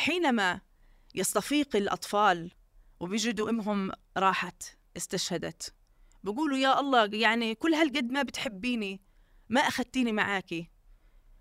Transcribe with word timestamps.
حينما 0.00 0.60
يستفيق 1.14 1.76
الأطفال 1.76 2.50
وبيجدوا 3.00 3.50
أمهم 3.50 3.92
راحت 4.16 4.62
استشهدت. 4.96 5.74
بقولوا 6.24 6.58
يا 6.58 6.80
الله 6.80 7.04
يعني 7.12 7.54
كل 7.54 7.74
هالقد 7.74 8.10
ما 8.10 8.22
بتحبيني 8.22 9.00
ما 9.48 9.60
أخدتيني 9.60 10.12
معاكي. 10.12 10.70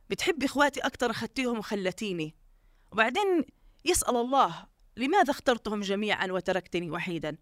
بتحبي 0.10 0.46
إخواتي 0.46 0.80
أكتر 0.80 1.12
أخدتيهم 1.12 1.58
وخلتيني. 1.58 2.36
وبعدين 2.92 3.46
يسأل 3.86 4.16
الله 4.16 4.66
لماذا 4.98 5.32
اخترتهم 5.32 5.82
جميعا 5.82 6.28
وتركتني 6.28 6.92
وحيدا؟ 6.92 7.38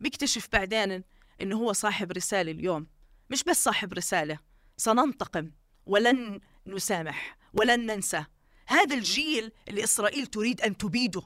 بيكتشف 0.00 0.48
بعدين 0.52 1.04
إنه 1.40 1.56
هو 1.56 1.72
صاحب 1.72 2.12
رسالة 2.12 2.52
اليوم. 2.52 2.86
مش 3.30 3.44
بس 3.44 3.64
صاحب 3.64 3.92
رسالة 3.92 4.38
سننتقم 4.76 5.50
ولن 5.86 6.40
نسامح 6.66 7.38
ولن 7.54 7.86
ننسى. 7.86 8.24
هذا 8.68 8.94
الجيل 8.94 9.52
اللي 9.68 9.84
إسرائيل 9.84 10.26
تريد 10.26 10.60
أن 10.60 10.76
تبيده. 10.76 11.22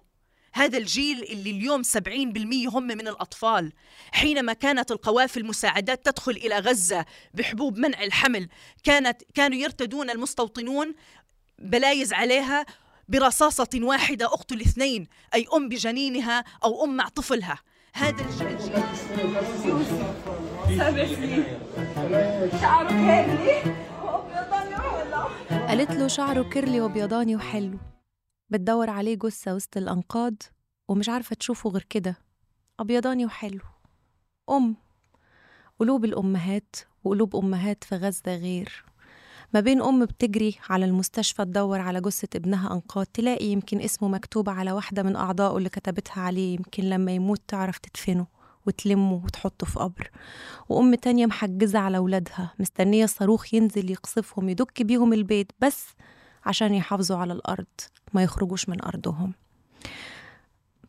هذا 0.55 0.79
الجيل 0.79 1.23
اللي 1.23 1.51
اليوم 1.51 1.83
70% 1.83 2.69
هم 2.69 2.83
من 2.83 3.09
الأطفال. 3.09 3.73
حينما 4.13 4.53
كانت 4.53 4.91
القوافل 4.91 5.41
المساعدات 5.41 6.07
تدخل 6.07 6.33
إلى 6.33 6.59
غزة 6.59 7.05
بحبوب 7.35 7.79
منع 7.79 8.03
الحمل 8.03 8.49
كانت 8.85 9.23
كانوا 9.35 9.59
يرتدون 9.59 10.11
المستوطنون 10.11 10.95
بلايز 11.59 12.13
عليها 12.13 12.67
برصاصة 13.09 13.69
واحدة 13.75 14.27
أقتل 14.27 14.61
اثنين 14.61 15.09
أي 15.35 15.47
أم 15.57 15.69
بجنينها 15.69 16.45
أو 16.65 16.85
أم 16.85 16.97
مع 16.97 17.09
طفلها. 17.09 17.59
هذا 17.95 18.25
الجيل 18.25 18.61
سبع 20.79 21.07
سنين 21.15 21.45
وابيضاني 21.97 23.03
وحلو 23.03 23.82
قالت 25.73 25.91
له 25.91 26.09
شعره 26.19 26.43
كيرلي 26.43 26.81
وبيضاني 26.81 27.37
وحلو. 27.37 27.79
بتدور 28.51 28.91
عليه 28.91 29.15
جثة 29.15 29.55
وسط 29.55 29.77
الأنقاض 29.77 30.35
ومش 30.89 31.09
عارفة 31.09 31.37
تشوفه 31.37 31.71
غير 31.71 31.87
كده. 31.91 32.17
أبيضاني 32.81 33.27
وحلو. 33.27 33.61
أم. 34.51 34.77
قلوب 35.81 36.05
الأمهات 36.05 36.77
وقلوب 37.05 37.37
أمهات 37.37 37.85
في 37.85 37.97
غزة 37.97 38.37
غير. 38.37 38.85
ما 39.55 39.61
بين 39.61 39.83
أم 39.83 40.05
بتجري 40.05 40.59
على 40.71 40.85
المستشفى 40.85 41.45
تدور 41.45 41.81
على 41.81 42.01
جثة 42.01 42.29
ابنها 42.37 42.73
أنقاض 42.73 43.07
تلاقي 43.07 43.47
يمكن 43.47 43.81
اسمه 43.81 44.09
مكتوب 44.09 44.49
على 44.49 44.73
واحدة 44.73 45.03
من 45.03 45.17
أعضائه 45.17 45.57
اللي 45.57 45.69
كتبتها 45.69 46.21
عليه 46.23 46.55
يمكن 46.55 46.83
لما 46.83 47.13
يموت 47.13 47.41
تعرف 47.49 47.79
تدفنه. 47.79 48.27
وتلمه 48.67 49.23
وتحطه 49.25 49.67
في 49.67 49.79
قبر. 49.79 50.11
وأم 50.69 50.95
تانية 50.95 51.27
محجزة 51.27 51.79
على 51.79 51.99
ولادها 51.99 52.55
مستنية 52.59 53.05
الصاروخ 53.05 53.55
ينزل 53.55 53.91
يقصفهم 53.91 54.49
يدك 54.49 54.83
بيهم 54.83 55.13
البيت 55.13 55.53
بس 55.61 55.87
عشان 56.47 56.75
يحافظوا 56.75 57.17
على 57.17 57.33
الأرض 57.33 57.67
ما 58.13 58.23
يخرجوش 58.23 58.69
من 58.69 58.85
أرضهم. 58.85 59.33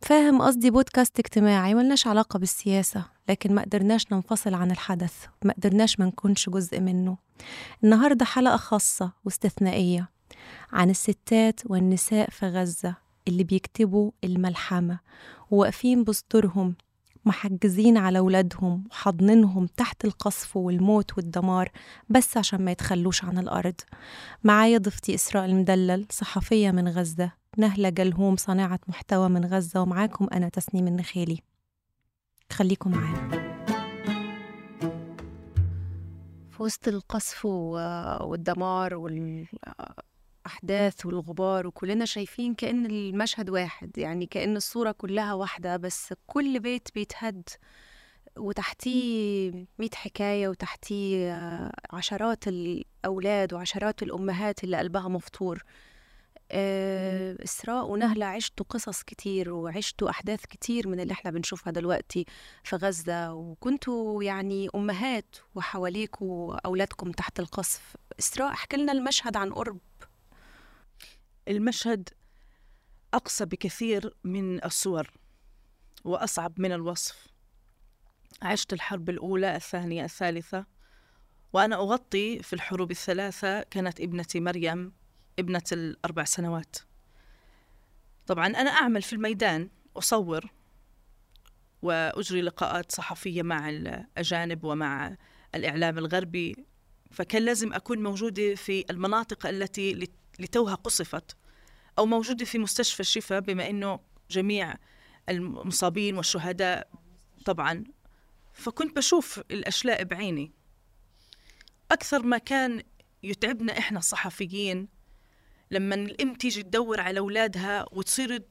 فاهم 0.02 0.42
قصدي 0.42 0.70
بودكاست 0.70 1.18
اجتماعي 1.18 1.74
ملناش 1.74 2.06
علاقة 2.06 2.38
بالسياسة 2.38 3.04
لكن 3.28 3.54
ما 3.54 3.62
قدرناش 3.62 4.12
ننفصل 4.12 4.54
عن 4.54 4.70
الحدث 4.70 5.26
ما 5.44 5.52
قدرناش 5.52 6.00
ما 6.00 6.06
نكونش 6.06 6.50
جزء 6.50 6.80
منه. 6.80 7.16
النهاردة 7.84 8.24
حلقة 8.24 8.56
خاصة 8.56 9.12
واستثنائية 9.24 10.08
عن 10.72 10.90
الستات 10.90 11.60
والنساء 11.66 12.30
في 12.30 12.46
غزة 12.46 12.96
اللي 13.28 13.44
بيكتبوا 13.44 14.10
الملحمة 14.24 14.98
وواقفين 15.50 16.04
بسطورهم 16.04 16.74
محجزين 17.26 17.96
على 17.96 18.20
ولادهم 18.20 18.84
وحاضنينهم 18.90 19.66
تحت 19.66 20.04
القصف 20.04 20.56
والموت 20.56 21.16
والدمار 21.16 21.70
بس 22.08 22.36
عشان 22.36 22.64
ما 22.64 22.70
يتخلوش 22.70 23.24
عن 23.24 23.38
الأرض. 23.38 23.74
معايا 24.44 24.78
ضيفتي 24.78 25.14
إسراء 25.14 25.44
المدلل 25.44 26.06
صحفية 26.10 26.70
من 26.70 26.88
غزة. 26.88 27.32
نهلة 27.58 27.88
جلهوم 27.88 28.36
صانعة 28.36 28.80
محتوى 28.88 29.28
من 29.28 29.44
غزة 29.44 29.82
ومعاكم 29.82 30.28
أنا 30.32 30.48
تسنيم 30.48 30.86
النخيلي. 30.86 31.38
خليكم 32.52 32.90
معانا. 32.90 33.44
في 36.50 36.62
وسط 36.62 36.88
القصف 36.88 37.44
والدمار 37.44 38.94
والأحداث 40.44 41.06
والغبار 41.06 41.66
وكلنا 41.66 42.04
شايفين 42.04 42.54
كأن 42.54 42.86
المشهد 42.86 43.50
واحد 43.50 43.98
يعني 43.98 44.26
كأن 44.26 44.56
الصورة 44.56 44.92
كلها 44.92 45.34
واحدة 45.34 45.76
بس 45.76 46.14
كل 46.26 46.60
بيت 46.60 46.88
بيتهد 46.94 47.48
وتحتيه 48.38 49.52
مية 49.78 49.90
حكاية 49.94 50.48
وتحتيه 50.48 51.32
عشرات 51.92 52.48
الأولاد 52.48 53.54
وعشرات 53.54 54.02
الأمهات 54.02 54.64
اللي 54.64 54.76
قلبها 54.76 55.08
مفطور 55.08 55.62
آه، 56.50 57.36
إسراء 57.44 57.86
ونهلة 57.90 58.26
عشتوا 58.26 58.66
قصص 58.68 59.02
كتير 59.02 59.52
وعشتوا 59.52 60.10
أحداث 60.10 60.46
كتير 60.46 60.88
من 60.88 61.00
اللي 61.00 61.12
إحنا 61.12 61.30
بنشوفها 61.30 61.72
دلوقتي 61.72 62.24
في 62.64 62.76
غزة. 62.76 63.32
وكنتوا 63.34 64.22
يعني 64.22 64.68
أمهات 64.74 65.36
وحواليكوا 65.54 66.54
أولادكم 66.66 67.12
تحت 67.12 67.40
القصف. 67.40 67.96
إسراء 68.18 68.52
احكي 68.52 68.76
لنا 68.76 68.92
المشهد 68.92 69.36
عن 69.36 69.52
قرب. 69.52 69.78
المشهد 71.48 72.08
أقسى 73.14 73.44
بكثير 73.44 74.16
من 74.24 74.64
الصور 74.64 75.10
وأصعب 76.04 76.60
من 76.60 76.72
الوصف. 76.72 77.26
عشت 78.42 78.72
الحرب 78.72 79.10
الأولى 79.10 79.56
الثانية 79.56 80.04
الثالثة 80.04 80.66
وأنا 81.52 81.76
أغطي 81.76 82.42
في 82.42 82.52
الحروب 82.52 82.90
الثلاثة 82.90 83.62
كانت 83.62 84.00
ابنتي 84.00 84.40
مريم 84.40 84.92
ابنة 85.38 85.62
الأربع 85.72 86.24
سنوات. 86.24 86.76
طبعا 88.26 88.46
أنا 88.46 88.70
أعمل 88.70 89.02
في 89.02 89.12
الميدان 89.12 89.68
أصور 89.96 90.50
وأجري 91.82 92.42
لقاءات 92.42 92.92
صحفية 92.92 93.42
مع 93.42 93.70
الأجانب 93.70 94.64
ومع 94.64 95.16
الإعلام 95.54 95.98
الغربي 95.98 96.56
فكان 97.10 97.42
لازم 97.42 97.72
أكون 97.72 98.02
موجودة 98.02 98.54
في 98.54 98.84
المناطق 98.90 99.46
التي 99.46 99.94
لت- 99.94 100.23
لتوها 100.38 100.74
قصفت 100.74 101.36
أو 101.98 102.06
موجودة 102.06 102.44
في 102.44 102.58
مستشفى 102.58 103.00
الشفاء 103.00 103.40
بما 103.40 103.70
أنه 103.70 104.00
جميع 104.30 104.74
المصابين 105.28 106.16
والشهداء 106.16 106.88
طبعا. 107.44 107.84
فكنت 108.52 108.96
بشوف 108.96 109.38
الأشلاء 109.50 110.04
بعيني. 110.04 110.52
أكثر 111.90 112.22
ما 112.22 112.38
كان 112.38 112.82
يتعبنا 113.22 113.78
إحنا 113.78 113.98
الصحفيين 113.98 114.88
لما 115.70 115.94
الأم 115.94 116.34
تيجي 116.34 116.62
تدور 116.62 117.00
على 117.00 117.18
أولادها 117.18 117.86
وتصير 117.92 118.42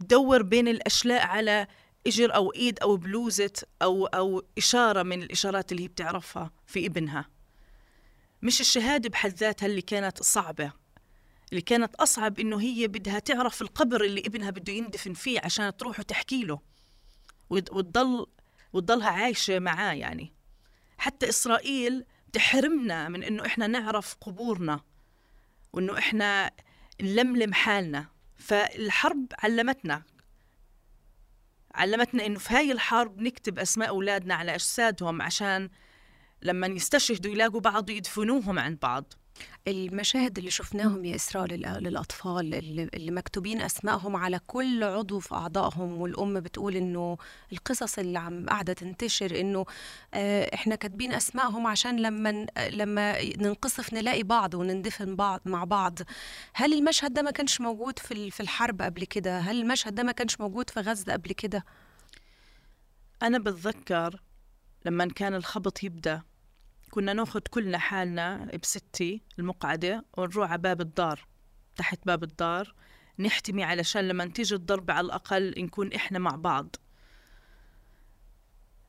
تدور 0.00 0.42
بين 0.42 0.68
الأشلاء 0.68 1.26
على 1.26 1.66
إجر 2.06 2.34
أو 2.34 2.52
إيد 2.52 2.78
أو 2.78 2.96
بلوزة 2.96 3.52
أو 3.82 4.06
أو 4.06 4.42
إشارة 4.58 5.02
من 5.02 5.22
الإشارات 5.22 5.72
اللي 5.72 5.82
هي 5.82 5.88
بتعرفها 5.88 6.50
في 6.66 6.86
ابنها. 6.86 7.28
مش 8.42 8.60
الشهادة 8.60 9.08
بحد 9.08 9.34
ذاتها 9.34 9.66
اللي 9.66 9.82
كانت 9.82 10.22
صعبة. 10.22 10.72
اللي 11.52 11.62
كانت 11.62 11.94
أصعب 11.94 12.38
إنه 12.40 12.60
هي 12.60 12.88
بدها 12.88 13.18
تعرف 13.18 13.62
القبر 13.62 14.04
اللي 14.04 14.20
ابنها 14.20 14.50
بده 14.50 14.72
يندفن 14.72 15.12
فيه 15.12 15.40
عشان 15.44 15.76
تروح 15.76 16.00
وتحكي 16.00 16.44
له. 16.44 16.60
وت- 17.50 17.72
وتضل 17.72 18.26
وتضلها 18.72 19.08
عايشة 19.10 19.58
معاه 19.58 19.92
يعني. 19.94 20.32
حتى 20.98 21.28
إسرائيل 21.28 22.04
تحرمنا 22.32 23.08
من 23.08 23.22
إنه 23.22 23.46
إحنا 23.46 23.66
نعرف 23.66 24.14
قبورنا 24.20 24.80
وإنه 25.72 25.98
إحنا 25.98 26.50
نلملم 27.02 27.52
حالنا. 27.52 28.06
فالحرب 28.36 29.26
علمتنا. 29.38 30.02
علمتنا 31.74 32.26
إنه 32.26 32.38
في 32.38 32.54
هاي 32.54 32.72
الحرب 32.72 33.20
نكتب 33.22 33.58
أسماء 33.58 33.88
أولادنا 33.88 34.34
على 34.34 34.54
أجسادهم 34.54 35.22
عشان 35.22 35.70
لما 36.42 36.66
يستشهدوا 36.66 37.32
يلاقوا 37.32 37.60
بعض 37.60 37.90
يدفنوهم 37.90 38.58
عن 38.58 38.76
بعض. 38.82 39.12
المشاهد 39.68 40.38
اللي 40.38 40.50
شفناهم 40.50 41.04
يا 41.04 41.14
إسراء 41.14 41.46
لل- 41.46 41.78
للأطفال 41.84 42.54
اللي, 42.54 43.10
مكتوبين 43.10 43.60
أسمائهم 43.62 44.16
على 44.16 44.40
كل 44.46 44.84
عضو 44.84 45.18
في 45.18 45.34
أعضائهم 45.34 46.00
والأم 46.00 46.40
بتقول 46.40 46.76
إنه 46.76 47.16
القصص 47.52 47.98
اللي 47.98 48.18
عم 48.18 48.46
قاعدة 48.46 48.72
تنتشر 48.72 49.40
إنه 49.40 49.64
آه، 50.14 50.54
إحنا 50.54 50.74
كاتبين 50.74 51.12
أسمائهم 51.14 51.66
عشان 51.66 51.96
لما 51.96 52.46
لما 52.70 53.22
ننقصف 53.36 53.92
نلاقي 53.94 54.22
بعض 54.22 54.54
وندفن 54.54 55.16
بعض 55.16 55.40
مع 55.44 55.64
بعض. 55.64 55.98
هل 56.54 56.72
المشهد 56.72 57.14
ده 57.14 57.22
ما 57.22 57.30
كانش 57.30 57.60
موجود 57.60 57.98
في 57.98 58.30
في 58.30 58.40
الحرب 58.40 58.82
قبل 58.82 59.04
كده؟ 59.04 59.38
هل 59.38 59.60
المشهد 59.60 59.94
ده 59.94 60.02
ما 60.02 60.12
كانش 60.12 60.40
موجود 60.40 60.70
في 60.70 60.80
غزة 60.80 61.12
قبل 61.12 61.32
كده؟ 61.32 61.64
أنا 63.22 63.38
بتذكر 63.38 64.20
لما 64.84 65.06
كان 65.06 65.34
الخبط 65.34 65.82
يبدأ. 65.82 66.22
كنا 66.94 67.12
ناخد 67.12 67.48
كلنا 67.48 67.78
حالنا 67.78 68.50
بستي 68.62 69.22
المقعدة 69.38 70.04
ونروح 70.16 70.50
على 70.50 70.62
باب 70.62 70.80
الدار 70.80 71.26
تحت 71.76 71.98
باب 72.06 72.22
الدار 72.22 72.74
نحتمي 73.18 73.64
علشان 73.64 74.08
لما 74.08 74.26
تيجي 74.26 74.54
الضرب 74.54 74.90
على 74.90 75.04
الأقل 75.04 75.54
نكون 75.58 75.92
إحنا 75.92 76.18
مع 76.18 76.30
بعض. 76.30 76.76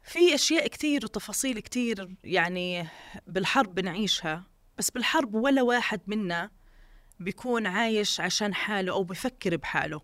في 0.03 0.35
أشياء 0.35 0.67
كتير 0.67 1.05
وتفاصيل 1.05 1.59
كتير 1.59 2.15
يعني 2.23 2.87
بالحرب 3.27 3.75
بنعيشها 3.75 4.43
بس 4.77 4.89
بالحرب 4.91 5.35
ولا 5.35 5.61
واحد 5.61 6.01
منا 6.07 6.51
بيكون 7.19 7.67
عايش 7.67 8.19
عشان 8.19 8.53
حاله 8.53 8.91
أو 8.91 9.03
بفكر 9.03 9.57
بحاله. 9.57 10.01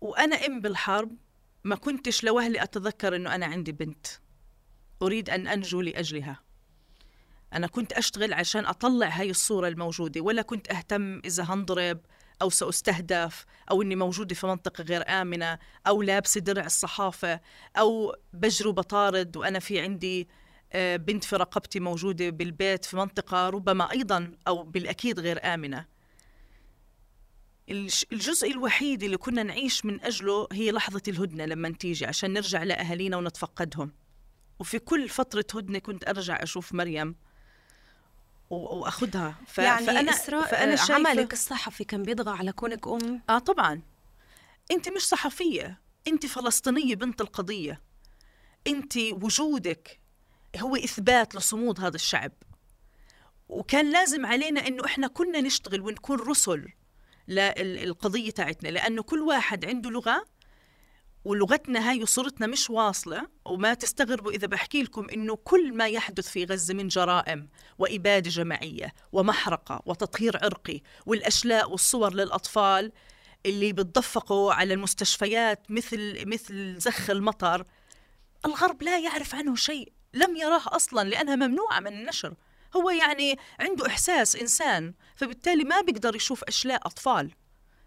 وأنا 0.00 0.36
أم 0.46 0.60
بالحرب 0.60 1.16
ما 1.64 1.76
كنتش 1.76 2.24
لوهلي 2.24 2.62
أتذكر 2.62 3.16
أنه 3.16 3.34
أنا 3.34 3.46
عندي 3.46 3.72
بنت. 3.72 4.06
أريد 5.02 5.30
أن 5.30 5.46
أنجو 5.46 5.80
لأجلها. 5.80 6.40
أنا 7.52 7.66
كنت 7.66 7.92
أشتغل 7.92 8.32
عشان 8.32 8.66
أطلع 8.66 9.08
هاي 9.08 9.30
الصورة 9.30 9.68
الموجودة 9.68 10.20
ولا 10.20 10.42
كنت 10.42 10.70
أهتم 10.70 11.18
إذا 11.24 11.44
هنضرب 11.44 12.00
أو 12.42 12.50
سأستهدف 12.50 13.44
أو 13.70 13.82
إني 13.82 13.96
موجودة 13.96 14.34
في 14.34 14.46
منطقة 14.46 14.84
غير 14.84 15.08
آمنة 15.08 15.58
أو 15.86 16.02
لابسة 16.02 16.40
درع 16.40 16.66
الصحافة 16.66 17.40
أو 17.78 18.16
بجري 18.32 18.72
بطارد 18.72 19.36
وأنا 19.36 19.58
في 19.58 19.80
عندي 19.80 20.28
آه، 20.72 20.96
بنت 20.96 21.24
في 21.24 21.36
رقبتي 21.36 21.80
موجودة 21.80 22.30
بالبيت 22.30 22.84
في 22.84 22.96
منطقة 22.96 23.48
ربما 23.48 23.90
أيضا 23.90 24.32
أو 24.48 24.62
بالأكيد 24.62 25.20
غير 25.20 25.54
آمنة. 25.54 25.86
الجزء 28.12 28.50
الوحيد 28.50 29.02
اللي 29.02 29.16
كنا 29.16 29.42
نعيش 29.42 29.84
من 29.84 30.00
أجله 30.00 30.48
هي 30.52 30.70
لحظة 30.72 31.02
الهدنة 31.08 31.44
لما 31.44 31.70
تيجي 31.70 32.06
عشان 32.06 32.32
نرجع 32.32 32.62
لأهالينا 32.62 33.16
ونتفقدهم. 33.16 33.92
وفي 34.58 34.78
كل 34.78 35.08
فترة 35.08 35.44
هدنة 35.54 35.78
كنت 35.78 36.08
أرجع 36.08 36.42
أشوف 36.42 36.74
مريم 36.74 37.16
وأخذها. 38.50 39.34
ف... 39.46 39.58
يعني 39.58 39.86
فانا 39.86 40.10
إسراء 40.10 40.46
فأنا 40.46 40.76
شايفة... 40.76 40.94
عملك 40.94 41.32
الصحفي 41.32 41.84
كان 41.84 42.02
بيضغى 42.02 42.38
على 42.38 42.52
كونك 42.52 42.88
أم؟ 42.88 43.22
آه 43.30 43.38
طبعا. 43.38 43.82
أنت 44.70 44.88
مش 44.88 45.02
صحفية. 45.08 45.80
أنت 46.08 46.26
فلسطينية 46.26 46.94
بنت 46.94 47.20
القضية. 47.20 47.82
أنت 48.66 48.96
وجودك 48.96 50.00
هو 50.56 50.76
إثبات 50.76 51.34
لصمود 51.34 51.80
هذا 51.80 51.96
الشعب. 51.96 52.32
وكان 53.48 53.90
لازم 53.90 54.26
علينا 54.26 54.66
إنه 54.66 54.84
إحنا 54.84 55.06
كنا 55.06 55.40
نشتغل 55.40 55.80
ونكون 55.80 56.20
رسل 56.20 56.68
للقضيه 57.28 58.30
تاعتنا 58.30 58.68
لأنه 58.68 59.02
كل 59.02 59.20
واحد 59.20 59.64
عنده 59.64 59.90
لغة 59.90 60.24
ولغتنا 61.28 61.90
هاي 61.90 62.02
وصورتنا 62.02 62.46
مش 62.46 62.70
واصلة 62.70 63.28
وما 63.44 63.74
تستغربوا 63.74 64.32
إذا 64.32 64.46
بحكي 64.46 64.82
لكم 64.82 65.06
إنه 65.12 65.36
كل 65.36 65.76
ما 65.76 65.86
يحدث 65.88 66.28
في 66.28 66.44
غزة 66.44 66.74
من 66.74 66.88
جرائم 66.88 67.48
وإبادة 67.78 68.30
جماعية 68.30 68.94
ومحرقة 69.12 69.82
وتطهير 69.86 70.44
عرقي 70.44 70.80
والأشلاء 71.06 71.70
والصور 71.70 72.14
للأطفال 72.14 72.92
اللي 73.46 73.72
بتدفقوا 73.72 74.52
على 74.52 74.74
المستشفيات 74.74 75.70
مثل 75.70 76.26
مثل 76.26 76.78
زخ 76.78 77.10
المطر 77.10 77.64
الغرب 78.46 78.82
لا 78.82 78.98
يعرف 78.98 79.34
عنه 79.34 79.54
شيء 79.54 79.92
لم 80.14 80.36
يراه 80.36 80.62
أصلا 80.66 81.08
لأنها 81.08 81.36
ممنوعة 81.36 81.80
من 81.80 81.92
النشر. 81.92 82.34
هو 82.76 82.90
يعني 82.90 83.38
عنده 83.60 83.86
إحساس 83.86 84.36
إنسان 84.36 84.94
فبالتالي 85.16 85.64
ما 85.64 85.80
بيقدر 85.80 86.16
يشوف 86.16 86.44
أشلاء 86.44 86.86
أطفال. 86.86 87.30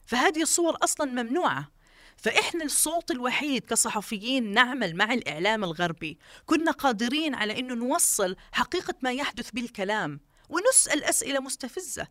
فهذه 0.05 0.41
الصور 0.41 0.77
أصلا 0.83 1.23
ممنوعة. 1.23 1.81
فإحنا 2.21 2.63
الصوت 2.63 3.12
الوحيد 3.12 3.65
كصحفيين 3.65 4.53
نعمل 4.53 4.95
مع 4.95 5.13
الإعلام 5.13 5.63
الغربي. 5.63 6.18
كنا 6.45 6.71
قادرين 6.71 7.35
على 7.35 7.59
أنه 7.59 7.73
نوصل 7.73 8.35
حقيقة 8.51 8.94
ما 9.01 9.12
يحدث 9.12 9.50
بالكلام 9.51 10.19
ونسأل 10.50 11.03
أسئلة 11.03 11.39
مستفزة. 11.39 12.07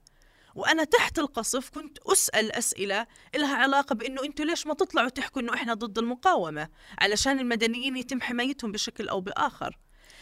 وأنا 0.54 0.84
تحت 0.84 1.18
القصف 1.18 1.70
كنت 1.70 1.98
أسأل 1.98 2.52
أسئلة 2.52 3.06
لها 3.34 3.56
علاقة 3.56 3.94
بأنه 3.94 4.24
أنتوا 4.24 4.44
ليش 4.44 4.66
ما 4.66 4.74
تطلعوا 4.74 5.08
تحكوا 5.08 5.42
أنه 5.42 5.54
إحنا 5.54 5.74
ضد 5.74 5.98
المقاومة؟ 5.98 6.68
علشان 6.98 7.38
المدنيين 7.38 7.96
يتم 7.96 8.20
حمايتهم 8.20 8.72
بشكل 8.72 9.08
أو 9.08 9.20
بآخر. 9.20 9.78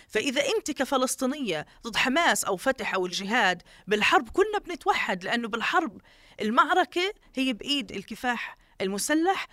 فإذا 0.09 0.43
أنت 0.57 0.71
كفلسطينية 0.71 1.67
ضد 1.87 1.97
حماس 1.97 2.45
أو 2.45 2.57
فتح 2.57 2.95
أو 2.95 3.07
الجهاد 3.07 3.63
بالحرب 3.87 4.29
كنا 4.29 4.59
بنتوحد 4.67 5.25
لأنه 5.25 5.49
بالحرب 5.49 6.01
المعركة 6.41 7.13
هي 7.35 7.53
بإيد 7.53 7.93
الكفاح. 7.93 8.57
المسلح 8.81 9.47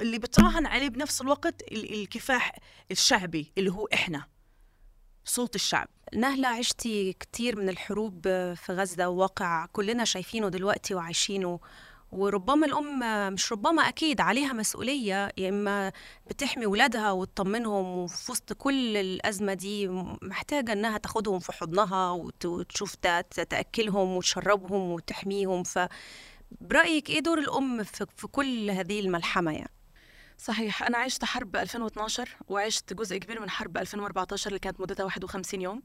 اللي 0.00 0.18
بتراهن 0.18 0.66
عليه 0.66 0.88
بنفس 0.88 1.20
الوقت 1.20 1.62
الكفاح 1.72 2.52
الشعبي 2.90 3.52
اللي 3.58 3.70
هو 3.72 3.86
إحنا 3.94 4.24
صوت 5.24 5.54
الشعب. 5.54 5.88
نهلة 6.14 6.48
عشتي 6.48 7.12
كتير 7.12 7.56
من 7.56 7.68
الحروب 7.68 8.22
في 8.54 8.66
غزة 8.70 9.08
وواقع 9.08 9.66
كلنا 9.66 10.04
شايفينه 10.04 10.48
دلوقتي 10.48 10.94
وعايشينه. 10.94 11.60
وربما 12.12 12.66
الأم 12.66 13.32
مش 13.32 13.52
ربما 13.52 13.82
أكيد 13.88 14.20
عليها 14.20 14.52
مسؤولية 14.52 15.32
يا 15.38 15.48
إما 15.48 15.92
بتحمي 16.26 16.66
ولادها 16.66 17.12
وتطمنهم 17.12 17.86
وفي 17.98 18.32
وسط 18.32 18.52
كل 18.52 18.96
الأزمة 18.96 19.54
دي 19.54 19.88
محتاجة 20.22 20.72
إنها 20.72 20.98
تاخدهم 20.98 21.38
في 21.38 21.52
حضنها 21.52 22.10
وتشوف 22.44 22.94
تأكلهم 22.94 24.16
وتشربهم 24.16 24.90
وتحميهم. 24.90 25.62
ف 25.62 25.78
برأيك 26.60 27.10
إيه 27.10 27.20
دور 27.20 27.38
الأم 27.38 27.82
في, 27.82 28.06
في 28.16 28.26
كل 28.26 28.70
هذه 28.70 29.00
الملحمة 29.00 29.52
يعني؟ 29.52 29.70
صحيح 30.38 30.82
أنا 30.82 30.98
عشت 30.98 31.24
حرب 31.24 31.56
2012 31.56 32.28
وعشت 32.48 32.92
جزء 32.92 33.16
كبير 33.16 33.40
من 33.40 33.50
حرب 33.50 33.76
2014 33.78 34.48
اللي 34.48 34.58
كانت 34.58 34.80
مدتها 34.80 35.04
51 35.04 35.60
يوم. 35.60 35.82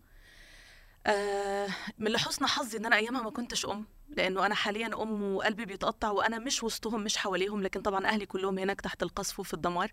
آه 1.07 1.69
من 1.97 2.11
لحسن 2.11 2.45
حظي 2.45 2.77
إن 2.77 2.85
أنا 2.85 2.95
أيامها 2.95 3.21
ما 3.21 3.29
كنتش 3.29 3.65
أم 3.65 3.85
لأنه 4.09 4.45
أنا 4.45 4.55
حاليا 4.55 4.87
أم 5.03 5.35
وقلبي 5.35 5.65
بيتقطع 5.65 6.09
وأنا 6.11 6.39
مش 6.39 6.63
وسطهم 6.63 7.03
مش 7.03 7.17
حواليهم 7.17 7.63
لكن 7.63 7.81
طبعا 7.81 8.05
أهلي 8.05 8.25
كلهم 8.25 8.59
هناك 8.59 8.81
تحت 8.81 9.03
القصف 9.03 9.39
وفي 9.39 9.53
الدمار. 9.53 9.91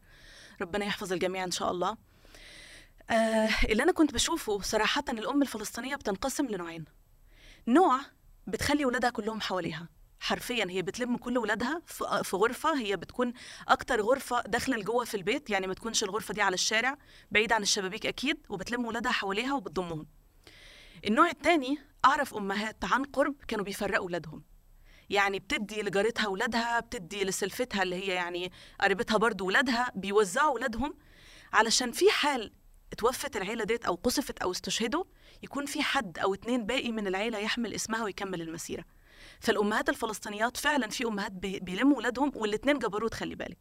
ربنا 0.62 0.84
يحفظ 0.84 1.12
الجميع 1.12 1.44
إن 1.44 1.50
شاء 1.50 1.70
الله. 1.70 1.96
آه 3.10 3.48
اللي 3.68 3.82
أنا 3.82 3.92
كنت 3.92 4.14
بشوفه 4.14 4.60
صراحة 4.60 5.04
الأم 5.08 5.42
الفلسطينية 5.42 5.96
بتنقسم 5.96 6.46
لنوعين. 6.46 6.84
نوع 7.68 8.00
بتخلي 8.46 8.84
ولادها 8.84 9.10
كلهم 9.10 9.40
حواليها. 9.40 9.88
حرفيا 10.20 10.66
هي 10.70 10.82
بتلم 10.82 11.16
كل 11.16 11.38
ولادها 11.38 11.82
في 12.22 12.36
غرفة 12.36 12.78
هي 12.78 12.96
بتكون 12.96 13.32
أكتر 13.68 14.00
غرفة 14.00 14.42
داخلة 14.42 14.76
لجوه 14.76 15.04
في 15.04 15.16
البيت 15.16 15.50
يعني 15.50 15.66
ما 15.66 15.74
تكونش 15.74 16.04
الغرفة 16.04 16.34
دي 16.34 16.42
على 16.42 16.54
الشارع 16.54 16.98
بعيد 17.30 17.52
عن 17.52 17.62
الشبابيك 17.62 18.06
أكيد 18.06 18.46
وبتلم 18.48 18.86
ولادها 18.86 19.12
حواليها 19.12 19.54
وبتضمهم 19.54 20.06
النوع 21.06 21.30
الثاني 21.30 21.78
أعرف 22.04 22.34
أمهات 22.34 22.84
عن 22.84 23.04
قرب 23.04 23.34
كانوا 23.48 23.64
بيفرقوا 23.64 24.06
ولادهم. 24.06 24.42
يعني 25.10 25.38
بتدي 25.38 25.82
لجارتها 25.82 26.28
ولادها 26.28 26.80
بتدي 26.80 27.24
لسلفتها 27.24 27.82
اللي 27.82 27.96
هي 27.96 28.06
يعني 28.06 28.52
قريبتها 28.80 29.16
برضو 29.16 29.46
ولادها 29.46 29.92
بيوزعوا 29.94 30.54
ولادهم 30.54 30.94
علشان 31.52 31.92
في 31.92 32.10
حال 32.10 32.52
اتوفت 32.92 33.36
العيلة 33.36 33.64
ديت 33.64 33.84
أو 33.84 33.94
قصفت 33.94 34.38
أو 34.38 34.50
استشهدوا 34.50 35.04
يكون 35.42 35.66
في 35.66 35.82
حد 35.82 36.18
أو 36.18 36.34
اتنين 36.34 36.66
باقي 36.66 36.92
من 36.92 37.06
العيلة 37.06 37.38
يحمل 37.38 37.74
اسمها 37.74 38.04
ويكمل 38.04 38.42
المسيرة. 38.42 38.84
فالأمهات 39.40 39.88
الفلسطينيات 39.88 40.56
فعلا 40.56 40.88
في 40.88 41.04
أمهات 41.04 41.32
بيلموا 41.32 41.96
ولادهم 41.96 42.32
والاثنين 42.34 42.78
جبروت 42.78 43.14
خلي 43.14 43.34
بالك. 43.34 43.58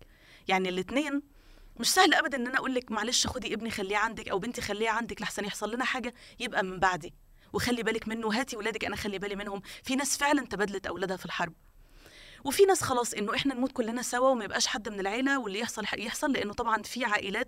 يعني 0.48 0.70
الاثنين 0.70 1.22
مش 1.80 1.94
سهل 1.94 2.14
ابدا 2.14 2.38
إن 2.38 2.48
أنا 2.48 2.58
أقول 2.58 2.76
لك 2.76 2.92
معلش 2.92 3.28
خدي 3.28 3.54
ابني 3.54 3.72
خليه 3.72 3.98
عندك 3.98 4.30
أو 4.30 4.40
بنتي 4.40 4.62
خليها 4.62 4.92
عندك 4.92 5.22
لحسن 5.22 5.46
يحصل 5.46 5.74
لنا 5.74 5.86
حاجة 5.86 6.14
يبقى 6.40 6.64
من 6.64 6.80
بعدي. 6.80 7.14
وخلي 7.54 7.84
بالك 7.84 8.08
منه 8.08 8.40
هاتي 8.40 8.58
ولادك 8.58 8.86
أنا 8.86 8.96
خلي 8.96 9.20
بالي 9.20 9.36
منهم. 9.36 9.62
في 9.84 9.96
ناس 9.96 10.18
فعلا 10.18 10.46
تبادلت 10.46 10.88
أولادها 10.88 11.18
في 11.18 11.26
الحرب. 11.26 11.54
وفي 12.44 12.64
ناس 12.66 12.82
خلاص 12.82 13.14
إنه 13.14 13.36
إحنا 13.36 13.54
نموت 13.54 13.72
كلنا 13.72 14.02
سوا 14.02 14.30
وما 14.30 14.46
يبقاش 14.46 14.68
حد 14.68 14.90
من 14.90 15.00
العيلة 15.00 15.40
واللي 15.40 15.60
يحصل 15.60 15.84
يحصل 15.98 16.32
لأنه 16.32 16.54
طبعا 16.54 16.82
في 16.84 17.06
عائلات 17.06 17.48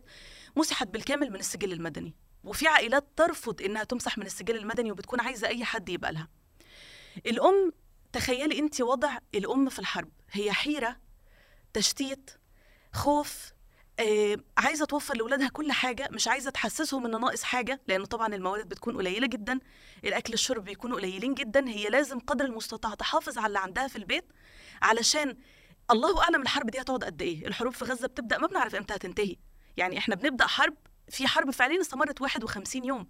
مسحت 0.56 0.88
بالكامل 0.88 1.30
من 1.30 1.40
السجل 1.40 1.74
المدني. 1.74 2.16
وفي 2.44 2.68
عائلات 2.68 3.08
ترفض 3.16 3.62
إنها 3.62 3.84
تمسح 3.84 4.18
من 4.18 4.26
السجل 4.26 4.58
المدني 4.58 4.92
وبتكون 4.92 5.20
عايزة 5.20 5.48
أي 5.48 5.66
حد 5.66 5.90
يبقى 5.90 6.12
لها. 6.14 6.28
الأم 7.26 7.72
تخيلي 8.14 8.60
انت 8.60 8.82
وضع 8.82 9.18
الأم 9.36 9.70
في 9.70 9.80
الحرب. 9.80 10.10
هي 10.32 10.52
حيرة 10.54 10.98
تشتيت 11.74 12.32
خوف 12.94 13.52
آه، 14.00 14.38
عايزة 14.58 14.86
توفر 14.86 15.16
لاولادها 15.18 15.48
كل 15.50 15.72
حاجة 15.72 16.10
مش 16.12 16.28
عايزة 16.28 16.52
تحسسهم 16.52 17.06
ان 17.06 17.22
ناقص 17.22 17.44
حاجة 17.44 17.82
لأنه 17.88 18.06
طبعا 18.06 18.36
الموارد 18.36 18.70
بتكون 18.70 18.98
قليلة 18.98 19.28
جدا 19.28 19.60
الأكل 20.04 20.34
الشرب 20.34 20.64
بيكونوا 20.64 20.98
قليلين 20.98 21.34
جدا. 21.34 21.70
هي 21.70 21.90
لازم 21.90 22.20
قدر 22.20 22.46
المستطاع 22.46 22.94
تحافظ 22.94 23.38
على 23.38 23.48
اللي 23.48 23.60
عندها 23.60 23.88
في 23.88 23.96
البيت 23.96 24.26
علشان 24.82 25.38
الله 25.92 26.24
أعلم 26.24 26.42
الحرب 26.42 26.70
دي 26.70 26.82
هتقعد 26.82 27.04
قد 27.04 27.22
إيه. 27.22 27.48
الحروب 27.48 27.74
في 27.74 27.86
غزة 27.86 28.08
بتبدأ 28.08 28.38
ما 28.38 28.48
بنعرف 28.48 28.76
إمتى 28.76 28.96
هتنتهي. 28.96 29.36
يعني 29.78 29.98
إحنا 29.98 30.16
بنبدأ 30.16 30.48
حرب 30.48 30.76
في 31.10 31.28
حرب 31.28 31.52
فعليا 31.52 31.82
استمرت 31.82 32.22
51 32.22 32.86
يوم. 32.86 33.08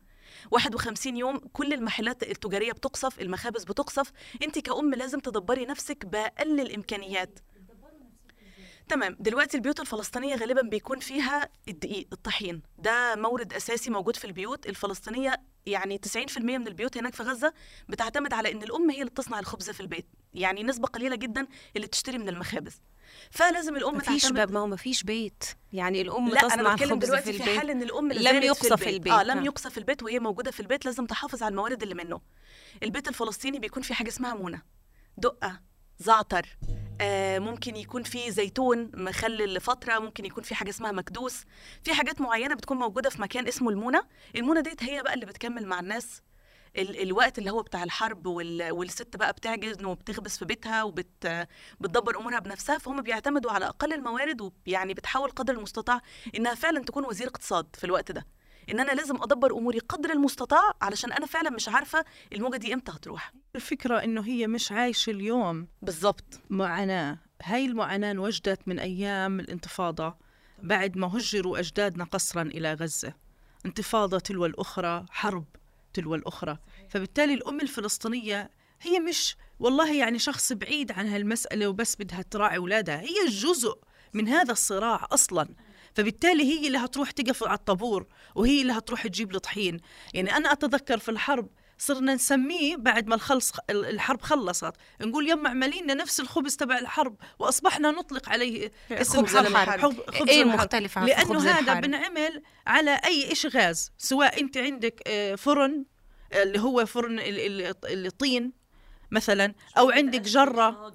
51 0.51 1.17
يوم 1.17 1.37
كل 1.37 1.73
المحلات 1.73 2.23
التجارية 2.23 2.71
بتقصف 2.71 3.21
المخابز 3.21 3.63
بتقصف. 3.63 4.11
انت 4.43 4.59
كأم 4.59 4.93
لازم 4.93 5.19
تدبري 5.19 5.65
نفسك 5.65 6.05
بأقل 6.05 6.59
الإمكانيات. 6.59 7.39
تمام. 8.89 9.17
دلوقتي 9.19 9.57
البيوت 9.57 9.79
الفلسطينية 9.79 10.35
غالبا 10.35 10.61
بيكون 10.61 10.99
فيها 10.99 11.49
الدقيق 11.67 12.07
الطحين. 12.13 12.61
ده 12.77 13.15
مورد 13.15 13.53
أساسي 13.53 13.89
موجود 13.89 14.15
في 14.15 14.25
البيوت. 14.25 14.65
الفلسطينية 14.65 15.41
يعني 15.65 15.97
90% 15.97 16.57
من 16.57 16.67
البيوت 16.67 16.97
هناك 16.97 17.15
في 17.15 17.23
غزة 17.23 17.53
بتعتمد 17.89 18.33
على 18.33 18.51
إن 18.51 18.63
الأم 18.63 18.89
هي 18.89 18.99
اللي 18.99 19.09
بتصنع 19.09 19.39
الخبز 19.39 19.69
في 19.69 19.79
البيت. 19.79 20.07
يعني 20.33 20.63
نسبة 20.63 20.87
قليلة 20.87 21.15
جدا 21.15 21.47
اللي 21.75 21.87
تشتري 21.87 22.17
من 22.17 22.29
المخابز. 22.29 22.81
فلازم 23.31 23.75
الأم 23.75 23.95
مفيش 23.95 24.21
تعتمد 24.21 24.51
ما 24.51 24.59
هو 24.59 24.67
مفيش 24.67 25.03
بيت. 25.03 25.43
يعني 25.73 26.01
الأم 26.01 26.29
لا 26.29 26.41
تصنع 26.41 26.53
أنا 26.53 26.77
خبز 26.77 27.05
دلوقتي 27.05 27.33
في 27.33 27.43
في 27.43 27.59
حال 27.59 27.69
إن 27.69 27.83
الأم 27.83 28.11
لم 28.11 28.43
يقصى 28.43 28.77
في 28.77 28.89
البيت. 28.89 29.13
آه 29.13 29.23
لم 29.23 29.45
يقصى 29.45 29.69
في 29.69 29.77
البيت 29.77 30.03
وهي 30.03 30.19
موجودة 30.19 30.51
في 30.51 30.59
البيت 30.59 30.85
لازم 30.85 31.05
تحافظ 31.05 31.43
على 31.43 31.51
الموارد 31.51 31.81
اللي 31.83 31.95
منه. 31.95 32.21
البيت 32.83 33.07
الفلسطيني 33.07 33.59
بيكون 33.59 33.83
في 33.83 33.93
حاجة 33.93 34.07
اسمها 34.09 34.33
مونة. 34.33 34.61
دقة 35.17 35.59
زعتر 35.99 36.57
آه، 37.01 37.39
ممكن 37.39 37.75
يكون 37.75 38.03
في 38.03 38.31
زيتون 38.31 38.91
مخلل 38.93 39.53
لفترة 39.53 39.99
ممكن 39.99 40.25
يكون 40.25 40.43
في 40.43 40.55
حاجة 40.55 40.69
اسمها 40.69 40.91
مكدوس. 40.91 41.43
في 41.83 41.93
حاجات 41.93 42.21
معينة 42.21 42.55
بتكون 42.55 42.77
موجودة 42.77 43.09
في 43.09 43.21
مكان 43.21 43.47
اسمه 43.47 43.69
المونة. 43.69 44.03
المونة 44.35 44.61
ديت 44.61 44.83
هي 44.83 45.03
بقى 45.03 45.13
اللي 45.13 45.25
بتكمل 45.25 45.65
مع 45.67 45.79
الناس 45.79 46.21
ال 46.77 47.01
الوقت 47.01 47.37
اللي 47.37 47.51
هو 47.51 47.61
بتاع 47.61 47.83
الحرب 47.83 48.25
وال 48.25 48.71
والست 48.71 49.15
بقى 49.15 49.33
بتعجز 49.33 49.83
وبتخبز 49.83 50.37
في 50.37 50.45
بيتها 50.45 50.83
وبت 50.83 51.47
بتدبر 51.79 52.19
أمورها 52.19 52.39
بنفسها 52.39 52.77
فهم 52.77 53.01
بيعتمدوا 53.01 53.51
على 53.51 53.65
أقل 53.67 53.93
الموارد 53.93 54.51
ويعني 54.67 54.93
بتحاول 54.93 55.29
قدر 55.29 55.53
المستطاع 55.53 56.01
إنها 56.35 56.55
فعلا 56.55 56.79
تكون 56.83 57.05
وزير 57.05 57.27
اقتصاد 57.27 57.67
في 57.75 57.83
الوقت 57.83 58.11
ده. 58.11 58.25
إن 58.71 58.79
أنا 58.79 58.91
لازم 58.91 59.15
أدبر 59.15 59.51
أموري 59.57 59.79
قدر 59.79 60.09
المستطاع 60.11 60.71
علشان 60.81 61.11
أنا 61.11 61.25
فعلا 61.25 61.49
مش 61.49 61.69
عارفة 61.69 62.05
الموجة 62.33 62.57
دي 62.57 62.73
إمتى 62.73 62.91
هتروح. 62.91 63.33
الفكرة 63.55 64.03
إنه 64.03 64.21
هي 64.21 64.47
مش 64.47 64.71
عايشة 64.71 65.09
اليوم. 65.09 65.67
بالظبط. 65.81 66.41
معاناة. 66.49 67.17
هاي 67.43 67.65
المعاناة 67.65 68.11
انوجدت 68.11 68.67
من 68.67 68.79
أيام 68.79 69.39
الانتفاضة 69.39 70.15
بعد 70.63 70.97
ما 70.97 71.07
هجروا 71.17 71.59
أجدادنا 71.59 72.03
قسرا 72.03 72.41
إلى 72.41 72.73
غزة. 72.73 73.13
انتفاضة 73.65 74.19
تلو 74.19 74.45
الأخرى 74.45 75.05
حرب. 75.09 75.45
تلو 75.97 76.15
الأخرى. 76.15 76.57
فبالتالي 76.89 77.33
الأم 77.33 77.61
الفلسطينية 77.61 78.51
هي 78.81 78.99
مش 78.99 79.35
والله 79.59 79.93
يعني 79.93 80.19
شخص 80.19 80.53
بعيد 80.53 80.91
عن 80.91 81.07
هالمسألة 81.07 81.67
وبس 81.67 81.95
بدها 81.95 82.21
تراعي 82.21 82.57
أولادها. 82.57 83.01
هي 83.01 83.27
جزء 83.29 83.77
من 84.13 84.27
هذا 84.27 84.51
الصراع 84.51 85.07
أصلا. 85.11 85.47
فبالتالي 85.93 86.43
هي 86.43 86.67
اللي 86.67 86.77
هتروح 86.77 87.11
تقف 87.11 87.43
على 87.43 87.57
الطابور 87.57 88.07
وهي 88.35 88.61
اللي 88.61 88.73
هتروح 88.73 89.07
تجيب 89.07 89.35
الطحين. 89.35 89.79
يعني 90.13 90.37
أنا 90.37 90.51
أتذكر 90.51 90.97
في 90.97 91.11
الحرب 91.11 91.49
صرنا 91.77 92.13
نسميه 92.15 92.75
بعد 92.75 93.07
ما 93.07 93.15
الخلص 93.15 93.51
الحرب 93.69 94.21
خلصت 94.21 94.73
نقول 95.01 95.29
يما 95.29 95.47
اعملي 95.49 95.81
لنا 95.81 95.93
نفس 95.93 96.19
الخبز 96.19 96.55
تبع 96.55 96.77
الحرب 96.77 97.15
وأصبحنا 97.39 97.91
نطلق 97.91 98.29
عليه 98.29 98.71
اسم 98.91 99.25
خبز 99.25 99.35
الحرب. 99.35 99.81
خبز. 100.11 100.29
المختلف 100.29 100.97
عن 100.97 101.05
لأنه 101.07 101.23
خبز 101.25 101.45
هذا 101.47 101.59
الحرب؟ 101.59 101.81
بنعمل 101.81 102.41
على 102.67 102.99
أي 103.05 103.35
شيء 103.35 103.51
غاز 103.51 103.91
سواء 103.97 104.41
أنت 104.41 104.57
عندك 104.57 105.01
آه، 105.07 105.35
فرن 105.35 105.85
آه، 106.33 106.43
اللي 106.43 106.59
هو 106.59 106.85
فرن 106.85 107.19
ال- 107.19 107.61
ال- 107.61 108.05
الطين 108.05 108.51
مثلا 109.11 109.53
أو 109.77 109.89
عندك 109.91 110.21
جرة 110.21 110.93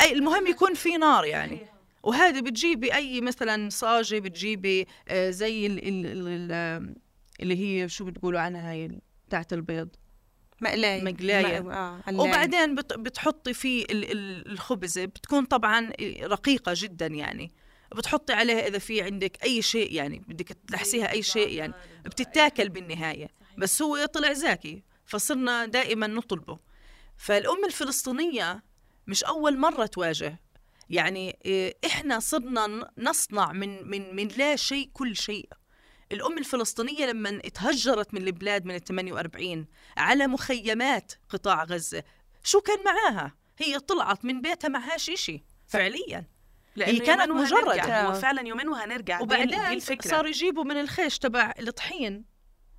أي 0.00 0.12
المهم 0.12 0.46
يكون 0.46 0.74
في 0.74 0.96
نار 0.96 1.24
يعني 1.24 1.66
وهذه 2.02 2.40
بتجيبي 2.40 2.94
أي 2.94 3.20
مثلا 3.20 3.70
صاجة 3.70 4.18
بتجيبي 4.18 4.86
آه، 5.08 5.30
زي 5.30 5.66
ال 5.66 5.88
ال 5.88 6.06
ال 6.06 6.28
ال 6.52 6.94
اللي 7.40 7.56
هي 7.82 7.88
شو 7.88 8.04
بتقولوا 8.04 8.40
عنها 8.40 8.72
هي 8.72 8.90
بتاعت 9.28 9.52
البيض 9.52 9.88
مقلاية 10.60 11.02
مقلاية. 11.02 11.58
آه. 11.72 12.00
وبعدين 12.12 12.74
بت- 12.74 12.92
بتحطي 12.98 13.54
فيه 13.54 13.84
ال- 13.84 14.12
ال- 14.12 14.52
الخبزة 14.52 15.04
بتكون 15.04 15.44
طبعا 15.44 15.92
رقيقة 16.22 16.72
جدا 16.76 17.06
يعني. 17.06 17.52
بتحطي 17.96 18.32
عليها 18.32 18.66
إذا 18.66 18.78
في 18.78 19.02
عندك 19.02 19.44
أي 19.44 19.62
شيء 19.62 19.92
يعني 19.92 20.22
بدك 20.28 20.56
تلحسيها 20.68 21.10
أي 21.12 21.22
شيء 21.22 21.48
يعني 21.52 21.72
بتتاكل 22.04 22.68
بالنهاية. 22.68 23.28
بس 23.58 23.82
هو 23.82 24.04
طلع 24.04 24.32
زاكي 24.32 24.82
فصرنا 25.06 25.66
دائما 25.66 26.06
نطلبه. 26.06 26.58
فالأم 27.16 27.64
الفلسطينية 27.64 28.62
مش 29.06 29.24
أول 29.24 29.58
مرة 29.58 29.86
تواجه. 29.86 30.40
يعني 30.90 31.38
إيه، 31.44 31.76
إحنا 31.86 32.18
صرنا 32.20 32.90
نصنع 32.98 33.52
من 33.52 33.88
من 33.90 34.16
من 34.16 34.28
لا 34.28 34.56
شيء 34.56 34.90
كل 34.92 35.16
شيء. 35.16 35.48
الأم 36.12 36.38
الفلسطينية 36.38 37.06
لما 37.06 37.40
اتهجرت 37.44 38.14
من 38.14 38.26
البلاد 38.26 38.64
من 38.66 38.74
ال 38.74 38.84
48 38.84 39.66
على 39.96 40.26
مخيمات 40.26 41.12
قطاع 41.28 41.64
غزة 41.64 42.02
شو 42.44 42.60
كان 42.60 42.78
معاها؟ 42.84 43.34
هي 43.58 43.78
طلعت 43.78 44.24
من 44.24 44.40
بيتها 44.40 44.68
معهاش 44.68 45.10
إشي 45.10 45.44
فعليا. 45.66 46.24
لأنه 46.76 46.98
كانت 47.06 47.28
يومين 47.28 47.44
مجرد. 47.44 48.14
فعلا 48.14 48.48
يومين 48.48 48.68
وهنرجع. 48.68 49.18
دي- 49.20 49.26
دي 49.26 49.34
وبعدين 49.34 49.60
الفكرة. 49.76 50.10
صاروا 50.10 50.28
يجيبوا 50.28 50.64
من 50.64 50.80
الخيش 50.80 51.18
تبع 51.18 51.52
الطحين 51.58 52.24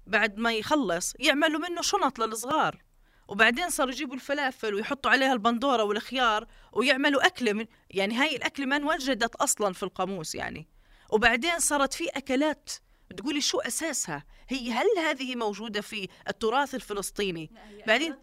بعد 0.08 0.38
ما 0.38 0.54
يخلص 0.54 1.14
يعملوا 1.20 1.60
منه 1.70 1.82
شنط 1.82 2.20
للصغار. 2.20 2.84
وبعدين 3.28 3.70
صاروا 3.70 3.92
يجيبوا 3.94 4.16
الفلافل 4.16 4.74
ويحطوا 4.74 5.12
عليها 5.12 5.34
البندورة 5.34 5.84
والخيار 5.84 6.48
ويعملوا 6.74 7.26
أكلة 7.26 7.54
من 7.54 7.66
يعني 7.92 8.16
هاي 8.16 8.36
الأكلة 8.36 8.66
ما 8.66 8.76
انوجدت 8.76 9.36
أصلا 9.36 9.74
في 9.74 9.84
القاموس 9.84 10.36
يعني. 10.36 10.68
وبعدين 11.10 11.60
صارت 11.60 11.94
في 11.94 12.08
أكلات 12.10 12.70
تقولي 13.18 13.42
شو 13.42 13.60
أساسها؟ 13.60 14.24
هي 14.50 14.72
هل 14.72 14.86
هذه 14.98 15.36
موجودة 15.36 15.82
في 15.82 16.08
التراث 16.28 16.76
الفلسطيني؟ 16.76 17.52
بعدين 17.88 18.16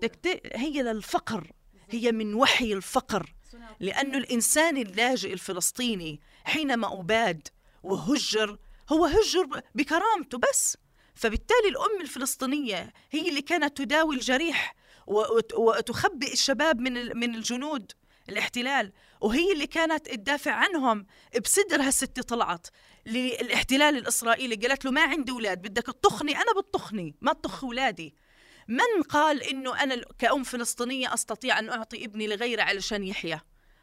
تكت... 0.00 0.40
هي 0.56 0.82
للفقر 0.82 1.52
هي 1.90 2.12
من 2.12 2.34
وحي 2.34 2.72
الفقر. 2.72 3.34
لأن 3.80 4.14
الإنسان 4.14 4.76
اللاجئ 4.76 5.32
الفلسطيني 5.32 6.20
حينما 6.44 7.00
أباد 7.00 7.48
وهجر 7.82 8.58
هو 8.92 9.04
هجر 9.04 9.62
بكرامته 9.74 10.38
بس. 10.38 10.76
فبالتالي 11.14 11.68
الأم 11.68 12.00
الفلسطينية 12.00 12.92
هي 13.10 13.28
اللي 13.28 13.42
كانت 13.42 13.76
تداوي 13.76 14.14
الجريح 14.14 14.74
وتخبئ 15.56 16.32
الشباب 16.32 16.80
من 16.80 17.18
من 17.18 17.34
الجنود 17.34 17.92
الاحتلال. 18.28 18.92
وهي 19.20 19.52
اللي 19.52 19.66
كانت 19.66 20.06
تدافع 20.08 20.52
عنهم 20.52 21.06
بصدرها 21.44 21.88
الست 21.88 22.20
طلعت. 22.20 22.66
للاحتلال 23.06 23.96
الإسرائيلي 23.96 24.54
قالت 24.54 24.84
له 24.84 24.90
ما 24.90 25.02
عندي 25.02 25.32
أولاد 25.32 25.62
بدك 25.62 25.86
تطخني 25.86 26.36
أنا 26.36 26.60
بتطخني 26.60 27.14
ما 27.20 27.32
تطخ 27.32 27.64
أولادي 27.64 28.14
من 28.68 29.02
قال 29.08 29.42
إنه 29.42 29.82
أنا 29.82 30.02
كأم 30.18 30.42
فلسطينية 30.42 31.14
أستطيع 31.14 31.58
أن 31.58 31.68
أعطي 31.70 32.04
ابني 32.04 32.26
لغيري 32.26 32.62
علشان 32.62 33.04
يحيا 33.04 33.40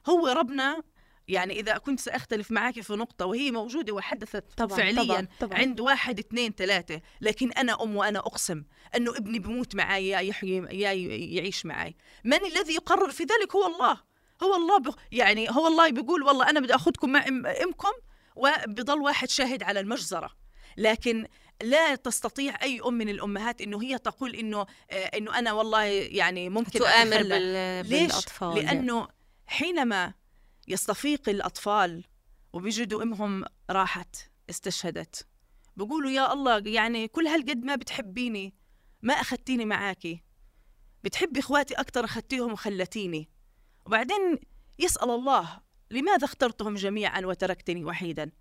هو 0.09 0.27
ربنا 0.27 0.83
يعني 1.27 1.59
إذا 1.59 1.77
كنت 1.77 1.99
سأختلف 1.99 2.51
معك 2.51 2.79
في 2.81 2.93
نقطة 2.93 3.25
وهي 3.25 3.51
موجودة 3.51 3.93
وحدثت 3.93 4.43
طبعاً، 4.57 4.77
فعليا 4.77 5.03
طبعاً، 5.03 5.27
طبعاً. 5.39 5.59
عند 5.59 5.79
واحد 5.79 6.19
اثنين 6.19 6.51
ثلاثة 6.51 7.01
لكن 7.21 7.51
أنا 7.51 7.83
أم 7.83 7.95
وأنا 7.95 8.19
أقسم 8.19 8.63
أنه 8.95 9.17
ابني 9.17 9.39
بموت 9.39 9.75
معي 9.75 10.07
يا 10.07 10.19
يحيي 10.19 10.57
يا 10.71 10.91
يعيش 11.37 11.65
معي 11.65 11.95
من 12.23 12.45
الذي 12.45 12.73
يقرر 12.73 13.11
في 13.11 13.23
ذلك 13.23 13.55
هو 13.55 13.65
الله 13.65 13.97
هو 14.43 14.55
الله. 14.55 14.95
يعني 15.11 15.49
هو 15.49 15.67
الله 15.67 15.89
بيقول 15.89 16.23
والله 16.23 16.49
أنا 16.49 16.59
بدي 16.59 16.75
أخذكم 16.75 17.09
مع 17.09 17.21
أم- 17.23 17.61
إمكم 17.63 17.91
وبضل 18.37 18.99
واحد 18.99 19.29
شاهد 19.29 19.63
على 19.63 19.79
المجزرة 19.79 20.29
لكن 20.77 21.27
لا 21.61 21.95
تستطيع 21.95 22.61
أي 22.61 22.81
أم 22.85 22.93
من 22.93 23.09
الأمهات 23.09 23.61
إنه 23.61 23.81
هي 23.81 23.97
تقول 23.97 24.35
إنه 24.35 24.65
آه، 24.91 24.93
إنه 24.93 25.39
أنا 25.39 25.53
والله 25.53 25.83
يعني 25.83 26.49
ممكن 26.49 26.79
تؤامر. 26.79 27.23
بال... 27.23 27.41
ليش؟ 27.89 28.01
بالأطفال 28.01 28.55
لأنه 28.55 29.07
حينما 29.47 30.13
يستفيق 30.67 31.29
الأطفال 31.29 32.03
وبيجدوا 32.53 33.03
أمهم 33.03 33.45
راحت 33.69 34.15
استشهدت 34.49 35.27
بقولوا 35.75 36.11
يا 36.11 36.33
الله 36.33 36.63
يعني 36.65 37.07
كل 37.07 37.27
هالقد 37.27 37.63
ما 37.63 37.75
بتحبيني 37.75 38.53
ما 39.01 39.13
أخذتيني 39.13 39.65
معاكي 39.65 40.23
بتحبي 41.03 41.39
إخواتي 41.39 41.73
أكثر 41.73 42.05
أخذتيهم 42.05 42.51
وخلتيني 42.51 43.29
وبعدين 43.85 44.39
يسأل 44.79 45.09
الله 45.09 45.61
لماذا 45.91 46.25
اخترتهم 46.25 46.75
جميعا 46.75 47.21
وتركتني 47.21 47.85
وحيدا؟ 47.85 48.31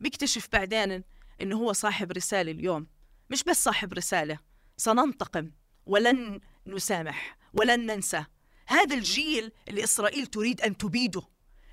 بيكتشف 0.00 0.48
بعدين 0.52 1.04
انه 1.42 1.56
هو 1.56 1.72
صاحب 1.72 2.12
رسالة 2.12 2.52
اليوم. 2.52 2.86
مش 3.30 3.44
بس 3.44 3.64
صاحب 3.64 3.92
رسالة 3.92 4.38
سننتقم 4.76 5.50
ولن 5.86 6.40
نسامح 6.66 7.36
ولن 7.54 7.86
ننسى. 7.86 8.24
هذا 8.66 8.94
الجيل 8.94 9.52
اللي 9.68 9.84
إسرائيل 9.84 10.26
تريد 10.26 10.60
أن 10.60 10.76
تبيده. 10.76 11.22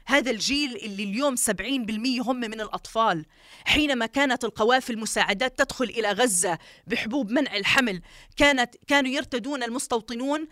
هذا 0.06 0.32
الجيل 0.32 0.76
اللي 0.76 1.04
اليوم 1.04 1.36
70% 1.36 2.22
هم 2.22 2.40
من 2.40 2.62
الأطفال. 2.62 3.26
حينما 3.66 4.06
كانت 4.06 4.44
القوافل 4.44 4.94
المساعدات 4.94 5.60
تدخل 5.60 5.86
إلى 5.86 6.12
غزة 6.12 6.60
بحبوب 6.88 7.32
منع 7.32 7.56
الحمل 7.56 8.02
كانت 8.38 8.76
كانوا 8.88 9.12
يرتدون 9.12 9.64
المستوطنون 9.64 10.48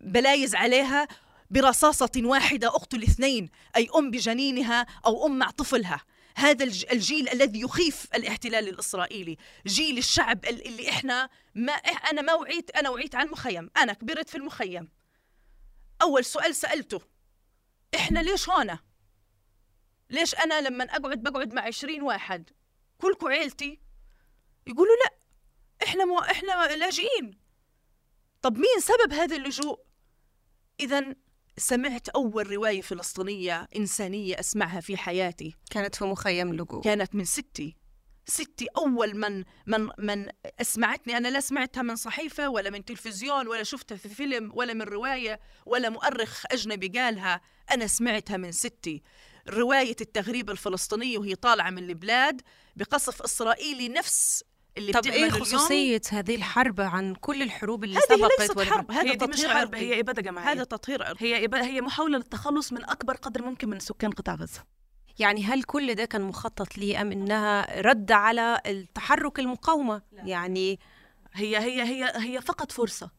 بلايز 0.00 0.54
عليها 0.54 1.08
برصاصة 1.50 2.10
واحدة 2.16 2.68
أقتل 2.68 3.02
اثنين 3.02 3.50
أي 3.76 3.88
أم 3.96 4.10
بجنينها 4.10 4.86
أو 5.06 5.26
أم 5.26 5.38
مع 5.38 5.50
طفلها. 5.50 6.00
هذا 6.36 6.64
الج- 6.64 6.84
الجيل 6.92 7.28
الذي 7.28 7.60
يخيف 7.60 8.06
الاحتلال 8.14 8.68
الإسرائيلي. 8.68 9.36
جيل 9.66 9.98
الشعب 9.98 10.44
ال- 10.44 10.66
اللي 10.66 10.88
إحنا 10.88 11.28
ما 11.54 11.72
أنا 11.72 12.22
ما 12.22 12.34
وعيت 12.34 12.70
أنا 12.70 12.88
وعيت 12.90 13.14
على 13.14 13.26
المخيم 13.26 13.70
أنا 13.76 13.92
كبرت 13.92 14.28
في 14.28 14.34
المخيم. 14.38 14.88
أول 16.02 16.24
سؤال 16.24 16.54
سألته 16.54 17.00
إحنا 17.94 18.18
ليش 18.20 18.48
هون 18.48 18.78
ليش 20.10 20.34
أنا 20.34 20.60
لما 20.60 20.84
أقعد 20.84 21.22
بقعد 21.22 21.54
مع 21.54 21.62
عشرين 21.62 22.02
واحد؟ 22.02 22.50
كلكم 22.98 23.26
عيلتي؟ 23.28 23.80
يقولوا 24.66 24.94
لا 25.04 25.18
إحنا 25.86 26.04
مو 26.04 26.18
إحنا 26.18 26.66
لاجئين. 26.76 27.38
طب 28.42 28.56
مين 28.58 28.80
سبب 28.80 29.12
هذا 29.12 29.36
اللجوء؟ 29.36 29.80
إذا 30.80 31.14
سمعت 31.58 32.08
أول 32.08 32.50
رواية 32.50 32.80
فلسطينية 32.80 33.68
إنسانية 33.76 34.40
أسمعها 34.40 34.80
في 34.80 34.96
حياتي. 34.96 35.54
كانت 35.70 35.94
في 35.94 36.04
مخيم 36.04 36.54
لجوء 36.54 36.82
كانت 36.82 37.14
من 37.14 37.24
ستي. 37.24 37.76
ستي 38.26 38.66
أول 38.76 39.16
من 39.16 39.44
من 39.66 39.88
من 39.98 40.28
أسمعتني. 40.60 41.16
أنا 41.16 41.28
لا 41.28 41.40
سمعتها 41.40 41.82
من 41.82 41.96
صحيفة 41.96 42.48
ولا 42.48 42.70
من 42.70 42.84
تلفزيون 42.84 43.48
ولا 43.48 43.62
شفتها 43.62 43.96
في 43.96 44.08
فيلم 44.08 44.52
ولا 44.54 44.74
من 44.74 44.82
رواية 44.82 45.40
ولا 45.66 45.88
مؤرخ 45.88 46.44
أجنبي 46.50 46.88
قالها. 46.88 47.40
أنا 47.70 47.86
سمعتها 47.86 48.36
من 48.36 48.52
ستي. 48.52 49.02
رواية 49.48 49.96
التغريب 50.00 50.50
الفلسطينيه 50.50 51.18
وهي 51.18 51.34
طالعة 51.34 51.70
من 51.70 51.90
البلاد 51.90 52.42
بقصف 52.76 53.22
إسرائيلي 53.22 53.88
نفس 53.88 54.44
اللي 54.78 54.92
طب 54.92 55.06
إيه. 55.06 55.30
خصوصية 55.30 56.00
هذه 56.12 56.34
الحرب 56.34 56.80
عن 56.80 57.14
كل 57.14 57.42
الحروب 57.42 57.84
اللي 57.84 57.96
هذه 57.96 58.16
سبقت 58.16 58.40
ليست 58.40 58.60
حرب 58.60 58.90
هذا 58.90 59.14
دي 59.14 59.26
مش 59.26 59.36
تطهير 59.36 59.54
حرب 59.54 59.74
هي 59.74 60.00
إبادة 60.00 60.22
جماعية. 60.22 60.52
هذا 60.52 60.64
تطهير 60.64 61.02
عرقي 61.02 61.26
هي 61.26 61.44
إبادة 61.44 61.66
هي 61.66 61.80
محاولة 61.80 62.18
للتخلص 62.18 62.72
من 62.72 62.84
أكبر 62.84 63.16
قدر 63.16 63.42
ممكن 63.42 63.68
من 63.68 63.78
سكان 63.80 64.10
قطاع 64.10 64.34
غزة. 64.34 64.64
يعني 65.18 65.44
هل 65.44 65.62
كل 65.62 65.94
ده 65.94 66.04
كان 66.04 66.22
مخطط 66.22 66.78
ليه 66.78 67.00
أم 67.00 67.12
إنها 67.12 67.80
رد 67.80 68.12
على 68.12 68.60
التحرك 68.66 69.38
المقاومة؟ 69.38 70.02
يعني 70.12 70.80
هي 71.32 71.58
هي 71.58 71.82
هي 71.82 72.12
هي 72.16 72.40
فقط 72.40 72.72
فرصة. 72.72 73.10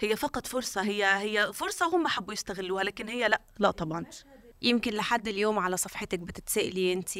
هي 0.00 0.16
فقط 0.16 0.46
فرصة 0.46 0.82
هي 0.82 1.04
هي 1.04 1.52
فرصة 1.52 1.96
هم 1.96 2.08
حبوا 2.08 2.32
يستغلوها 2.32 2.84
لكن 2.84 3.08
هي 3.08 3.28
لا 3.28 3.40
لا 3.58 3.70
طبعا. 3.70 4.06
يمكن 4.66 4.92
لحد 4.94 5.28
اليوم 5.28 5.58
على 5.58 5.76
صفحتك 5.76 6.18
بتتسألي 6.18 6.92
انت 6.92 7.10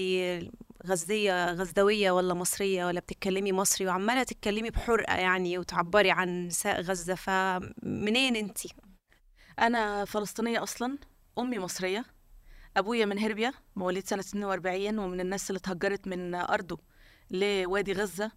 غزية 0.87 1.53
غزدوية 1.53 2.11
ولا 2.11 2.35
مصرية 2.35 2.87
ولا 2.87 3.01
بتتكلمي 3.01 3.53
مصري 3.53 3.87
وعمالة 3.87 4.23
تتكلمي 4.23 4.71
بحرقة 4.71 5.17
يعني 5.17 5.59
وتعبري 5.59 6.11
عن 6.11 6.47
نساء 6.47 6.81
غزة 6.81 7.15
فمنين 7.15 8.37
انت؟ 8.37 8.59
أنا 9.59 10.05
فلسطينية 10.05 10.63
أصلا 10.63 10.99
أمي 11.39 11.59
مصرية 11.59 12.05
أبويا 12.77 13.05
من 13.05 13.19
هربيا 13.19 13.53
مواليد 13.77 14.07
سنة 14.07 14.21
42 14.21 14.99
ومن 14.99 15.21
الناس 15.21 15.51
اللي 15.51 15.59
اتهجرت 15.59 16.09
من 16.09 16.35
أرضه 16.35 16.79
لوادي 17.31 17.93
غزة 17.93 18.33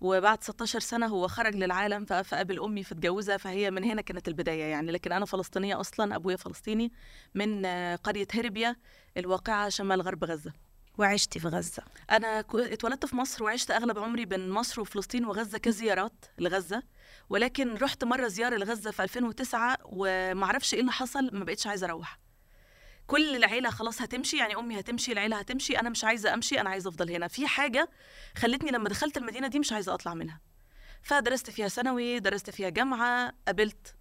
وبعد 0.00 0.42
16 0.44 0.80
سنة 0.80 1.06
هو 1.06 1.28
خرج 1.28 1.56
للعالم 1.56 2.04
فقابل 2.04 2.60
أمي 2.60 2.82
فاتجوزها 2.84 3.36
فهي 3.36 3.70
من 3.70 3.84
هنا 3.84 4.02
كانت 4.02 4.28
البداية 4.28 4.64
يعني. 4.64 4.92
لكن 4.92 5.12
أنا 5.12 5.24
فلسطينية 5.26 5.80
أصلا 5.80 6.16
أبويا 6.16 6.36
فلسطيني 6.36 6.92
من 7.34 7.66
قرية 7.96 8.26
هربيا 8.34 8.76
الواقعة 9.16 9.68
شمال 9.68 10.02
غرب 10.02 10.24
غزة. 10.24 10.52
وعشتي 10.98 11.38
في 11.40 11.48
غزة. 11.48 11.82
أنا 12.10 12.40
كو- 12.40 12.58
اتولدت 12.58 13.06
في 13.06 13.16
مصر 13.16 13.44
وعشت 13.44 13.70
أغلب 13.70 13.98
عمري 13.98 14.24
بين 14.24 14.50
مصر 14.50 14.80
وفلسطين 14.80 15.24
وغزة 15.24 15.58
كزيارات 15.58 16.24
لغزة. 16.38 16.82
ولكن 17.30 17.74
رحت 17.74 18.04
مرة 18.04 18.28
زيارة 18.28 18.56
لغزة 18.56 18.90
في 18.90 19.02
2009 19.02 19.76
ومعرفش 19.84 20.74
إيه 20.74 20.80
اللي 20.80 20.92
حصل 20.92 21.30
ما 21.32 21.44
بقتش 21.44 21.66
عايزة 21.66 21.86
أروح. 21.86 22.18
كل 23.10 23.36
العيلة 23.36 23.70
خلاص 23.70 24.02
هتمشي 24.02 24.36
يعني 24.36 24.56
أمي 24.56 24.80
هتمشي 24.80 25.12
العيلة 25.12 25.36
هتمشي 25.38 25.78
أنا 25.78 25.88
مش 25.90 26.04
عايزة 26.04 26.34
أمشي 26.34 26.60
أنا 26.60 26.70
عايزة 26.70 26.88
أفضل 26.90 27.10
هنا. 27.10 27.28
في 27.28 27.46
حاجة 27.46 27.88
خلتني 28.36 28.70
لما 28.70 28.88
دخلت 28.88 29.16
المدينة 29.16 29.48
دي 29.48 29.58
مش 29.58 29.72
عايزة 29.72 29.94
أطلع 29.94 30.14
منها. 30.14 30.40
فدرست 31.02 31.50
فيها 31.50 31.68
ثانوي 31.68 32.18
درست 32.20 32.50
فيها 32.50 32.68
جامعة 32.68 33.32
قابلت 33.46 33.94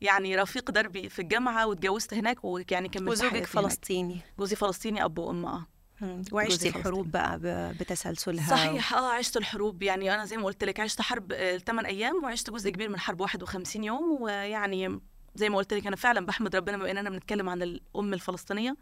يعني 0.00 0.36
رفيق 0.36 0.70
دربي 0.70 1.08
في 1.08 1.18
الجامعة 1.22 1.66
واتجوزت 1.66 2.14
هناك 2.14 2.44
ويعني 2.44 2.88
كملت 2.88 3.08
وزوجك. 3.08 3.46
فلسطيني. 3.46 4.20
جوزي 4.38 4.56
فلسطيني 4.56 5.04
اب 5.04 5.18
وأم 5.18 5.46
آه. 5.46 5.66
جوزي 6.02 6.68
الحروب 6.68 7.10
بقى 7.10 7.38
بتسلسلها. 7.80 8.50
صحيح 8.50 8.94
آه 8.94 9.12
عشت 9.12 9.36
الحروب. 9.36 9.82
يعني 9.82 10.14
أنا 10.14 10.24
زي 10.24 10.36
ما 10.36 10.44
قلت 10.44 10.64
لك 10.64 10.80
عشت 10.80 11.00
حرب 11.00 11.32
8 11.66 11.88
أيام 11.88 12.24
وعشت 12.24 12.50
جزء 12.50 12.70
كبير 12.70 12.88
من 12.88 12.98
حرب 12.98 13.20
51 13.20 13.84
يوم 13.84 14.22
ويعني 14.22 15.00
زي 15.36 15.48
ما 15.48 15.56
قلت 15.56 15.74
لك 15.74 15.86
أنا 15.86 15.96
فعلا 15.96 16.26
بحمد 16.26 16.56
ربنا 16.56 16.76
بما 16.76 16.90
إننا 16.90 17.10
بنتكلم 17.10 17.48
عن 17.48 17.62
الأم 17.62 18.14
الفلسطينية 18.14 18.76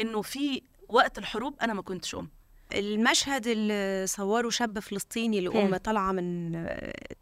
إنه 0.00 0.22
في 0.22 0.62
وقت 0.88 1.18
الحروب 1.18 1.54
أنا 1.62 1.74
ما 1.74 1.82
كنتش 1.82 2.14
أم 2.14 2.28
المشهد 2.74 3.46
اللي 3.46 4.06
صوره 4.06 4.50
شاب 4.50 4.78
فلسطيني 4.78 5.40
لأم. 5.40 5.76
طالعة 5.76 6.12
من 6.12 6.52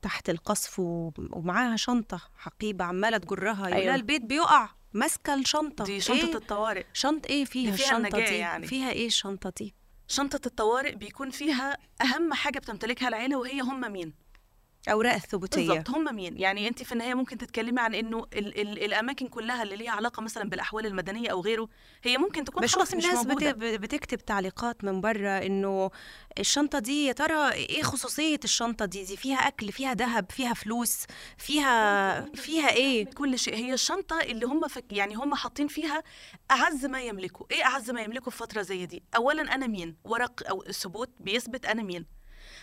تحت 0.02 0.30
القصف 0.30 0.78
ومعاها 0.78 1.76
شنطة 1.76 2.20
حقيبة 2.36 2.84
عمالة 2.84 3.18
تجرها 3.18 3.66
أيوة. 3.66 3.94
البيت 3.94 4.24
بيقع 4.24 4.68
ماسكة 4.92 5.34
الشنطة 5.34 5.84
دي 5.84 6.00
شنطة 6.00 6.28
إيه؟ 6.28 6.34
الطوارئ 6.34 6.84
شنط 6.92 7.26
إيه 7.26 7.44
فيها 7.44 7.76
فيها 7.76 7.96
الشنطة 7.98 8.18
دي 8.18 8.34
يعني. 8.34 8.66
فيها 8.66 8.90
إيه 8.90 9.06
الشنطة 9.06 9.52
دي 9.58 9.74
شنطة 10.08 10.46
الطوارئ 10.46 10.94
بيكون 10.94 11.30
فيها 11.30 11.78
أهم 12.02 12.32
حاجة 12.32 12.58
بتمتلكها 12.58 13.08
العيلة 13.08 13.36
وهي 13.36 13.60
هم 13.60 13.92
مين 13.92 14.14
أوراق 14.92 15.14
الثبوتية. 15.14 15.68
بالظبط 15.68 15.90
هم 15.90 16.14
مين؟ 16.16 16.38
يعني 16.38 16.68
انت 16.68 16.82
في 16.82 16.92
النهاية 16.92 17.14
ممكن 17.14 17.38
تتكلمي 17.38 17.80
عن 17.80 17.94
إنه 17.94 18.26
ال 18.32 18.60
ال 18.60 18.84
الأماكن 18.84 19.26
كلها 19.26 19.62
اللي 19.62 19.76
ليها 19.76 19.90
علاقة 19.90 20.22
مثلا 20.22 20.48
بالأحوال 20.48 20.86
المدنية 20.86 21.28
أو 21.30 21.40
غيره 21.40 21.68
هي 22.04 22.18
ممكن 22.18 22.44
تكون 22.44 22.66
خلاص 22.66 22.94
مش 22.94 23.04
الناس 23.04 23.24
بت... 23.24 23.30
موجوده 23.30 23.76
بتكتب 23.76 24.18
تعليقات 24.18 24.84
من 24.84 25.00
بره 25.00 25.28
إنه 25.30 25.90
الشنطة 26.38 26.78
دي 26.78 27.06
يا 27.06 27.12
ترى 27.12 27.52
إيه 27.52 27.82
خصوصية 27.82 28.40
الشنطة 28.44 28.84
دي؟ 28.84 29.04
دي 29.04 29.16
فيها 29.16 29.36
أكل 29.36 29.72
فيها 29.72 29.94
ذهب 29.94 30.30
فيها 30.30 30.54
فلوس 30.54 31.04
فيها 31.36 32.20
فيها 32.34 32.70
إيه؟ 32.70 33.04
كل 33.04 33.38
شيء. 33.38 33.54
هي 33.54 33.74
الشنطة 33.74 34.20
اللي 34.20 34.46
هم 34.46 34.68
فك 34.68 34.92
يعني 34.92 35.14
هم 35.14 35.34
حاطين 35.34 35.68
فيها 35.68 36.02
أعز 36.50 36.86
ما 36.86 37.02
يملكوا. 37.02 37.46
إيه 37.50 37.64
أعز 37.64 37.90
ما 37.90 38.00
يملكوا 38.00 38.32
في 38.32 38.38
فترة 38.38 38.62
زي 38.62 38.86
دي؟ 38.86 39.02
أولا 39.16 39.54
أنا 39.54 39.66
مين؟ 39.66 39.96
ورق 40.04 40.48
أو 40.48 40.64
ثبوت 40.64 41.10
بيثبت 41.20 41.66
أنا 41.66 41.82
مين. 41.82 42.17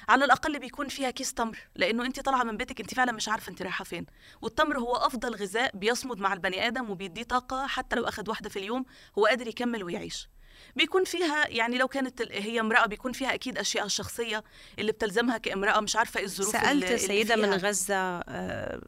على 0.10 0.26
الأقل 0.26 0.60
بيكون 0.60 0.88
فيها 0.88 1.12
كيس 1.12 1.34
تمر 1.34 1.58
لأنه 1.76 2.06
أنت 2.06 2.20
طالعة 2.20 2.44
من 2.44 2.58
بيتك 2.58 2.80
أنت 2.82 2.94
فعلا 2.94 3.12
مش 3.12 3.30
عارفة 3.30 3.50
أنت 3.50 3.62
رايحة 3.62 3.84
فين. 3.84 4.06
والتمر 4.42 4.80
هو 4.80 4.96
أفضل 4.96 5.36
غذاء 5.36 5.78
بيصمد 5.78 6.20
مع 6.20 6.34
البني 6.34 6.68
آدم 6.68 6.90
وبيديه 6.90 7.24
طاقة 7.24 7.68
حتى 7.68 7.96
لو 7.96 8.04
أخذ 8.08 8.30
واحدة 8.30 8.50
في 8.50 8.60
اليوم 8.60 8.86
هو 9.20 9.26
قادر 9.26 9.48
يكمل 9.48 9.84
ويعيش. 9.84 10.30
بيكون 10.76 11.04
فيها 11.04 11.48
يعني 11.48 11.78
لو 11.78 11.88
كانت 11.88 12.22
هي 12.32 12.60
امرأة 12.60 12.86
بيكون 12.86 13.12
فيها 13.12 13.34
أكيد 13.34 13.58
أشياء 13.58 13.86
الشخصية 13.86 14.44
اللي 14.80 14.92
بتلزمها 14.92 15.38
كامرأة 15.38 15.80
مش 15.80 15.96
عارفة 15.96 16.18
إيه 16.20 16.26
الظروف 16.26 16.56
اللي- 16.56 16.72
اللي 16.72 16.98
سيدة 16.98 17.36
من. 17.36 17.54
غزة 17.54 17.96
آه، 17.96 18.82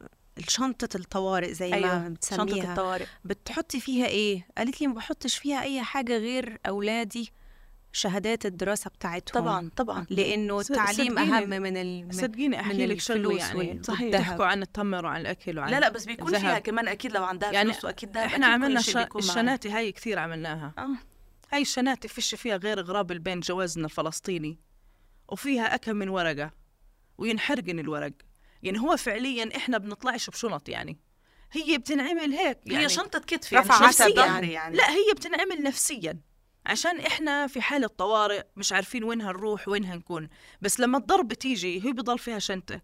شنطة 0.48 0.96
الطوارئ 0.96 1.52
زي 1.52 1.70
ما 1.70 1.76
أيوة 1.76 1.98
شنطة 2.04 2.08
بتسميها 2.44 2.70
الطوارئ. 2.72 3.06
بتحطي 3.24 3.80
فيها 3.80 4.06
إيه؟ 4.06 4.46
قالت 4.58 4.80
لي 4.80 4.86
ما 4.86 4.94
بحطش 4.94 5.38
فيها 5.38 5.62
أي 5.62 5.82
حاجة 5.82 6.16
غير 6.18 6.58
أولادي 6.68 7.32
شهادات 7.92 8.46
الدراسة 8.46 8.90
بتاعتهم. 8.90 9.42
طبعا 9.42 9.70
طبعا. 9.76 10.06
لأنه 10.10 10.62
ص- 10.62 10.70
التعليم 10.70 11.18
أهم 11.18 11.48
من 11.48 11.76
ال... 11.76 12.04
من- 12.06 12.12
صدقيني 12.12 12.60
أحكي 12.60 12.78
من 12.78 12.88
لك 12.88 13.00
شغله 13.00 13.20
الفلوس 13.20 13.40
يعني. 13.40 13.82
صحيح. 13.82 14.12
تحكوا 14.12 14.44
عن 14.44 14.62
التمر 14.62 15.04
وعن 15.04 15.20
الأكل 15.20 15.58
وعن 15.58 15.70
لا 15.70 15.80
لا 15.80 15.88
بس 15.88 16.04
بيكون 16.04 16.28
الذهب. 16.28 16.40
فيها 16.40 16.58
كمان 16.58 16.88
أكيد 16.88 17.12
لو 17.12 17.24
عندها 17.24 17.52
يعني 17.52 17.72
فلوس 17.72 17.84
وأكيد 17.84 18.12
ده 18.12 18.20
إحنا 18.24 18.46
أكيد 18.46 18.62
عملنا 18.62 18.80
معاها. 18.94 19.08
الشناتي 19.16 19.70
هاي 19.70 19.92
كثير 19.92 20.18
عملناها. 20.18 20.72
آه. 20.78 20.88
هاي 21.52 21.62
الشناتي 21.62 22.08
فيش 22.08 22.34
فيها 22.34 22.56
غير 22.56 22.80
غراب 22.80 23.06
بين 23.06 23.40
جوازنا 23.40 23.84
الفلسطيني 23.84 24.58
وفيها 25.28 25.74
أكم 25.74 25.96
من 25.96 26.08
ورقة 26.08 26.50
وينحرقن 27.18 27.78
الورق. 27.78 28.12
يعني 28.62 28.80
هو 28.80 28.96
فعليا 28.96 29.56
إحنا 29.56 29.78
بنطلعش 29.78 30.30
بشنط 30.30 30.68
يعني. 30.68 30.98
هي 31.52 31.78
بتنعمل 31.78 32.32
هيك 32.32 32.58
يعني. 32.66 32.84
هي 32.84 32.88
شنطة 32.88 33.18
كتف 33.18 33.52
يعني 33.52 33.68
شنطة 33.92 34.24
يعني. 34.24 34.52
يعني 34.52 34.76
لا 34.76 34.90
هي 34.90 35.14
بتنعمل 35.16 35.62
نفسيا. 35.62 36.20
عشان 36.68 37.00
إحنا 37.00 37.46
في 37.46 37.60
حالة 37.60 37.86
طوارئ 37.86 38.42
مش 38.56 38.72
عارفين 38.72 39.04
وين 39.04 39.22
هنروح 39.22 39.68
وين 39.68 39.84
هنكون. 39.84 40.28
بس 40.62 40.80
لما 40.80 40.98
الضرب 40.98 41.32
تيجي 41.32 41.84
هي 41.84 41.92
بضل 41.92 42.18
فيها 42.18 42.38
شنطة. 42.38 42.80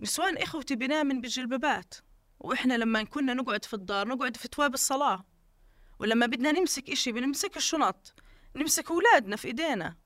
نسوان 0.00 0.36
إخوتي 0.36 0.74
بنامن 0.76 1.20
بالجلبابات 1.20 1.94
وإحنا 2.40 2.74
لما 2.74 3.02
كنا 3.02 3.34
نقعد 3.34 3.64
في 3.64 3.74
الدار 3.74 4.08
نقعد 4.08 4.36
في 4.36 4.48
تواب 4.48 4.74
الصلاة. 4.74 5.24
ولما 5.98 6.26
بدنا 6.26 6.52
نمسك 6.52 6.90
إشي 6.90 7.12
بنمسك 7.12 7.56
الشنط. 7.56 8.14
نمسك 8.56 8.90
أولادنا 8.90 9.36
في 9.36 9.48
إيدينا. 9.48 9.96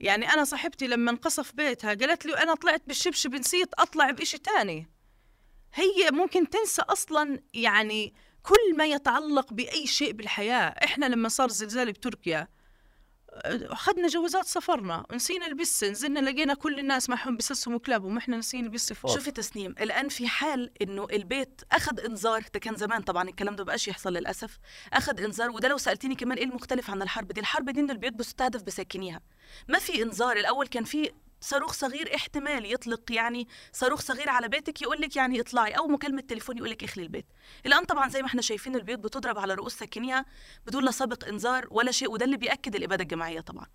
يعني 0.00 0.32
أنا 0.32 0.44
صاحبتي 0.44 0.86
لما 0.86 1.10
انقصف 1.10 1.54
بيتها 1.54 1.94
قالت 1.94 2.26
لي 2.26 2.42
أنا 2.42 2.54
طلعت 2.54 2.82
بالشبشب 2.86 3.34
نسيت 3.34 3.68
أطلع 3.78 4.10
بإشي 4.10 4.38
تاني. 4.38 4.90
هي 5.74 6.10
ممكن 6.10 6.50
تنسى 6.50 6.82
أصلا 6.82 7.42
يعني 7.54 8.14
كل 8.42 8.76
ما 8.76 8.84
يتعلق 8.84 9.52
بأي 9.52 9.86
شيء 9.86 10.12
بالحياة. 10.12 10.68
إحنا 10.84 11.06
لما 11.06 11.28
صار 11.28 11.48
زلزال 11.48 11.92
بتركيا 11.92 12.48
أه، 13.32 13.72
أخذنا 13.72 14.08
جوازات 14.08 14.46
سفرنا 14.46 15.06
ونسينا 15.10 15.46
البسه 15.46 15.88
نزلنا 15.88 16.18
لقينا 16.30 16.54
كل 16.54 16.78
الناس 16.78 17.10
معهم 17.10 17.36
بسسهم 17.36 17.74
وكلابهم 17.74 18.14
وإحنا 18.14 18.36
ناسيين 18.36 18.64
البسه 18.64 18.94
فوق 18.94 19.14
شوفي 19.14 19.30
تسنيم؟ 19.30 19.74
الآن 19.80 20.08
في 20.08 20.28
حال 20.28 20.70
إنه 20.82 21.06
البيت 21.12 21.60
أخذ 21.72 22.00
إنذار 22.00 22.44
ده 22.54 22.60
كان 22.60 22.76
زمان 22.76 23.02
طبعا 23.02 23.28
الكلام 23.28 23.56
ده 23.56 23.64
مبقاش 23.64 23.88
يحصل 23.88 24.12
للأسف 24.12 24.58
أخذ 24.92 25.20
إنذار 25.24 25.50
وده 25.50 25.68
لو 25.68 25.78
سالتيني 25.78 26.14
كمان 26.14 26.38
إيه 26.38 26.44
المختلف 26.44 26.90
عن 26.90 27.02
الحرب 27.02 27.32
دي؟ 27.32 27.40
الحرب 27.40 27.70
دي 27.70 27.80
إنه 27.80 27.92
البيوت 27.92 28.12
بتستهدف 28.12 28.62
بساكنيها. 28.62 29.20
ما 29.68 29.78
في 29.78 30.02
إنذار 30.02 30.36
الأول 30.36 30.66
كان 30.66 30.84
في 30.84 31.10
صاروخ 31.40 31.72
صغير 31.72 32.14
احتمال 32.14 32.72
يطلق 32.72 33.12
يعني 33.12 33.48
صاروخ 33.72 34.00
صغير 34.00 34.28
على 34.28 34.48
بيتك 34.48 34.82
يقول 34.82 35.00
لك 35.00 35.16
يعني 35.16 35.40
اطلعي 35.40 35.72
أو 35.72 35.86
مكالمة 35.86 36.20
تليفون 36.20 36.56
يقول 36.56 36.70
لك 36.70 36.84
اخلي 36.84 37.04
البيت. 37.04 37.26
الآن 37.66 37.84
طبعا 37.84 38.08
زي 38.08 38.20
ما 38.22 38.26
إحنا 38.26 38.42
شايفين 38.42 38.76
البيوت 38.76 38.98
بتضرب 38.98 39.38
على 39.38 39.54
رؤوس 39.54 39.74
ساكنيها 39.74 40.24
بدون 40.66 40.84
لا 40.84 40.90
سابق 40.90 41.28
إنذار 41.28 41.66
ولا 41.70 41.90
شيء 41.92 42.10
وده 42.10 42.24
اللي 42.24 42.36
بيأكد 42.36 42.74
الإبادة 42.74 43.02
الجماعية 43.02 43.40
طبعا. 43.40 43.66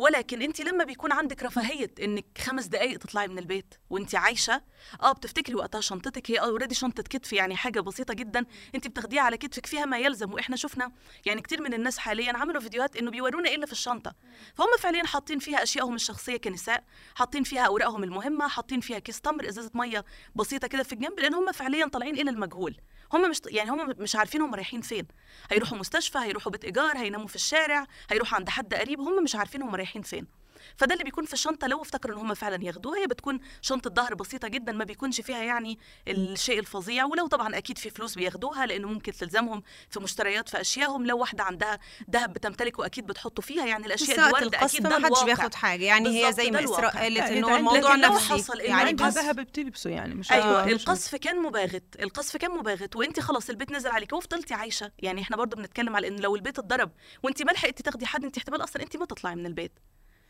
ولكن 0.00 0.42
انت 0.42 0.60
لما 0.60 0.84
بيكون 0.84 1.12
عندك 1.12 1.42
رفاهية 1.42 1.90
انك 2.02 2.24
خمس 2.38 2.66
دقائق 2.66 2.98
تطلعي 2.98 3.28
من 3.28 3.38
البيت 3.38 3.74
وانت 3.90 4.14
عايشة 4.14 4.62
آه 5.02 5.12
بتفتكري 5.12 5.54
وقتها 5.54 5.80
شنطتك 5.80 6.30
هي 6.30 6.36
already 6.36 6.74
شنطة 6.74 7.02
كتف 7.02 7.32
يعني 7.32 7.56
حاجة 7.56 7.80
بسيطة 7.80 8.14
جدا 8.14 8.44
انت 8.74 8.86
بتاخديها 8.88 9.22
على 9.22 9.36
كتفك 9.36 9.66
فيها 9.66 9.84
ما 9.84 9.98
يلزم. 9.98 10.32
وإحنا 10.32 10.56
شفنا 10.56 10.92
يعني 11.26 11.42
كتير 11.42 11.62
من 11.62 11.74
الناس 11.74 11.98
حاليا 11.98 12.36
عملوا 12.36 12.60
فيديوهات 12.60 12.96
انه 12.96 13.10
بيورونا 13.10 13.48
إيه 13.48 13.54
اللي 13.54 13.66
في 13.66 13.72
الشنطة. 13.72 14.14
فهم 14.54 14.68
فعليا 14.78 15.04
حاطين 15.04 15.38
فيها 15.38 15.62
اشيائهم 15.62 15.94
الشخصية 15.94 16.36
كنساء 16.36 16.84
حاطين 17.14 17.42
فيها 17.42 17.62
أوراقهم 17.66 18.04
المهمة 18.04 18.48
حاطين 18.48 18.80
فيها 18.80 18.98
كيس 18.98 19.20
تمر 19.20 19.48
إزازة 19.48 19.70
مية 19.74 20.04
بسيطة 20.34 20.68
كده 20.68 20.82
في 20.82 20.92
الجنب 20.92 21.20
لأن 21.20 21.34
هم 21.34 21.52
فعليا 21.52 21.86
طالعين 21.86 22.14
إلى 22.14 22.30
المجهول. 22.30 22.76
هم 23.12 23.30
مش 23.30 23.40
يعني 23.46 23.70
هم 23.70 23.94
مش 23.98 24.16
عارفين 24.16 24.42
هم 24.42 24.54
رايحين 24.54 24.80
فين. 24.80 25.06
هيروحوا 25.50 25.78
مستشفى 25.78 26.18
هيروحوا 26.18 26.52
بيت 26.52 26.64
إيجار 26.64 26.96
هيناموا 26.98 27.26
في 27.26 27.34
الشارع 27.34 27.86
هيروحوا 28.10 28.36
عند 28.38 28.48
حد 28.48 28.74
قريب 28.74 29.00
هم 29.00 29.22
مش 29.24 29.36
عارفين 29.36 29.62
هم 29.62 29.74
رايحين 29.74 30.02
فين. 30.02 30.39
فده 30.76 30.92
اللي 30.92 31.04
بيكون 31.04 31.24
في 31.24 31.32
الشنطه 31.32 31.66
لو 31.66 31.82
افتكروا 31.82 32.16
إن 32.16 32.20
هم 32.20 32.34
فعلا 32.34 32.64
ياخدوها. 32.64 32.98
هي 32.98 33.06
بتكون 33.06 33.40
شنطة 33.62 33.90
ظهر 33.90 34.14
بسيطة 34.14 34.48
جدا 34.48 34.72
ما 34.72 34.84
بيكونش 34.84 35.20
فيها 35.20 35.42
يعني 35.42 35.78
الشيء 36.08 36.58
الفظيع. 36.58 37.04
ولو 37.04 37.26
طبعا 37.26 37.58
أكيد 37.58 37.78
في 37.78 37.90
فلوس 37.90 38.14
بياخدوها 38.14 38.66
لأنه 38.66 38.88
ممكن 38.88 39.12
تلزمهم 39.12 39.62
في 39.90 40.00
مشتريات 40.00 40.48
في 40.48 40.60
اشيائهم 40.60 41.06
لو 41.06 41.18
واحدة 41.18 41.44
عندها 41.44 41.78
ذهب 42.10 42.32
بتمتلكه 42.32 42.86
أكيد 42.86 43.06
بتحطوا 43.06 43.44
فيها. 43.44 43.66
يعني 43.66 43.86
الأشياء 43.86 44.16
دي 44.16 44.32
وارده 44.32 44.64
أكيد 44.64 44.82
ده 44.82 44.98
ما 44.98 45.06
حدش. 45.06 45.24
بياخد 45.24 45.54
حاجة. 45.54 45.84
يعني 45.84 46.26
هي 46.26 46.32
زي 46.32 46.50
ما 46.50 46.58
الواقع. 46.58 46.88
قالت 46.88 47.20
إذا 47.20 47.44
هو 47.44 47.56
الموضوع 47.56 47.96
نفسي. 47.96 48.34
حصل 48.34 48.60
يعني 48.60 48.92
ذهب 48.92 49.40
بتلبسه 49.40 49.90
يعني 49.90 50.14
مش 50.14 50.32
أيوه 50.32 50.64
القصف 50.64 51.14
كان 51.16 51.42
مباغت. 51.42 51.84
القصف 52.02 52.36
كان 52.36 52.50
مباغت. 52.50 52.96
وأنت 52.96 53.20
خلاص 53.20 53.50
البيت 53.50 53.72
نزل 53.72 53.90
عليك. 53.90 54.12
وفضلتي 54.12 54.54
عايشة. 54.54 54.92
يعني 54.98 55.20
إحنا 55.20 55.36
برضو 55.36 55.56
بنتكلم 55.56 55.96
على 55.96 56.08
إن 56.08 56.20
لو 56.20 56.36
البيت 56.36 56.58
اتضرب 56.58 56.90
وأنت 57.22 57.42
ما 57.42 57.52
لحقتي 57.52 57.82
تاخدي 57.82 58.06
حد 58.06 58.24
أنت 58.24 58.36
احتمال 58.36 58.64
أصلا 58.64 58.82
أنت 58.82 58.96
ما 58.96 59.06
تطلعي 59.06 59.34
من 59.34 59.46
البيت. 59.46 59.72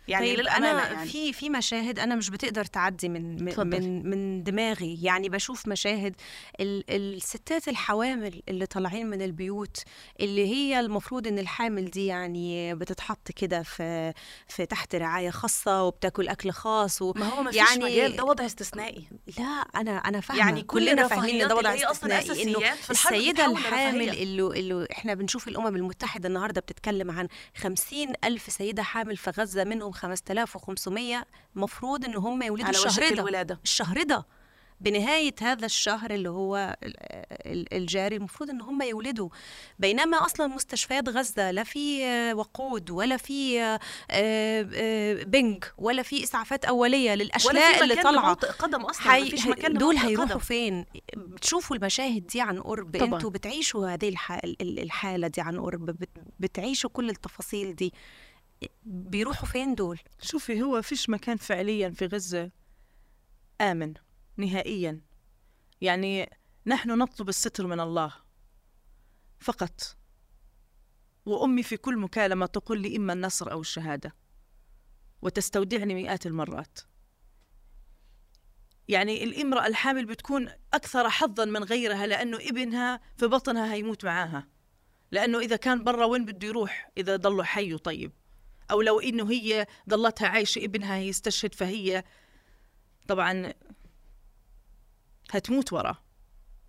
يعني 0.09 0.27
طيب 0.27 0.41
للأمانة 0.41 0.71
أنا 0.71 0.93
يعني. 0.93 1.09
في 1.11 1.33
في 1.33 1.51
مشاهد 1.51 1.99
أنا 1.99 2.15
مش 2.15 2.31
بتقدر 2.31 2.65
تعدي 2.65 3.09
من 3.09 3.43
من 3.45 3.49
اتفضل. 3.49 3.81
من, 4.05 4.43
دماغي 4.43 4.99
يعني 5.03 5.29
بشوف 5.29 5.69
مشاهد 5.69 6.15
ال 6.61 6.85
الستات 6.91 7.69
الحوامل 7.69 8.43
اللي 8.49 8.67
طالعين 8.67 9.07
من 9.11 9.23
البيوت 9.23 9.83
اللي 10.21 10.47
هي 10.47 10.81
المفروض 10.81 11.27
إن 11.27 11.39
الحامل 11.39 11.91
دي 11.91 12.07
يعني 12.07 12.75
بتتحط 12.75 13.33
كده 13.37 13.63
في 13.63 14.13
في 14.49 14.67
تحت 14.67 14.95
رعاية 14.95 15.31
خاصة 15.31 15.83
وبتاكل 15.85 16.29
أكل 16.29 16.51
خاص 16.51 17.03
و 17.03 17.13
ما 17.17 17.27
هو 17.29 17.43
ما 17.43 17.51
فيش 17.51 17.61
يعني- 17.61 17.85
مجال 17.85 18.17
ده 18.17 18.25
وضع 18.25 18.47
استثنائي 18.47 19.09
لا 19.39 19.45
أنا 19.45 19.91
أنا 19.99 20.21
فاهمة 20.21 20.41
يعني 20.41 20.63
كل 20.63 20.81
كلنا 20.91 21.09
فاهمين 21.09 21.43
إن 21.43 21.49
ده 21.49 21.57
وضع 21.57 21.75
استثنائي 21.75 22.31
السيدة 22.91 23.31
بتتحول 23.31 23.57
الحامل. 23.59 24.09
اللي 24.11 24.61
اللي 24.61 24.87
إحنا 24.93 25.15
بنشوف 25.15 25.49
الأمم 25.49 25.77
المتحدة 25.77 26.29
النهارده 26.29 26.61
بتتكلم 26.61 27.11
عن 27.11 27.29
خمسين 27.57 28.13
ألف 28.25 28.53
سيدة 28.53 28.83
حامل 28.83 29.17
في 29.17 29.31
غزة 29.31 29.65
منهم 29.65 29.90
5500 29.93 31.25
مفروض 31.55 32.05
إن 32.05 32.15
هم 32.17 32.43
يولدوا 32.43 32.67
على 32.67 32.77
الشهر 32.77 33.09
ده 33.09 33.15
الولادة. 33.15 33.61
الشهر 33.65 34.03
ده 34.03 34.27
بنهاية 34.81 35.35
هذا 35.43 35.67
الشهر 35.67 36.11
اللي 36.11 36.31
هو 36.31 36.77
ال- 36.83 36.95
ال- 37.47 37.75
الجاري 37.75 38.17
المفروض 38.17 38.51
إن 38.51 38.61
هم 38.61 38.83
يولدوا. 38.83 39.29
بينما 39.79 40.27
أصلا 40.27 40.47
مستشفيات 40.47 41.09
غزة 41.09 41.51
لا 41.51 41.65
في 41.65 42.05
آه، 42.05 42.35
وقود 42.35 42.91
ولا 42.91 43.17
في 43.17 43.61
آه، 43.63 43.81
آه، 44.11 45.23
بنج 45.25 45.65
ولا 45.79 46.03
في 46.03 46.23
إسعافات 46.25 46.65
أولية 46.65 47.11
ولا 47.11 47.23
للاشلاء 47.23 47.83
اللي 47.83 47.95
لموطئ 47.95 48.49
قدم 48.49 48.81
أصلا 48.81 49.15
هي... 49.15 49.23
مفيش 49.25 49.47
مكان 49.47 49.73
دول 49.75 49.97
هيروحوا 49.97 50.31
قدم. 50.31 50.39
فين؟ 50.39 50.85
بتشوفوا 51.17 51.77
المشاهد 51.77 52.27
دي 52.27 52.41
عن 52.41 52.61
قرب. 52.61 52.97
طبعاً. 52.97 53.15
أنتوا 53.15 53.31
بتعيشوا 53.31 53.89
هذه 53.89 54.09
الح... 54.09 54.33
ال- 54.33 54.79
الحالة 54.79 55.29
دي 55.29 55.41
عن 55.41 55.61
قرب. 55.61 55.87
بت... 55.87 56.09
بتعيشوا 56.41 56.91
كل 56.91 57.11
التفاصيل 57.11 57.75
دي. 57.75 57.93
بيروحوا 58.85 59.47
فين 59.47 59.75
دول؟ 59.75 60.01
شوفي 60.23 60.63
هو 60.63 60.83
فيش 60.83 61.11
مكان 61.11 61.37
فعليا 61.37 61.91
في 61.91 62.07
غزة 62.07 62.51
آمن 63.61 63.95
نهائيا. 64.37 65.01
يعني 65.81 66.31
نحن 66.67 66.99
نطلب 66.99 67.29
الستر 67.29 67.67
من 67.67 67.81
الله 67.81 68.13
فقط. 69.41 69.97
وأمي 71.27 71.63
في 71.63 71.77
كل 71.77 71.97
مكالمة 71.97 72.47
تقول 72.47 72.81
لي 72.81 72.97
إما 72.97 73.13
النصر 73.13 73.53
أو 73.53 73.61
الشهادة 73.61 74.15
وتستودعني 75.23 75.95
مئات 75.95 76.27
المرات. 76.27 76.79
يعني 78.89 79.25
الإمرأة 79.25 79.67
الحامل 79.67 80.07
بتكون 80.07 80.49
أكثر 80.75 81.09
حظا 81.09 81.45
من 81.45 81.65
غيرها 81.65 82.07
لأنه 82.07 82.37
ابنها 82.37 83.01
في 83.17 83.27
بطنها 83.27 83.73
هيموت 83.73 84.05
معاها. 84.05 84.49
لأنه 85.11 85.39
إذا 85.39 85.57
كان 85.57 85.85
برا 85.85 86.05
وين 86.05 86.25
بده 86.25 86.49
يروح؟ 86.49 86.91
إذا 86.99 87.17
ضله 87.17 87.45
حي 87.45 87.79
طيب. 87.79 88.13
أو 88.71 88.83
لو 88.83 89.01
إنه 89.01 89.31
هي 89.31 89.67
ضلتها 89.89 90.29
عايشة 90.29 90.65
ابنها 90.65 90.99
يستشهد 90.99 91.55
فهي 91.55 92.05
طبعا 93.09 93.53
هتموت 95.31 95.73
ورا. 95.73 95.97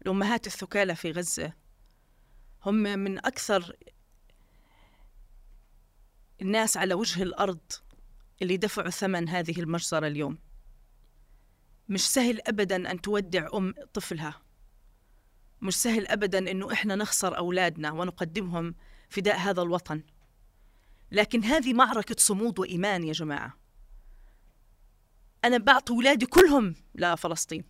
الأمهات 0.01 0.47
الثكالى 0.47 0.95
في 0.95 1.11
غزة. 1.11 1.53
هم 2.65 2.75
من 2.75 3.17
أكثر 3.17 3.75
الناس 6.41 6.77
على 6.77 6.93
وجه 6.93 7.23
الأرض 7.23 7.71
اللي 8.41 8.57
دفعوا 8.57 8.89
ثمن 8.89 9.29
هذه 9.29 9.59
المجزرة 9.59 10.07
اليوم. 10.07 10.37
مش 11.89 12.07
سهل 12.07 12.41
أبدا 12.47 12.91
أن 12.91 13.01
تودع 13.01 13.47
أم 13.53 13.73
طفلها. 13.93 14.41
مش 15.61 15.75
سهل 15.75 16.07
أبدا 16.07 16.51
أنه 16.51 16.73
إحنا 16.73 16.95
نخسر 16.95 17.37
أولادنا 17.37 17.91
ونقدمهم 17.91 18.75
فداء 19.09 19.37
هذا 19.37 19.61
الوطن. 19.61 20.03
لكن 21.11 21.43
هذه 21.43 21.73
معركة 21.73 22.15
صمود 22.19 22.59
وإيمان 22.59 23.03
يا 23.03 23.13
جماعة. 23.13 23.57
أنا 25.45 25.57
بعطي 25.57 25.93
أولادي 25.93 26.25
كلهم 26.25 26.75
لفلسطين. 26.95 27.63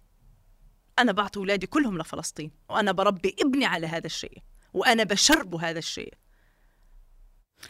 أنا 0.99 1.11
بعطي 1.11 1.39
أولادي 1.39 1.67
كلهم 1.67 1.97
لفلسطين. 1.97 2.51
وأنا 2.69 2.91
بربي 2.91 3.35
ابني 3.41 3.65
على 3.65 3.87
هذا 3.87 4.05
الشيء. 4.05 4.37
وأنا 4.73 5.03
بشربه 5.03 5.69
هذا 5.69 5.79
الشيء. 5.79 6.13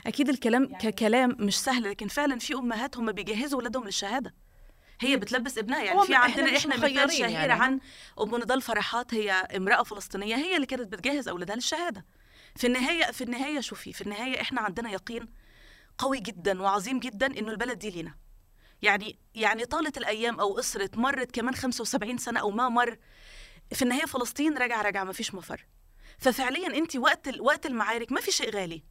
أكيد 0.08 0.30
الكلام 0.30 0.78
ككلام 0.78 1.36
مش 1.40 1.60
سهل 1.60 1.84
لكن 1.84 2.08
فعلا 2.08 2.40
في 2.40 2.54
أمهات 2.54 2.98
هم 2.98 3.12
بيجهزوا 3.12 3.60
ولادهم 3.60 3.86
للشهادة. 3.86 4.36
هي 5.00 5.18
بتلبس 5.18 5.58
ابنها 5.58 5.84
يعني 5.84 6.02
في 6.02 6.16
عندنا 6.16 6.58
إحنا 6.58 6.78
مثال 6.78 7.12
شهير 7.12 7.30
يعني. 7.30 7.54
عن 7.54 7.80
أم 8.22 8.36
نضال 8.36 8.62
فرحات 8.62 9.14
هي 9.14 9.32
امرأة 9.32 9.84
فلسطينية 9.84 10.36
هي 10.36 10.56
اللي 10.56 10.68
كانت 10.68 10.92
بتجهز 10.94 11.28
أولادها 11.28 11.56
للشهادة. 11.56 12.06
في 12.56 12.68
النهاية 12.68 13.12
في 13.12 13.24
النهاية 13.24 13.60
شوفي 13.60 13.94
في 13.94 14.02
النهاية 14.02 14.42
إحنا 14.42 14.62
عندنا 14.62 14.92
يقين 14.92 15.28
قوي 16.02 16.20
جدا 16.20 16.62
وعظيم 16.62 17.00
جدا 17.00 17.26
إنه 17.26 17.52
البلد 17.52 17.80
دي 17.80 17.90
لينا. 17.90 18.16
يعني 18.82 19.20
يعني 19.36 19.66
طالت 19.66 19.98
الأيام 19.98 20.40
أو 20.40 20.54
قصرت 20.58 20.98
مرت 20.98 21.32
كمان 21.32 21.56
75 21.56 22.18
سنة 22.18 22.40
أو 22.40 22.52
ما 22.52 22.70
مر 22.70 22.98
في 23.74 23.82
النهاية 23.82 24.06
فلسطين 24.06 24.58
راجعه 24.58 24.82
راجعه 24.82 25.04
ما 25.04 25.14
فيش 25.14 25.34
مفر. 25.34 25.66
ففعليا 26.18 26.68
انت 26.68 26.96
وقت 26.96 27.40
وقت 27.40 27.66
المعارك 27.66 28.12
ما 28.12 28.22
في 28.22 28.32
شيء 28.32 28.56
غالي. 28.56 28.84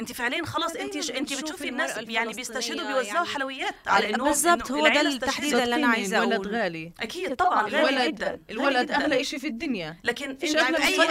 انت 0.00 0.12
فعليا 0.12 0.44
خلاص 0.44 0.76
انت 0.76 0.96
انت 1.10 1.32
بتشوفي 1.40 1.68
الناس 1.68 1.96
يعني 1.96 2.32
بيستشهدوا 2.32 2.86
بيوزعوا 2.86 3.14
يعني- 3.14 3.26
حلويات 3.28 3.74
على 3.86 4.14
انه 4.14 4.24
بالظبط، 4.24 4.70
إنه 4.70 4.80
هو 4.80 4.88
ده 4.88 5.00
التحديد. 5.00 5.54
اللي 5.54 5.74
أنا 5.74 5.86
عايزة 5.86 6.18
الولد 6.18 6.32
أقوله. 6.32 6.50
غالي. 6.62 6.92
أكيد 7.00 7.36
طبعا 7.36 7.62
غالي 7.62 7.78
الولد 7.90 8.14
جدا 8.14 8.40
الولد 8.50 8.86
جداً. 8.86 8.96
أغلى 8.96 9.24
شيء 9.24 9.38
في 9.38 9.46
الدنيا. 9.46 9.96
لكن 10.04 10.38
أي 10.42 10.52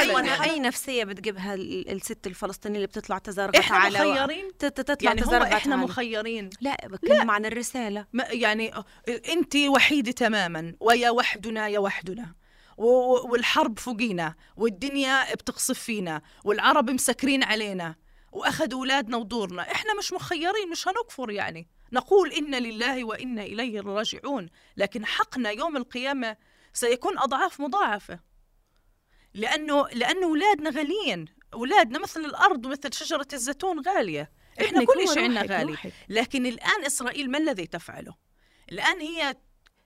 الولد. 0.03 0.27
أي, 0.29 0.49
أي 0.51 0.59
نفسية 0.59 1.03
بتجيبها 1.03 1.53
ال- 1.53 1.91
الست 1.91 2.27
الفلسطينية 2.27 2.75
اللي 2.75 2.87
بتطلع 2.87 3.17
تزرغت 3.17 3.55
إحنا 3.55 3.77
على 3.77 3.99
مخيرين. 3.99 4.57
تطلع 4.59 4.95
يعني 5.01 5.25
هو 5.25 5.29
على- 5.39 5.69
مخيرين. 5.75 6.49
لا 6.61 6.77
بتكلم 6.87 7.31
عن 7.31 7.45
الرسالة. 7.45 8.05
ما 8.13 8.23
يعني 8.29 8.73
أنت 9.29 9.55
وحيدة 9.55 10.11
تماما 10.11 10.73
ويا 10.79 11.09
وحدنا 11.09 11.67
يا 11.67 11.79
وحدنا. 11.79 12.35
و- 12.77 13.31
والحرب 13.31 13.79
فوقينا 13.79 14.35
والدنيا 14.57 15.33
بتقصف 15.35 15.79
فينا 15.79 16.21
والعرب 16.43 16.89
مسكرين 16.89 17.43
علينا. 17.43 17.95
واخذوا 18.31 18.79
أولادنا 18.79 19.17
ودورنا. 19.17 19.61
إحنا 19.71 19.93
مش 19.97 20.13
مخيرين 20.13 20.69
مش 20.71 20.87
هنكفر 20.87 21.31
يعني. 21.31 21.67
نقول 21.91 22.31
إنا 22.31 22.57
لله 22.57 23.03
وإنا 23.03 23.43
إليه 23.43 23.81
راجعون. 23.81 24.49
لكن 24.77 25.05
حقنا 25.05 25.49
يوم 25.49 25.77
القيامة 25.77 26.37
سيكون 26.73 27.19
أضعاف 27.19 27.59
مضاعفة. 27.61 28.19
لأنه 29.33 29.87
لأنه 29.93 30.27
أولادنا 30.27 30.69
غاليين. 30.69 31.25
أولادنا 31.53 31.99
مثل 31.99 32.19
الأرض 32.25 32.65
ومثل 32.65 32.93
شجرة 32.93 33.27
الزيتون 33.33 33.79
غالية. 33.79 34.31
إحنا 34.61 34.85
كل 34.85 35.07
شيء 35.13 35.23
عندنا 35.23 35.41
غالي. 35.57 35.71
روحك. 35.71 35.93
لكن 36.09 36.45
الآن 36.45 36.85
إسرائيل 36.85 37.31
ما 37.31 37.37
الذي 37.37 37.67
تفعله؟ 37.67 38.15
الآن 38.71 38.99
هي 39.01 39.35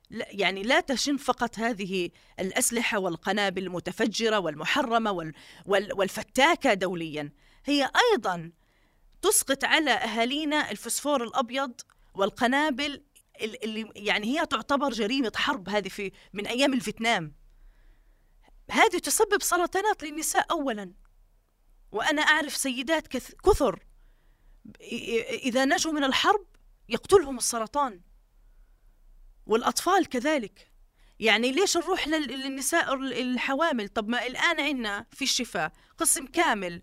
لا- 0.10 0.28
يعني 0.30 0.64
لا 0.64 0.80
تشن 0.80 1.18
فقط 1.18 1.60
هذه 1.60 2.10
الأسلحة 2.40 3.00
والقنابل 3.00 3.64
المتفجرة 3.64 4.40
والمحرمة 4.40 5.12
وال 5.12 5.34
وال 5.66 5.94
والفتاكة 5.94 6.74
دوليا. 6.74 7.32
هي 7.66 7.92
أيضا 8.12 8.52
تسقط 9.22 9.64
على 9.64 9.92
أهالينا 9.92 10.72
الفسفور 10.72 11.24
الأبيض 11.24 11.82
والقنابل 12.14 13.04
ال- 13.42 13.64
اللي 13.64 13.92
يعني 13.96 14.40
هي 14.40 14.46
تعتبر 14.46 14.90
جريمة 14.90 15.32
حرب 15.36 15.70
هذه 15.70 15.88
في 15.90 16.12
من 16.34 16.48
أيام 16.48 16.74
الفيتنام. 16.74 17.34
هذه 18.72 18.98
تسبب 18.98 19.42
سرطانات 19.42 20.04
للنساء 20.04 20.46
أولا. 20.52 20.92
وأنا 21.92 22.22
أعرف 22.22 22.56
سيدات 22.56 23.08
كث- 23.08 23.34
كثر 23.46 23.84
إذا 25.44 25.66
نجوا 25.66 25.92
من 25.94 26.04
الحرب 26.04 26.46
يقتلهم 26.90 27.38
السرطان. 27.38 28.02
والأطفال 29.46 30.10
كذلك. 30.10 30.72
يعني 31.20 31.52
ليش 31.52 31.78
نروح 31.78 32.08
لل- 32.08 32.28
للنساء 32.40 32.94
الحوامل؟ 32.94 33.90
طب 33.90 34.10
ما 34.10 34.28
الآن 34.28 34.60
عندنا 34.60 35.06
في 35.12 35.22
الشفاء 35.22 35.72
قسم 35.98 36.26
كامل 36.28 36.82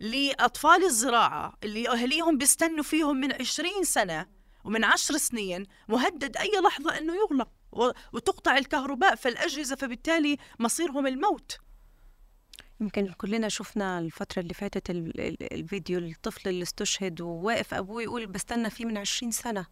لأطفال 0.00 0.84
الزراعة 0.84 1.54
اللي 1.64 1.88
أهليهم 1.88 2.38
بيستنوا 2.38 2.82
فيهم 2.84 3.16
من 3.16 3.32
عشرين 3.32 3.84
سنة 3.84 4.26
ومن 4.64 4.84
عشر 4.84 5.16
سنين 5.16 5.66
مهدد 5.88 6.36
أي 6.36 6.50
لحظة 6.64 6.98
أنه 6.98 7.12
يغلق 7.16 7.48
وتقطع 8.12 8.56
الكهرباء 8.58 9.14
فالأجهزة 9.14 9.76
فبالتالي 9.76 10.36
مصيرهم 10.58 11.06
الموت. 11.06 11.58
يمكن 12.80 13.12
كلنا 13.12 13.48
شفنا 13.48 13.98
الفترة 13.98 14.40
اللي 14.42 14.54
فاتت 14.54 14.90
ال- 14.90 15.20
ال- 15.20 15.52
الفيديو 15.52 15.98
الطفل 15.98 16.48
اللي 16.48 16.62
استشهد 16.62 17.20
وواقف 17.20 17.74
أبوه 17.74 18.02
يقول 18.02 18.26
بستنى 18.26 18.70
فيه 18.70 18.84
من 18.84 18.98
عشرين 18.98 19.30
سنة. 19.30 19.66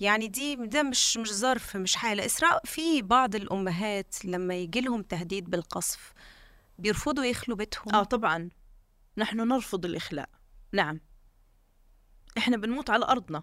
يعني 0.00 0.28
دي 0.28 0.56
ده 0.56 0.82
مش 0.82 1.16
مش 1.16 1.32
ظرف 1.32 1.76
مش 1.76 1.96
حالة. 1.96 2.26
إسراء 2.26 2.60
في 2.64 3.02
بعض 3.02 3.34
الأمهات 3.34 4.24
لما 4.24 4.54
يجي 4.54 4.80
لهم 4.80 5.02
تهديد 5.02 5.50
بالقصف 5.50 6.12
بيرفضوا 6.78 7.24
يخلوا 7.24 7.56
بيتهم. 7.56 7.94
آه 7.94 8.02
طبعا. 8.04 8.50
نحن 9.16 9.48
نرفض 9.48 9.84
الإخلاء. 9.84 10.28
نعم. 10.72 11.00
إحنا 12.38 12.56
بنموت 12.56 12.90
على 12.90 13.04
أرضنا. 13.04 13.42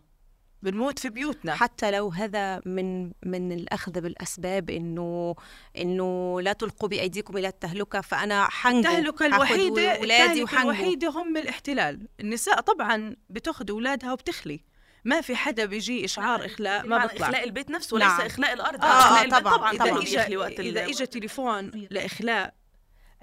بنموت 0.62 0.99
في 0.99 1.10
بيوتنا. 1.10 1.55
حتى 1.55 1.91
لو 1.91 2.10
هذا 2.10 2.62
من 2.65 3.05
من 3.25 3.51
الأخذ 3.51 3.91
بالأسباب 4.01 4.69
إنه 4.69 5.36
إنه 5.77 6.41
لا 6.41 6.53
تلقوا 6.53 6.89
بأيديكم 6.89 7.38
إلى 7.38 7.47
التهلكة 7.47 8.01
فأنا 8.01 8.47
حنجو. 8.49 8.89
ولادي 8.89 9.10
التهلكة 9.10 10.43
وحنجو. 10.43 10.62
الوحيدة 10.62 11.10
هم 11.10 11.38
الاحتلال. 11.38 12.08
النساء 12.19 12.62
طبعا 12.62 13.15
بتأخذ 13.29 13.69
أولادها 13.69 14.13
وبتخلي. 14.13 14.63
ما 15.05 15.21
في 15.21 15.36
حدا 15.36 15.65
بيجي 15.65 16.05
إشعار 16.05 16.45
إخلاء 16.45 16.88
ما 16.88 17.05
بيطلع. 17.05 17.27
إخلاء 17.27 17.43
البيت 17.43 17.71
نفسه 17.71 17.97
نعم. 17.97 18.19
وليس 18.19 18.32
إخلاء 18.32 18.53
الأرض. 18.53 18.84
آه، 18.84 18.88
إخلاء 18.88 19.19
آه، 19.19 19.21
البيت 19.21 19.39
طبعاً، 19.39 19.77
طبعا. 19.77 19.91
وقت 20.38 20.60
إذا 20.60 20.84
ال- 20.86 20.89
إجا 20.89 21.05
تليفون 21.05 21.71
لإخلاء 21.91 22.53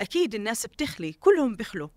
أكيد 0.01 0.35
الناس 0.35 0.67
بتخلي. 0.67 1.13
كلهم 1.13 1.55
بيخلوا. 1.57 1.89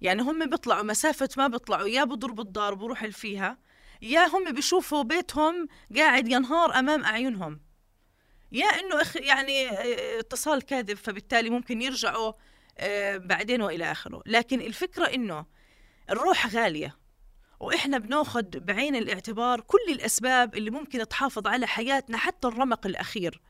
يعني 0.00 0.22
هم 0.22 0.50
بيطلعوا 0.50 0.82
مسافة 0.82 1.28
ما 1.36 1.48
بيطلعوا 1.48 1.88
يا 1.88 2.04
بضربوا 2.04 2.44
الدار 2.44 2.74
بروح 2.74 3.06
فيها 3.06 3.58
يا 4.02 4.26
هم 4.26 4.52
بيشوفوا 4.52 5.02
بيتهم 5.02 5.68
قاعد 5.96 6.28
ينهار 6.28 6.78
أمام 6.78 7.04
أعينهم. 7.04 7.60
يا 8.52 8.66
إنه 8.66 9.02
إخ 9.02 9.16
يعني 9.16 9.68
آه، 9.68 10.20
اتصال 10.20 10.62
كاذب 10.62 10.96
فبالتالي 10.96 11.50
ممكن 11.50 11.82
يرجعوا 11.82 12.32
آه، 12.78 13.16
بعدين 13.16 13.62
وإلى 13.62 13.92
آخره. 13.92 14.22
لكن 14.26 14.60
الفكرة 14.60 15.04
إنه 15.04 15.46
الروح 16.10 16.46
غالية 16.46 16.96
وإحنا 17.60 17.98
بناخد 17.98 18.50
بعين 18.50 18.96
الاعتبار 18.96 19.60
كل 19.60 19.78
الأسباب 19.88 20.54
اللي 20.54 20.70
ممكن 20.70 21.08
تحافظ 21.08 21.46
على 21.46 21.66
حياتنا 21.66 22.18
حتى 22.18 22.48
الرمق 22.48 22.86
الأخير. 22.86 23.40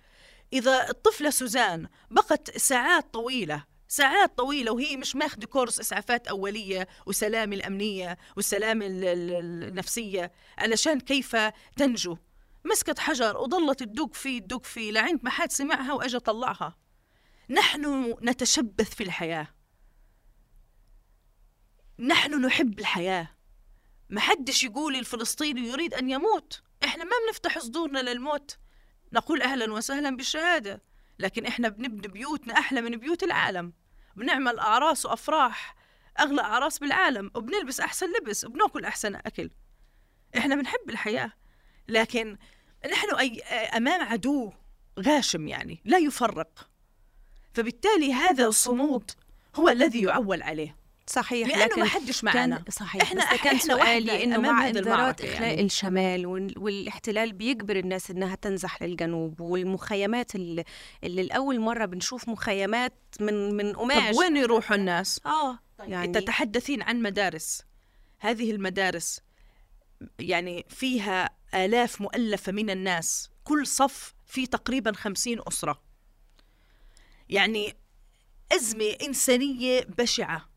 إذا 0.52 0.90
الطفلة 0.90 1.30
سوزان 1.30 1.88
بقت 2.11 2.56
ساعات 2.56 3.14
طويلة 3.14 3.64
ساعات 3.88 4.38
طويلة 4.38 4.72
وهي 4.72 4.96
مش 4.96 5.16
ماخذة 5.16 5.44
كورس 5.44 5.81
إسعافات 5.81 6.27
أولية 6.29 6.88
وسلامة 7.07 7.57
الأمنية 7.57 8.18
والسلامة 8.37 8.87
ال- 8.87 9.05
ال- 9.05 9.64
النفسية 9.68 10.33
علشان 10.59 11.01
كيف 11.01 11.37
تنجو؟ 11.77 12.16
مسكت 12.64 12.99
حجر 12.99 13.37
وظلت 13.37 13.81
تدق 13.81 14.14
فيه 14.14 14.40
تدق 14.40 14.64
فيه 14.64 14.92
لعند 14.92 15.20
ما 15.22 15.31
حد 15.31 15.53
سمعها 15.53 15.92
وأجى 15.92 16.18
طلعها. 16.18 16.77
نحن 17.51 18.14
نتشبث 18.22 18.94
في 18.94 19.03
الحياة. 19.05 19.49
نحن 21.99 22.40
نحب 22.46 22.79
الحياة. 22.79 23.29
ما 24.11 24.20
حدش 24.20 24.64
يقول 24.64 24.96
الفلسطيني 24.96 25.61
يريد 25.68 25.94
أن 25.94 26.11
يموت. 26.11 26.62
إحنا 26.85 27.05
ما 27.05 27.11
بنفتح 27.27 27.59
صدورنا 27.59 27.99
للموت. 27.99 28.59
نقول 29.12 29.42
أهلا 29.42 29.72
وسهلا 29.72 30.16
بالشهادة. 30.16 30.83
لكن 31.18 31.46
إحنا 31.46 31.68
بنبني 31.68 32.09
بيوتنا 32.09 32.59
أحلى 32.59 32.81
من 32.81 32.96
بيوت 32.96 33.22
العالم. 33.22 33.72
بنعمل 34.16 34.59
أعراس 34.59 35.07
وأفراح 35.07 35.76
أغلى 36.20 36.40
أعراس 36.40 36.79
بالعالم 36.79 37.31
وبنلبس 37.35 37.81
أحسن 37.81 38.07
لبس 38.12 38.44
وبناكل 38.44 38.85
أحسن 38.85 39.14
أكل. 39.14 39.50
إحنا 40.37 40.55
بنحب 40.55 40.90
الحياة. 40.90 41.33
لكن 41.88 42.38
نحن 42.92 43.14
أي 43.14 43.40
أمام 43.76 44.02
عدو 44.02 44.52
غاشم 45.00 45.48
يعني 45.48 45.81
لا 45.85 45.98
يفرق. 45.98 46.68
فبالتالي 47.55 48.12
هذا 48.12 48.46
الصمود 48.46 49.11
هو 49.55 49.68
الذي 49.68 50.02
يعول 50.02 50.42
عليه. 50.42 50.76
صحيح 51.08 51.48
لأنه 51.48 51.64
لكن 51.64 51.80
ما 51.80 51.86
حدش 51.88 52.24
معنا. 52.24 52.56
كان 52.56 52.64
صحيح 52.72 53.02
إحنا- 53.12 53.16
بس 53.34 53.40
كان 53.42 53.56
إحنا 53.56 53.74
سؤالي 53.76 54.24
إنه 54.24 54.38
مع 54.38 54.68
انذارات 54.68 55.20
إخلاء 55.20 55.42
يعني. 55.50 55.62
الشمال 55.64 56.26
وال- 56.26 56.58
والاحتلال 56.58 57.32
بيجبر 57.32 57.76
الناس 57.76 58.10
إنها 58.10 58.34
تنزح 58.34 58.82
للجنوب 58.82 59.40
والمخيمات 59.40 60.34
اللي, 60.34 60.64
اللي 61.04 61.22
لأول 61.22 61.60
مرة 61.60 61.84
بنشوف 61.84 62.28
مخيمات 62.28 62.92
من 63.20 63.54
من 63.56 63.72
قماش. 63.72 64.14
طب 64.14 64.18
وين 64.20 64.36
يروحوا 64.36 64.76
الناس؟ 64.76 65.20
آه 65.26 65.58
يعني 65.80 66.12
تتحدثين 66.12 66.82
عن 66.82 67.02
مدارس. 67.02 67.62
هذه 68.18 68.50
المدارس 68.50 69.20
يعني 70.18 70.64
فيها 70.68 71.30
آلاف 71.54 72.00
مؤلفة 72.00 72.52
من 72.52 72.70
الناس. 72.70 73.30
كل 73.44 73.66
صف 73.66 74.14
فيه 74.26 74.46
تقريبا 74.46 74.92
خمسين 74.92 75.38
أسرة. 75.48 75.82
يعني 77.28 77.76
أزمة 78.52 78.96
إنسانية 79.02 79.80
بشعة. 79.98 80.48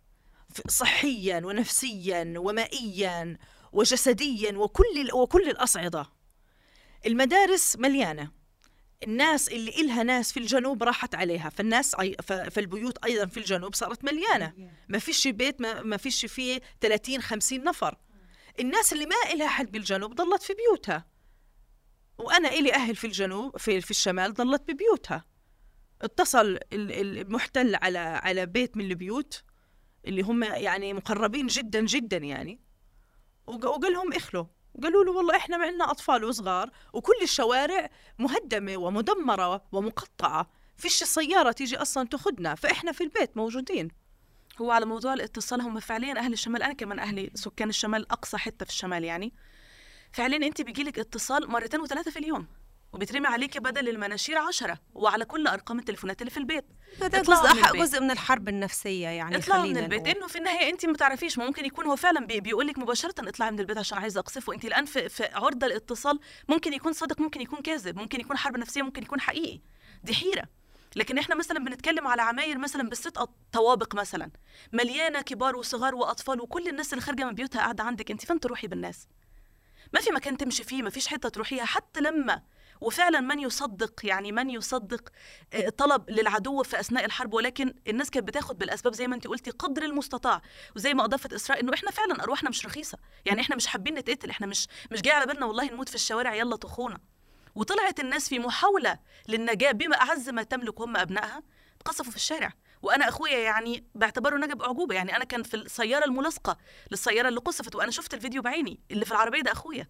صحيا 0.67 1.41
ونفسيا 1.45 2.33
ومائيا 2.37 3.37
وجسديا 3.71 4.57
وكل 4.57 5.09
وكل 5.13 5.49
الأصعدة. 5.49 6.09
المدارس 7.05 7.75
مليانة. 7.77 8.31
الناس 9.03 9.47
اللي 9.49 9.71
إلها 9.81 10.03
ناس 10.03 10.31
في 10.33 10.39
الجنوب 10.39 10.83
راحت 10.83 11.15
عليها. 11.15 11.49
فالناس 11.49 11.95
فالبيوت 12.25 13.05
أيضا 13.05 13.25
في 13.25 13.37
الجنوب 13.37 13.75
صارت 13.75 14.03
مليانة. 14.03 14.53
ما 14.89 14.99
فيش 14.99 15.27
بيت 15.27 15.61
ما, 15.61 15.97
فيش 15.97 16.25
فيه 16.25 16.61
30 16.81 17.21
50 17.21 17.63
نفر. 17.63 17.97
الناس 18.59 18.93
اللي 18.93 19.05
ما 19.05 19.15
إلها 19.33 19.47
حد 19.47 19.71
بالجنوب 19.71 20.15
ضلت 20.15 20.43
في 20.43 20.53
بيوتها. 20.53 21.05
وأنا 22.17 22.49
إلي 22.49 22.73
أهل 22.73 22.95
في 22.95 23.07
الجنوب 23.07 23.57
في, 23.57 23.81
في 23.81 23.91
الشمال 23.91 24.33
ضلت 24.33 24.61
ببيوتها. 24.71 25.25
اتصل 26.01 26.39
ال- 26.47 26.61
ال- 26.73 27.17
المحتل 27.17 27.75
على 27.75 27.99
على 27.99 28.45
بيت 28.45 28.77
من 28.77 28.85
البيوت. 28.85 29.43
اللي 30.05 30.21
هم 30.21 30.43
يعني 30.43 30.93
مقربين 30.93 31.47
جدا 31.47 31.81
جدا 31.81 32.17
يعني. 32.17 32.59
وق- 33.47 33.65
وقال 33.65 33.93
لهم 33.93 34.13
اخلوا 34.13 34.45
قالوا 34.83 35.03
له 35.05 35.11
والله 35.11 35.35
إحنا 35.37 35.57
معنا 35.57 35.91
أطفال 35.91 36.23
وصغار 36.23 36.69
وكل 36.93 37.13
الشوارع 37.21 37.89
مهدمة 38.19 38.77
ومدمرة 38.77 39.63
ومقطعة. 39.71 40.49
فيش 40.77 41.03
سيارة 41.03 41.51
تيجي 41.51 41.77
أصلا 41.77 42.07
تاخذنا 42.07 42.55
فإحنا 42.55 42.91
في 42.91 43.03
البيت 43.03 43.37
موجودين. 43.37 43.87
هو 44.61 44.71
على 44.71 44.85
موضوع 44.85 45.13
الاتصال 45.13 45.61
هم 45.61 45.79
فعليا 45.79 46.17
أهل 46.19 46.33
الشمال 46.33 46.63
أنا 46.63 46.73
كمان 46.73 46.99
أهلي 46.99 47.31
سكان 47.33 47.69
الشمال 47.69 48.11
أقصى 48.11 48.37
حتة 48.37 48.65
في 48.65 48.71
الشمال 48.71 49.03
يعني. 49.03 49.33
فعليا 50.11 50.47
أنت 50.47 50.61
بيجيلك 50.61 50.99
اتصال 50.99 51.51
مرتين 51.51 51.79
وثلاثة 51.81 52.11
في 52.11 52.19
اليوم. 52.19 52.47
وبيترمي 52.93 53.27
عليكي 53.27 53.59
بدل 53.59 53.89
المناشير 53.89 54.37
عشرة 54.37 54.79
وعلى 54.93 55.25
كل 55.25 55.47
أرقام 55.47 55.79
التليفونات 55.79 56.21
اللي 56.21 56.31
في 56.31 56.37
البيت. 56.37 56.65
ده 56.99 57.19
اطلعوا 57.19 57.41
جزء 57.41 57.53
من 57.53 57.65
البيت. 57.65 57.81
جزء 57.81 58.01
من 58.01 58.11
الحرب 58.11 58.49
النفسية 58.49 59.07
يعني 59.07 59.37
اطلعوا 59.37 59.65
من 59.65 59.77
البيت. 59.77 60.07
إنه 60.07 60.27
في 60.27 60.37
النهاية 60.37 60.69
انت 60.69 60.85
ما 60.85 60.93
تعرفيش 60.93 61.37
ما 61.37 61.45
ممكن 61.45 61.65
يكون 61.65 61.85
هو 61.85 61.95
فعلا 61.95 62.25
بي 62.25 62.39
بيقول 62.39 62.67
لك 62.67 62.77
مباشرة 62.77 63.13
اطلعي 63.19 63.51
من 63.51 63.59
البيت 63.59 63.77
عشان 63.77 63.97
عايزة 63.97 64.19
أقصفه. 64.19 64.53
انت 64.53 64.65
الآن 64.65 64.85
في, 64.85 65.09
في 65.09 65.25
عرضة 65.33 65.67
الاتصال 65.67 66.19
ممكن 66.49 66.73
يكون 66.73 66.93
صادق 66.93 67.21
ممكن 67.21 67.41
يكون 67.41 67.61
كاذب 67.61 67.97
ممكن 67.97 68.19
يكون 68.19 68.37
حرب 68.37 68.57
نفسية 68.57 68.81
ممكن 68.81 69.03
يكون 69.03 69.21
حقيقي. 69.21 69.61
دي 70.03 70.13
حيرة. 70.13 70.43
لكن 70.95 71.17
إحنا 71.17 71.35
مثلا 71.35 71.59
بنتكلم 71.59 72.07
على 72.07 72.21
عماير 72.21 72.57
مثلا 72.57 72.89
بالست 72.89 73.19
طوابق 73.51 73.95
مثلا. 73.95 74.31
مليانة 74.73 75.21
كبار 75.21 75.55
وصغار 75.55 75.95
وأطفال 75.95 76.41
وكل 76.41 76.67
الناس 76.67 76.93
اللي 76.93 77.01
خارجة 77.05 77.25
من 77.25 77.33
بيوتها 77.33 77.59
قاعدة 77.59 77.83
عندك 77.83 78.11
انت. 78.11 78.25
فين 78.25 78.39
تروحي 78.39 78.67
بالناس. 78.67 79.07
ما 79.93 79.99
في 79.99 80.11
مكان 80.11 80.37
تمشي 80.37 80.63
فيه 80.63 80.81
ما 80.81 80.89
فيش 80.89 81.07
حتة 81.07 81.29
تروحيها. 81.29 81.65
حتى 81.65 82.01
لما 82.01 82.41
وفعلا 82.81 83.19
من 83.19 83.39
يصدق 83.39 84.05
يعني 84.05 84.31
من 84.31 84.49
يصدق 84.49 85.09
آه، 85.53 85.69
طلب 85.69 86.09
للعدو 86.09 86.63
في 86.63 86.79
أثناء 86.79 87.05
الحرب. 87.05 87.33
ولكن 87.33 87.73
الناس 87.87 88.09
كانت 88.09 88.27
بتاخد 88.27 88.57
بالأسباب 88.57 88.93
زي 88.93 89.07
ما 89.07 89.15
انت 89.15 89.27
قلتي 89.27 89.51
قدر 89.51 89.83
المستطاع. 89.83 90.41
وزي 90.75 90.93
ما 90.93 91.05
أضافت 91.05 91.33
إسراء 91.33 91.59
إنه 91.59 91.73
إحنا 91.73 91.91
فعلا 91.91 92.23
أرواحنا 92.23 92.49
مش 92.49 92.65
رخيصة. 92.65 92.97
يعني 93.25 93.41
إحنا 93.41 93.55
مش 93.55 93.67
حابين 93.67 93.93
نتقتل 93.93 94.29
إحنا 94.29 94.47
مش 94.47 94.67
مش 94.91 95.01
جاي 95.01 95.13
على 95.13 95.25
بالنا 95.25 95.45
والله 95.45 95.71
نموت 95.71 95.89
في 95.89 95.95
الشوارع 95.95 96.35
يلا 96.35 96.55
طخونا. 96.55 96.99
وطلعت 97.55 97.99
الناس 97.99 98.29
في 98.29 98.39
محاولة 98.39 98.99
للنجاة 99.27 99.71
بما 99.71 99.95
أعز 99.95 100.29
ما 100.29 100.43
تملك 100.43 100.81
هم 100.81 100.97
أبنائها 100.97 101.43
اتقصفوا 101.81 102.11
في 102.11 102.17
الشارع. 102.17 102.53
وأنا 102.81 103.07
أخويا 103.09 103.37
يعني 103.37 103.83
باعتباره 103.95 104.37
نجا 104.37 104.53
باعجوبه 104.53 104.95
يعني 104.95 105.15
أنا 105.15 105.23
كان 105.25 105.43
في 105.43 105.53
السيارة 105.53 106.05
الملاصقة 106.05 106.57
للسيارة 106.91 107.27
اللي 107.27 107.39
قصفت 107.39 107.75
وأنا 107.75 107.91
شفت 107.91 108.13
الفيديو 108.13 108.41
بعيني 108.41 108.79
اللي 108.91 109.05
في 109.05 109.11
العربية 109.11 109.41
ده 109.41 109.51
أخويا. 109.51 109.87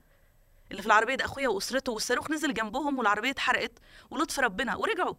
اللي 0.71 0.81
في 0.81 0.87
العربية 0.87 1.15
ده 1.15 1.25
أخويا 1.25 1.47
وأسرته 1.47 1.91
والصاروخ 1.91 2.31
نزل 2.31 2.53
جنبهم 2.53 2.97
والعربية 2.97 3.29
اتحرقت 3.29 3.79
ولطف 4.11 4.39
ربنا 4.39 4.75
ورجعوا. 4.75 5.15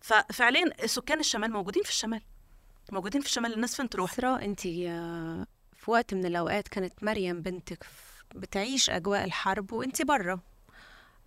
ففعليا 0.00 0.86
سكان 0.86 1.20
الشمال 1.20 1.52
موجودين 1.52 1.82
في 1.82 1.90
الشمال. 1.90 2.22
موجودين 2.92 3.20
في 3.20 3.26
الشمال 3.26 3.54
الناس 3.54 3.76
فين 3.76 3.88
تروح؟ 3.88 4.12
إسراء 4.12 4.44
أنت 4.44 4.60
في 4.60 5.90
وقت 5.90 6.14
من 6.14 6.26
الأوقات 6.26 6.68
كانت 6.68 7.04
مريم 7.04 7.42
بنتك 7.42 7.86
بتعيش 8.34 8.90
أجواء 8.90 9.24
الحرب 9.24 9.72
وأنت 9.72 10.02
برا. 10.02 10.40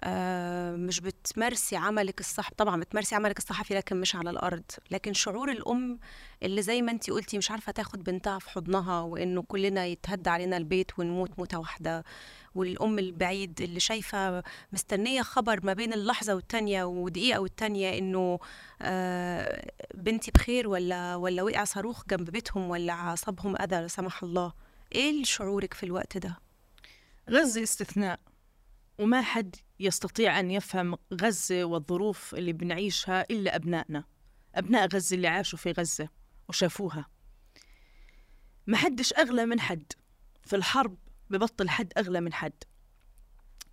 آه، 0.01 0.75
مش 0.75 0.99
بتمارسي 0.99 1.75
عملك 1.75 2.19
الصحفي 2.19 2.55
طبعا 2.55 2.79
بتمارسي 2.79 3.15
عملك 3.15 3.37
الصحفي 3.37 3.73
لكن 3.73 4.01
مش 4.01 4.15
على 4.15 4.29
الأرض. 4.29 4.63
لكن 4.91 5.13
شعور 5.13 5.51
الأم 5.51 5.99
اللي 6.43 6.61
زي 6.61 6.81
ما 6.81 6.91
انت 6.91 7.09
قلتي 7.09 7.37
مش 7.37 7.51
عارفة 7.51 7.71
تاخد 7.71 8.03
بنتها 8.03 8.39
في 8.39 8.49
حضنها 8.49 9.01
وإنه 9.01 9.41
كلنا 9.43 9.85
يتهدى 9.85 10.29
علينا 10.29 10.57
البيت 10.57 10.99
ونموت 10.99 11.31
موتة 11.39 11.57
واحدة. 11.59 12.03
والأم 12.55 12.99
البعيد 12.99 13.61
اللي 13.61 13.79
شايفة 13.79 14.43
مستنية 14.73 15.21
خبر 15.21 15.65
ما 15.65 15.73
بين 15.73 15.93
اللحظة 15.93 16.35
والتانية 16.35 16.83
ودقيقة 16.83 17.39
والتانية 17.39 17.97
إنه 17.97 18.39
آه، 18.81 19.71
بنتي 19.93 20.31
بخير 20.31 20.67
ولا 20.67 21.15
ولا 21.15 21.43
وقع 21.43 21.63
صاروخ 21.63 22.03
جنب 22.09 22.29
بيتهم 22.29 22.69
ولا 22.69 23.13
اصابهم 23.13 23.55
أذى 23.61 23.75
لا 23.75 23.87
سمح 23.87 24.23
الله. 24.23 24.53
إيه 24.95 25.23
شعورك 25.23 25.73
في 25.73 25.85
الوقت 25.85 26.17
ده؟ 26.17 26.39
غزة 27.29 27.63
استثناء 27.63 28.19
وما 28.99 29.21
حد 29.21 29.55
يستطيع 29.79 30.39
أن 30.39 30.51
يفهم 30.51 30.97
غزة 31.13 31.63
والظروف 31.63 32.35
اللي 32.35 32.53
بنعيشها 32.53 33.25
إلا 33.31 33.55
أبنائنا 33.55 34.03
أبناء 34.55 34.87
غزة 34.87 35.15
اللي 35.15 35.27
عاشوا 35.27 35.59
في 35.59 35.71
غزة 35.71 36.09
وشافوها. 36.49 37.05
ما 38.67 38.77
حدش 38.77 39.13
أغلى 39.13 39.45
من 39.45 39.59
حد 39.59 39.93
في 40.43 40.55
الحرب 40.55 40.97
ببطل 41.29 41.69
حد 41.69 41.93
أغلى 41.97 42.21
من 42.21 42.33
حد. 42.33 42.63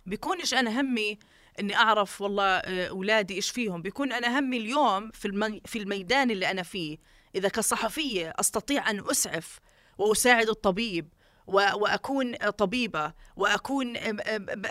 بيكونش 0.05 0.53
أنا 0.53 0.81
همي 0.81 1.19
إني 1.59 1.75
أعرف 1.75 2.21
والله 2.21 2.45
آه، 2.45 2.87
أولادي 2.87 3.35
إيش 3.35 3.49
فيهم. 3.49 3.81
بيكون 3.81 4.13
أنا 4.13 4.39
همي 4.39 4.57
اليوم 4.57 5.11
في, 5.11 5.27
المي 5.27 5.61
في 5.65 5.79
الميدان 5.79 6.31
اللي 6.31 6.51
أنا 6.51 6.63
فيه. 6.63 6.97
إذا 7.35 7.49
كصحفية 7.49 8.33
أستطيع 8.39 8.89
أن 8.89 9.09
أسعف 9.09 9.59
وأساعد 9.97 10.49
الطبيب 10.49 11.13
وأكون 11.47 12.35
طبيبة 12.35 13.13
وأكون 13.35 13.93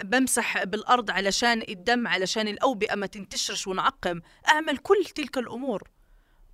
بمسح 0.05 0.65
بالأرض 0.65 1.11
علشان 1.11 1.63
الدم 1.69 2.09
علشان 2.09 2.49
الأوبئة 2.49 2.95
ما 2.95 3.07
تنتشرش 3.07 3.67
ونعقم. 3.67 4.21
أعمل 4.49 4.79
كل 4.79 5.05
تلك 5.05 5.39
الأمور. 5.39 5.91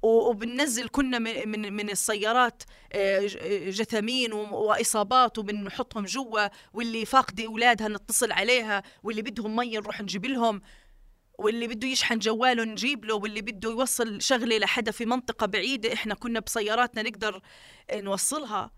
وبننزل 0.02 0.88
كنا 0.88 1.18
من 1.18 1.72
من 1.72 1.90
السيارات 1.90 2.62
آه، 2.92 3.20
ج- 3.26 3.68
جثامين 3.70 4.32
وإصابات 4.32 5.38
وبنحطهم 5.38 6.04
جوا 6.04 6.48
واللي 6.72 7.04
فاقدة 7.04 7.46
أولادها 7.46 7.88
نتصل 7.88 8.32
عليها 8.32 8.82
واللي 9.02 9.22
بدهم 9.22 9.56
مي 9.56 9.76
نروح 9.76 10.00
نجيب 10.00 10.26
لهم 10.26 10.62
واللي 11.38 11.66
بده 11.68 11.88
يشحن 11.88 12.18
جواله 12.18 12.64
نجيب 12.64 13.04
له 13.04 13.14
واللي 13.14 13.40
بده 13.42 13.70
يوصل 13.70 14.22
شغلة 14.22 14.58
لحدا 14.58 14.90
في 14.90 15.06
منطقة 15.06 15.46
بعيدة 15.46 15.92
إحنا 15.92 16.14
كنا 16.14 16.40
بسياراتنا 16.40 17.02
نقدر 17.02 17.40
نوصلها. 17.92 18.70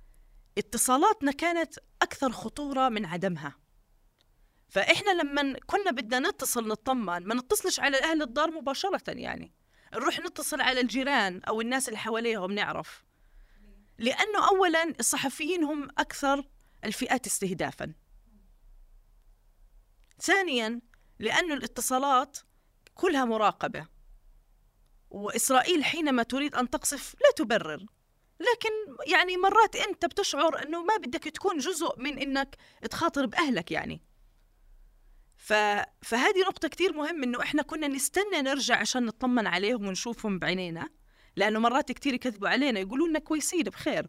اتصالاتنا 0.58 1.32
كانت 1.32 1.74
أكثر 2.02 2.32
خطورة 2.32 2.88
من 2.88 3.06
عدمها. 3.06 3.54
فإحنا 4.68 5.10
لما 5.10 5.56
كنا 5.66 5.90
بدنا 5.90 6.30
نتصل 6.30 6.68
نطمن 6.68 7.26
ما 7.26 7.34
نتصلش 7.34 7.80
على 7.80 7.98
أهل 8.02 8.22
الدار 8.22 8.50
مباشرة 8.50 9.02
يعني. 9.08 9.52
نروح 9.94 10.20
نتصل 10.20 10.60
على 10.60 10.80
الجيران 10.80 11.40
أو 11.42 11.60
الناس 11.60 11.88
اللي 11.88 11.98
حواليهم 11.98 12.52
نعرف. 12.52 13.04
لأنه 13.98 14.48
أولا 14.48 14.94
الصحفيين 15.00 15.64
هم 15.64 15.88
أكثر 15.98 16.48
الفئات 16.84 17.26
استهدافا. 17.26 17.92
ثانيا 20.20 20.80
لأنه 21.18 21.54
الاتصالات 21.54 22.38
كلها 22.94 23.24
مراقبة. 23.24 23.86
وإسرائيل 25.10 25.84
حينما 25.84 26.22
تريد 26.22 26.54
أن 26.54 26.70
تقصف 26.70 27.14
لا 27.14 27.30
تبرر. 27.36 27.86
لكن 28.40 28.70
يعني 29.06 29.36
مرات 29.36 29.76
أنت 29.76 30.06
بتشعر 30.06 30.62
إنه 30.62 30.82
ما 30.82 30.96
بدك 30.96 31.24
تكون 31.24 31.58
جزء 31.58 31.98
من 31.98 32.18
إنك 32.18 32.56
تخاطر 32.90 33.26
بأهلك 33.26 33.70
يعني. 33.70 34.02
ف... 35.40 35.52
فهذه 36.02 36.40
نقطة 36.48 36.68
كتير 36.68 36.92
مهم 36.92 37.22
إنه 37.22 37.42
إحنا 37.42 37.62
كنا 37.62 37.88
نستنى 37.88 38.42
نرجع 38.42 38.76
عشان 38.76 39.06
نطمن 39.06 39.46
عليهم 39.46 39.86
ونشوفهم 39.86 40.38
بعينينا 40.38 40.88
لأنه 41.36 41.58
مرات 41.58 41.92
كتير 41.92 42.14
يكذبوا 42.14 42.48
علينا 42.48 42.80
يقولوا 42.80 43.08
لنا 43.08 43.18
كويسين 43.18 43.62
بخير 43.62 44.06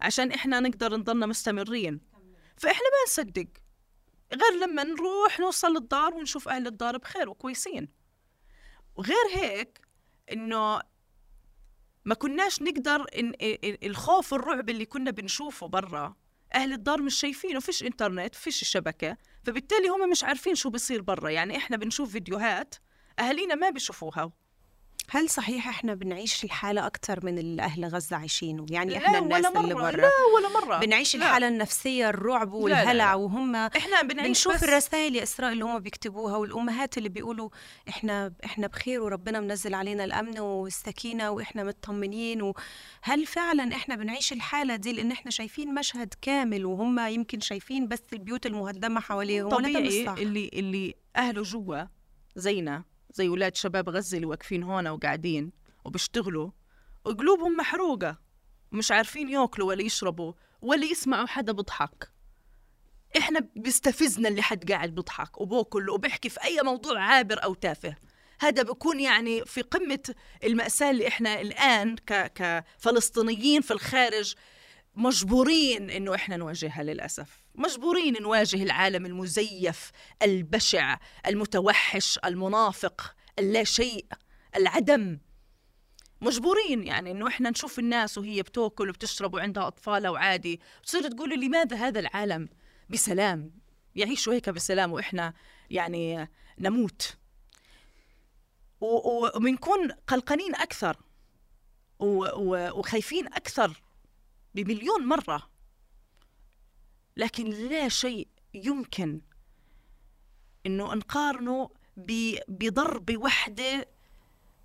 عشان 0.00 0.32
إحنا 0.32 0.60
نقدر 0.60 0.96
نضلنا 0.96 1.26
مستمرين. 1.26 2.00
فإحنا 2.56 2.82
ما 2.84 3.04
نصدق 3.06 3.46
غير 4.32 4.52
لما 4.62 4.84
نروح 4.84 5.40
نوصل 5.40 5.72
للدار 5.72 6.14
ونشوف 6.14 6.48
أهل 6.48 6.66
الدار 6.66 6.98
بخير 6.98 7.28
وكويسين. 7.28 7.88
وغير 8.96 9.26
هيك 9.34 9.80
إنه 10.32 10.80
ما 12.04 12.14
كناش 12.14 12.62
نقدر 12.62 13.04
إن- 13.04 13.32
الخوف 13.84 14.32
والرعب 14.32 14.70
اللي 14.70 14.86
كنا 14.86 15.10
بنشوفه 15.10 15.66
برا 15.68 16.16
أهل 16.54 16.72
الدار 16.72 17.02
مش 17.02 17.14
شايفينه 17.14 17.60
فيش 17.60 17.82
إنترنت 17.82 18.34
فيش 18.34 18.64
شبكة 18.64 19.16
فبالتالي 19.44 19.88
هم 19.88 20.10
مش 20.10 20.24
عارفين 20.24 20.54
شو 20.54 20.70
بصير 20.70 21.02
برا. 21.02 21.30
يعني 21.30 21.56
إحنا 21.56 21.76
بنشوف 21.76 22.12
فيديوهات 22.12 22.74
أهالينا 23.18 23.54
ما 23.54 23.70
بيشوفوها. 23.70 24.32
هل 25.10 25.30
صحيح 25.30 25.68
إحنا 25.68 25.94
بنعيش 25.94 26.44
الحالة 26.44 26.86
أكتر 26.86 27.26
من 27.26 27.38
اللي 27.38 27.62
أهل 27.62 27.84
غزة 27.84 28.16
عايشينه 28.16 28.66
يعني 28.70 28.90
لا 28.90 28.98
إحنا 28.98 29.18
الناس 29.18 29.44
ولا 29.46 29.60
اللي 29.60 29.74
مرة 29.74 29.90
برا 29.90 29.96
لا 30.00 30.10
ولا 30.36 30.48
مرة 30.66 30.78
بنعيش 30.78 31.16
لا. 31.16 31.26
الحالة 31.26 31.48
النفسية 31.48 32.08
الرعب 32.08 32.52
والهلع. 32.52 33.14
وهم 33.14 33.56
إحنا 33.56 34.02
بنعيش 34.02 34.28
بنشوف 34.28 34.54
بس 34.54 34.62
الرسائل 34.64 35.16
يا 35.16 35.22
إسراء 35.22 35.52
اللي 35.52 35.64
هم 35.64 35.78
بيكتبوها 35.78 36.36
والأمهات 36.36 36.98
اللي 36.98 37.08
بيقولوا 37.08 37.48
إحنا 37.88 38.32
إحنا 38.44 38.66
بخير 38.66 39.02
وربنا 39.02 39.40
منزل 39.40 39.74
علينا 39.74 40.04
الأمن 40.04 40.38
والسكينة 40.38 41.30
وإحنا 41.30 41.64
مطمنين 41.64 42.42
وهل 42.42 43.26
فعلا 43.26 43.74
إحنا 43.74 43.94
بنعيش 43.96 44.32
الحالة 44.32 44.76
دي 44.76 44.92
لأن 44.92 45.10
إحنا 45.12 45.30
شايفين 45.30 45.74
مشهد 45.74 46.14
كامل 46.22 46.64
وهم 46.66 46.98
يمكن 46.98 47.40
شايفين 47.40 47.88
بس 47.88 48.02
البيوت 48.12 48.46
المهدمة 48.46 49.00
حواليهم 49.00 49.48
طبيعي؟ 49.48 50.08
اللي 50.22 50.50
اللي 50.52 50.94
أهله 51.16 51.42
جوا 51.42 51.84
زينا 52.36 52.84
زي 53.10 53.28
ولاد 53.28 53.56
شباب 53.56 53.88
غزة 53.88 54.16
اللي 54.16 54.26
واقفين 54.26 54.62
هون 54.62 54.88
وقاعدين 54.88 55.52
وبيشتغلوا. 55.84 56.50
وقلوبهم 57.04 57.56
محروقة. 57.56 58.18
ومش 58.72 58.92
عارفين 58.92 59.28
ياكلوا 59.28 59.68
ولا 59.68 59.82
يشربوا 59.82 60.32
ولا 60.62 60.84
يسمعوا 60.84 61.26
حدا 61.26 61.52
بضحك 61.52 62.10
إحنا 63.18 63.48
بيستفزنا 63.56 64.28
اللي 64.28 64.42
حد 64.42 64.72
قاعد 64.72 64.94
بيضحك 64.94 65.40
وباكل 65.40 65.90
وبيحكي 65.90 66.28
في 66.28 66.44
أي 66.44 66.60
موضوع 66.62 67.00
عابر 67.00 67.44
أو 67.44 67.54
تافه. 67.54 67.96
هذا 68.40 68.62
بيكون 68.62 69.00
يعني 69.00 69.44
في 69.44 69.62
قمة 69.62 70.14
المأساة 70.44 70.90
اللي 70.90 71.08
إحنا 71.08 71.40
الآن 71.40 71.96
كفلسطينيين 72.06 73.60
في 73.60 73.70
الخارج 73.70 74.34
مجبورين 74.98 75.90
إنه 75.90 76.14
إحنا 76.14 76.36
نواجهها 76.36 76.82
للأسف. 76.82 77.44
مجبورين 77.54 78.22
نواجه 78.22 78.62
العالم 78.62 79.06
المزيف 79.06 79.90
البشع 80.22 80.98
المتوحش 81.26 82.18
المنافق 82.24 83.14
اللا 83.38 83.64
شيء 83.64 84.06
العدم. 84.56 85.18
مجبورين 86.20 86.86
يعني 86.86 87.10
إنه 87.10 87.28
إحنا 87.28 87.50
نشوف 87.50 87.78
الناس 87.78 88.18
وهي 88.18 88.42
بتأكل 88.42 88.88
وبتشرب 88.88 89.34
وعندها 89.34 89.66
اطفالها 89.66 90.10
وعادي. 90.10 90.60
تصير 90.84 91.08
تقول 91.08 91.40
لماذا 91.40 91.76
هذا 91.76 92.00
العالم؟ 92.00 92.48
بسلام. 92.90 93.52
يعيشوا 93.94 94.34
هيك 94.34 94.50
بسلام 94.50 94.92
وإحنا 94.92 95.34
يعني 95.70 96.28
نموت. 96.58 97.16
وبنكون 98.80 99.90
قلقانين 99.90 100.54
أكثر. 100.54 100.96
وخايفين 101.98 103.26
أكثر. 103.26 103.82
بمليون 104.62 105.06
مرة. 105.06 105.50
لكن 107.16 107.44
لا 107.44 107.88
شيء 107.88 108.28
يمكن 108.54 109.20
إنه 110.66 110.94
نقارنه 110.94 111.70
بضربة 112.48 113.16
واحدة 113.16 113.88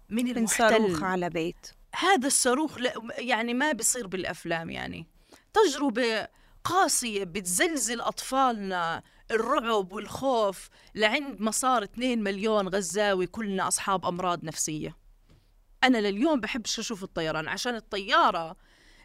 من 0.10 0.26
من 0.26 0.48
صاروخ 0.48 0.76
المحتل 0.76 1.04
على 1.06 1.30
بيت. 1.30 1.68
هذا 1.96 2.28
الصاروخ 2.28 2.78
يعني 3.18 3.54
ما 3.54 3.72
بيصير 3.72 4.08
بالأفلام 4.08 4.70
يعني. 4.70 5.08
تجربة 5.54 6.28
قاسية 6.64 7.24
بتزلزل 7.24 8.02
أطفالنا 8.02 9.04
الرعب 9.32 9.92
والخوف 9.92 10.70
لعند 10.96 11.42
ما 11.42 11.52
صار 11.52 11.84
2 11.84 12.24
مليون 12.24 12.68
غزاوي 12.68 13.28
كلنا 13.28 13.68
أصحاب 13.68 14.06
أمراض 14.06 14.44
نفسية. 14.44 14.98
أنا 15.84 15.98
لليوم 15.98 16.40
بحبش 16.40 16.80
أشوف 16.80 17.04
الطيران 17.04 17.48
عشان 17.48 17.76
الطيارة 17.76 18.56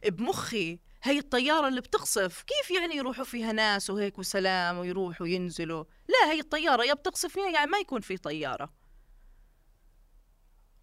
بمخي 0.07 0.79
هي 1.03 1.19
الطيارة 1.19 1.69
اللي 1.69 1.81
بتقصف. 1.81 2.43
كيف 2.43 2.71
يعني 2.71 2.97
يروحوا 2.97 3.25
فيها 3.25 3.53
ناس 3.53 3.91
وهيك 3.91 4.19
وسلام 4.19 4.79
ويروحوا 4.79 5.27
ينزلوا؟ 5.27 5.85
لا 6.09 6.33
هي 6.33 6.41
الطيارة 6.41 6.85
يا 6.85 6.95
بتقصف 6.95 7.37
يا 7.37 7.51
يعني 7.51 7.71
ما 7.71 7.79
يكون 7.79 8.01
في 8.01 8.17
طيارة. 8.17 8.73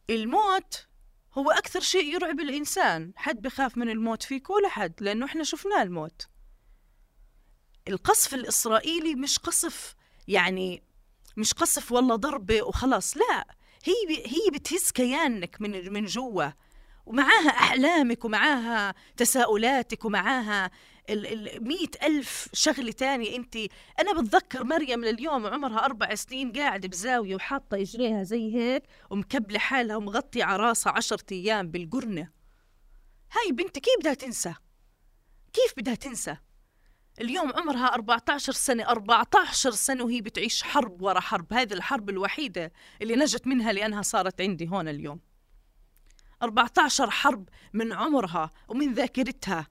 الموت 0.09 0.87
هو 1.33 1.51
أكثر 1.51 1.79
شيء 1.79 2.13
يرعب 2.13 2.39
الإنسان. 2.39 3.13
حد 3.15 3.41
بخاف 3.41 3.77
من 3.77 3.89
الموت 3.89 4.23
فيك 4.23 4.49
ولا 4.49 4.69
حد 4.69 4.93
لأنه 5.01 5.25
إحنا 5.25 5.43
شفناه 5.43 5.83
الموت. 5.83 6.27
القصف 7.87 8.33
الإسرائيلي 8.33 9.15
مش 9.15 9.39
قصف 9.39 9.95
يعني 10.27 10.83
مش 11.37 11.53
قصف 11.53 11.91
والله 11.91 12.15
ضربة 12.15 12.61
وخلاص 12.61 13.17
لا. 13.17 13.47
هي 13.83 13.93
هي 14.25 14.51
بتهز 14.53 14.91
كيانك 14.91 15.61
من 15.61 15.93
من 15.93 16.05
جوا 16.05 16.51
ومعاها 17.05 17.49
أحلامك 17.49 18.25
ومعاها 18.25 18.95
تساؤلاتك 19.17 20.05
ومعاها 20.05 20.71
ال 21.09 21.27
ال 21.27 21.67
مئة 21.67 22.07
ألف 22.07 22.49
شغلة 22.53 22.91
تانية 22.91 23.35
أنت. 23.35 23.57
أنا 23.99 24.21
بتذكر 24.21 24.63
مريم 24.63 25.05
لليوم 25.05 25.47
عمرها 25.47 25.85
أربع 25.85 26.15
سنين 26.15 26.51
قاعدة 26.51 26.87
بزاوية 26.87 27.35
وحاطة 27.35 27.77
إجريها 27.81 28.23
زي 28.23 28.55
هيك 28.55 28.83
ومكبلة 29.09 29.59
حالها 29.59 29.95
ومغطية 29.95 30.43
على 30.43 30.63
راسها 30.63 30.93
عشرة 30.93 31.25
أيام 31.31 31.71
بالقرنة. 31.71 32.29
هاي 33.31 33.51
بنتي 33.51 33.79
كيف 33.79 33.93
بدها 33.99 34.13
تنسى؟ 34.13 34.53
كيف 35.53 35.73
بدها 35.77 35.95
تنسى؟ 35.95 36.37
اليوم 37.21 37.53
عمرها 37.55 37.85
14 37.93 38.53
سنة 38.53 38.83
14 38.89 39.71
سنة 39.71 40.03
وهي 40.03 40.21
بتعيش 40.21 40.63
حرب 40.63 41.01
ورا 41.01 41.19
حرب. 41.19 41.53
هذه 41.53 41.73
الحرب 41.73 42.09
الوحيدة 42.09 42.71
اللي 43.01 43.15
نجت 43.15 43.47
منها 43.47 43.71
لأنها 43.71 44.01
صارت 44.01 44.41
عندي 44.41 44.69
هون 44.69 44.87
اليوم. 44.87 45.19
14 46.45 47.09
حرب 47.09 47.49
من 47.73 47.93
عمرها 47.93 48.51
ومن 48.67 48.93
ذاكرتها. 48.93 49.67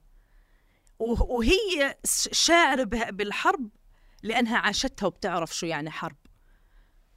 وهي 0.99 1.97
شاعرة 2.31 2.83
بالحرب 2.83 3.69
لأنها 4.23 4.57
عاشتها 4.57 5.07
وبتعرف 5.07 5.55
شو 5.55 5.65
يعني 5.65 5.91
حرب. 5.91 6.17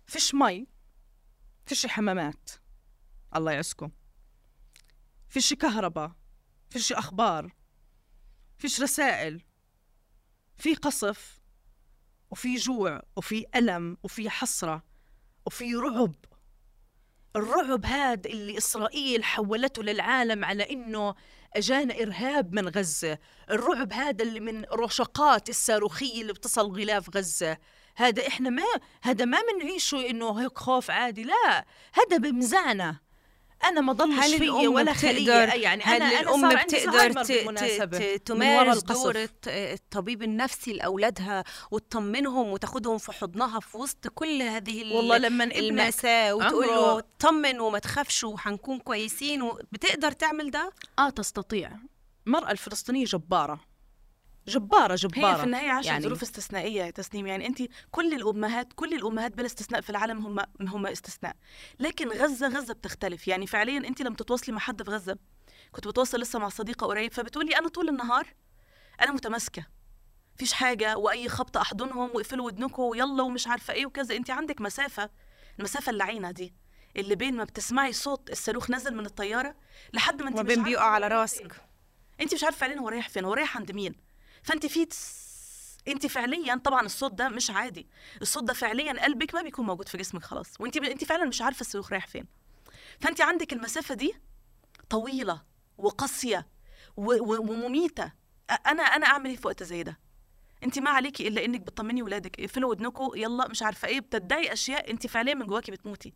فيش 0.06 0.34
مي 0.34 0.66
فيش 1.66 1.86
حمامات. 1.86 2.50
الله 3.36 3.52
يعزكم. 3.52 3.90
فيش 5.28 5.54
كهرباء 5.54 6.12
فيش 6.70 6.92
أخبار 6.92 7.54
فيش 8.58 8.80
رسائل. 8.80 9.44
في 10.56 10.74
قصف 10.74 11.40
وفي 12.30 12.54
جوع 12.54 13.02
وفي 13.16 13.46
ألم 13.56 13.96
وفي 14.02 14.30
حسرة 14.30 14.82
وفي 15.46 15.74
رعب. 15.74 16.14
الرعب 17.36 17.86
هذا 17.86 18.30
اللي 18.30 18.58
إسرائيل 18.58 19.24
حولته 19.24 19.82
للعالم 19.82 20.44
على 20.44 20.70
إنه 20.70 21.14
أجانا 21.56 21.94
إرهاب 22.02 22.52
من 22.52 22.68
غزة. 22.68 23.18
الرعب 23.50 23.92
هذا 23.92 24.24
اللي 24.24 24.40
من 24.40 24.64
رشقات 24.64 25.48
الصاروخية 25.48 26.22
اللي 26.22 26.32
بتصل 26.32 26.66
غلاف 26.80 27.16
غزة. 27.16 27.58
هذا 27.96 28.26
إحنا 28.26 28.50
ما 28.50 28.62
هذا 29.02 29.24
ما 29.24 29.38
بنعيشه 29.52 30.10
إنه 30.10 30.40
هيك 30.42 30.58
خوف 30.58 30.90
عادي 30.90 31.24
لا. 31.24 31.64
هذا 31.94 32.16
بمزعنا. 32.16 33.00
أنا 33.64 33.80
ما 33.80 33.92
ضلش 33.92 34.34
فيا 34.34 34.68
ولا 34.68 34.92
خلية. 34.92 35.32
يعني 35.32 35.82
هل 35.82 36.02
أنا 36.02 36.20
الأم 36.20 36.44
أنا 36.44 36.62
بتقدر 36.64 38.16
تمارس 38.16 38.82
دور 38.82 39.26
الطبيب 39.46 40.22
النفسي 40.22 40.72
لأولادها 40.72 41.44
وتطمنهم 41.70 42.48
وتاخدهم 42.48 42.98
في 42.98 43.12
حضنها 43.12 43.60
في 43.60 43.76
وسط 43.76 44.08
كل 44.08 44.42
هذه 44.42 44.94
والله 44.96 45.18
لما 45.18 45.44
المأساة 45.44 46.34
وتقول 46.34 46.66
له 46.66 47.02
طمن 47.18 47.60
وما 47.60 47.78
تخافش 47.78 48.24
وحنكون 48.24 48.78
كويسين 48.78 49.50
بتقدر 49.72 50.12
تعمل 50.12 50.50
ده؟ 50.50 50.72
آه 50.98 51.10
تستطيع. 51.10 51.70
المرأة 52.26 52.50
الفلسطينية 52.50 53.04
جبارة. 53.04 53.60
جبارة 54.48 54.94
جباره 54.94 55.32
هي 55.32 55.36
في 55.36 55.44
النهايه 55.44 55.70
عاشت 55.70 55.88
يعني 55.88 56.04
ظروف 56.04 56.22
استثنائية 56.22 56.90
تسنيم. 56.90 57.26
يعني 57.26 57.46
انت 57.46 57.62
كل 57.90 58.14
الأمهات 58.14 58.72
كل 58.72 58.94
الأمهات 58.94 59.32
بلا 59.36 59.46
استثناء 59.46 59.80
في 59.80 59.90
العالم 59.90 60.26
هم 60.26 60.68
هم 60.68 60.86
استثناء. 60.86 61.36
لكن 61.78 62.08
غزة 62.08 62.48
غزة 62.48 62.74
بتختلف. 62.74 63.28
يعني 63.28 63.46
فعليا 63.46 63.78
انت 63.78 64.02
لما 64.02 64.16
تتواصلي 64.16 64.54
مع 64.54 64.60
حد 64.60 64.82
في 64.82 64.90
غزة 64.90 65.18
كنت 65.72 65.88
بتواصل 65.88 66.20
لسه 66.20 66.38
مع 66.38 66.48
صديقة 66.48 66.86
قريب 66.86 67.12
فبتقولي 67.12 67.58
أنا 67.58 67.68
طول 67.68 67.88
النهار 67.88 68.34
أنا 69.00 69.12
متماسكة. 69.12 69.66
فيش 70.36 70.52
حاجة 70.52 70.96
وأي 70.96 71.28
خبطه 71.28 71.60
أحضنهم 71.60 72.10
واقفلوا 72.14 72.46
ودنكم 72.46 72.82
ويلا 72.82 73.22
ومش 73.22 73.46
عارفة 73.46 73.74
إيه 73.74 73.86
وكذا. 73.86 74.16
انت 74.16 74.30
عندك 74.30 74.60
مسافة 74.60 75.10
المسافة 75.58 75.90
اللعينة 75.90 76.30
دي 76.30 76.54
اللي 76.96 77.14
بين 77.14 77.36
ما 77.36 77.44
بتسمعي 77.44 77.92
صوت 77.92 78.30
الصاروخ 78.30 78.70
نازل 78.70 78.94
من 78.94 79.06
الطيارة 79.06 79.54
لحد 79.92 80.22
ما 80.22 80.28
انت 80.28 80.38
وبين 80.38 80.62
بيقع 80.62 80.84
على 80.84 81.08
راسك. 81.08 81.52
انت 82.20 82.34
مش 82.34 82.44
عارفة 82.44 82.58
فعليا 82.58 82.78
هو 82.78 82.88
رايح 82.88 83.08
فين 83.08 83.24
هو 83.24 83.34
رايح 83.34 83.56
عند 83.56 83.72
مين. 83.72 84.07
فأنت 84.42 84.66
في 84.66 84.88
أنت 85.88 86.06
فعليا 86.06 86.56
طبعا 86.64 86.86
الصوت 86.86 87.12
ده 87.12 87.28
مش 87.28 87.50
عادي. 87.50 87.88
الصوت 88.22 88.44
ده 88.44 88.52
فعليا 88.54 89.04
قلبك 89.04 89.34
ما 89.34 89.42
بيكون 89.42 89.66
موجود 89.66 89.88
في 89.88 89.98
جسمك 89.98 90.22
خلاص 90.22 90.60
وأنت. 90.60 90.76
أنت 90.76 91.04
فعلا 91.04 91.24
مش 91.24 91.42
عارفة 91.42 91.60
الصاروخ 91.60 91.92
رايح 91.92 92.06
فين. 92.06 92.26
فأنت 93.00 93.20
عندك 93.20 93.52
المسافة 93.52 93.94
دي 93.94 94.14
طويلة 94.90 95.42
وقاسية. 95.78 96.48
ومميتة. 96.96 98.12
أنا 98.66 98.82
أنا 98.82 99.06
أعمل 99.06 99.30
إيه 99.30 99.36
في 99.36 99.46
وقت 99.46 99.62
زي 99.62 99.82
ده؟ 99.82 99.98
أنت 100.64 100.78
ما 100.78 100.90
عليكي 100.90 101.28
إلا 101.28 101.44
إنك 101.44 101.60
بتطمني 101.60 102.02
ولادك 102.02 102.40
اقفلوا 102.40 102.70
ودنكم 102.70 103.10
يلا 103.14 103.48
مش 103.48 103.62
عارفة 103.62 103.88
إيه 103.88 104.00
بتدعي 104.00 104.52
أشياء 104.52 104.90
أنت 104.90 105.06
فعليا 105.06 105.34
من 105.34 105.46
جواكي 105.46 105.72
بتموتي. 105.72 106.14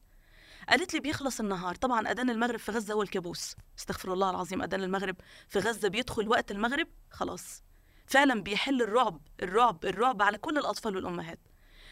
قالت 0.69 0.95
لي 0.95 1.01
بيخلص 1.01 1.41
النهار. 1.41 1.75
طبعا 1.75 2.09
أذان 2.09 2.31
المغرب 2.31 2.59
في 2.59 2.73
غزة 2.73 2.95
هو 2.95 3.03
الكابوس. 3.03 3.57
استغفر 3.79 4.13
الله 4.13 4.31
العظيم 4.31 4.63
أذان 4.63 4.83
المغرب 4.83 5.17
في 5.49 5.59
غزة 5.59 5.89
بيدخل 5.89 6.29
وقت 6.29 6.51
المغرب 6.51 6.89
خلاص. 7.11 7.63
فعلا 8.13 8.43
بيحل 8.43 8.83
الرعب 8.83 9.21
الرعب 9.43 9.85
الرعب 9.85 10.23
على 10.23 10.39
كل 10.39 10.59
الأطفال 10.59 10.97
والأمهات. 10.97 11.41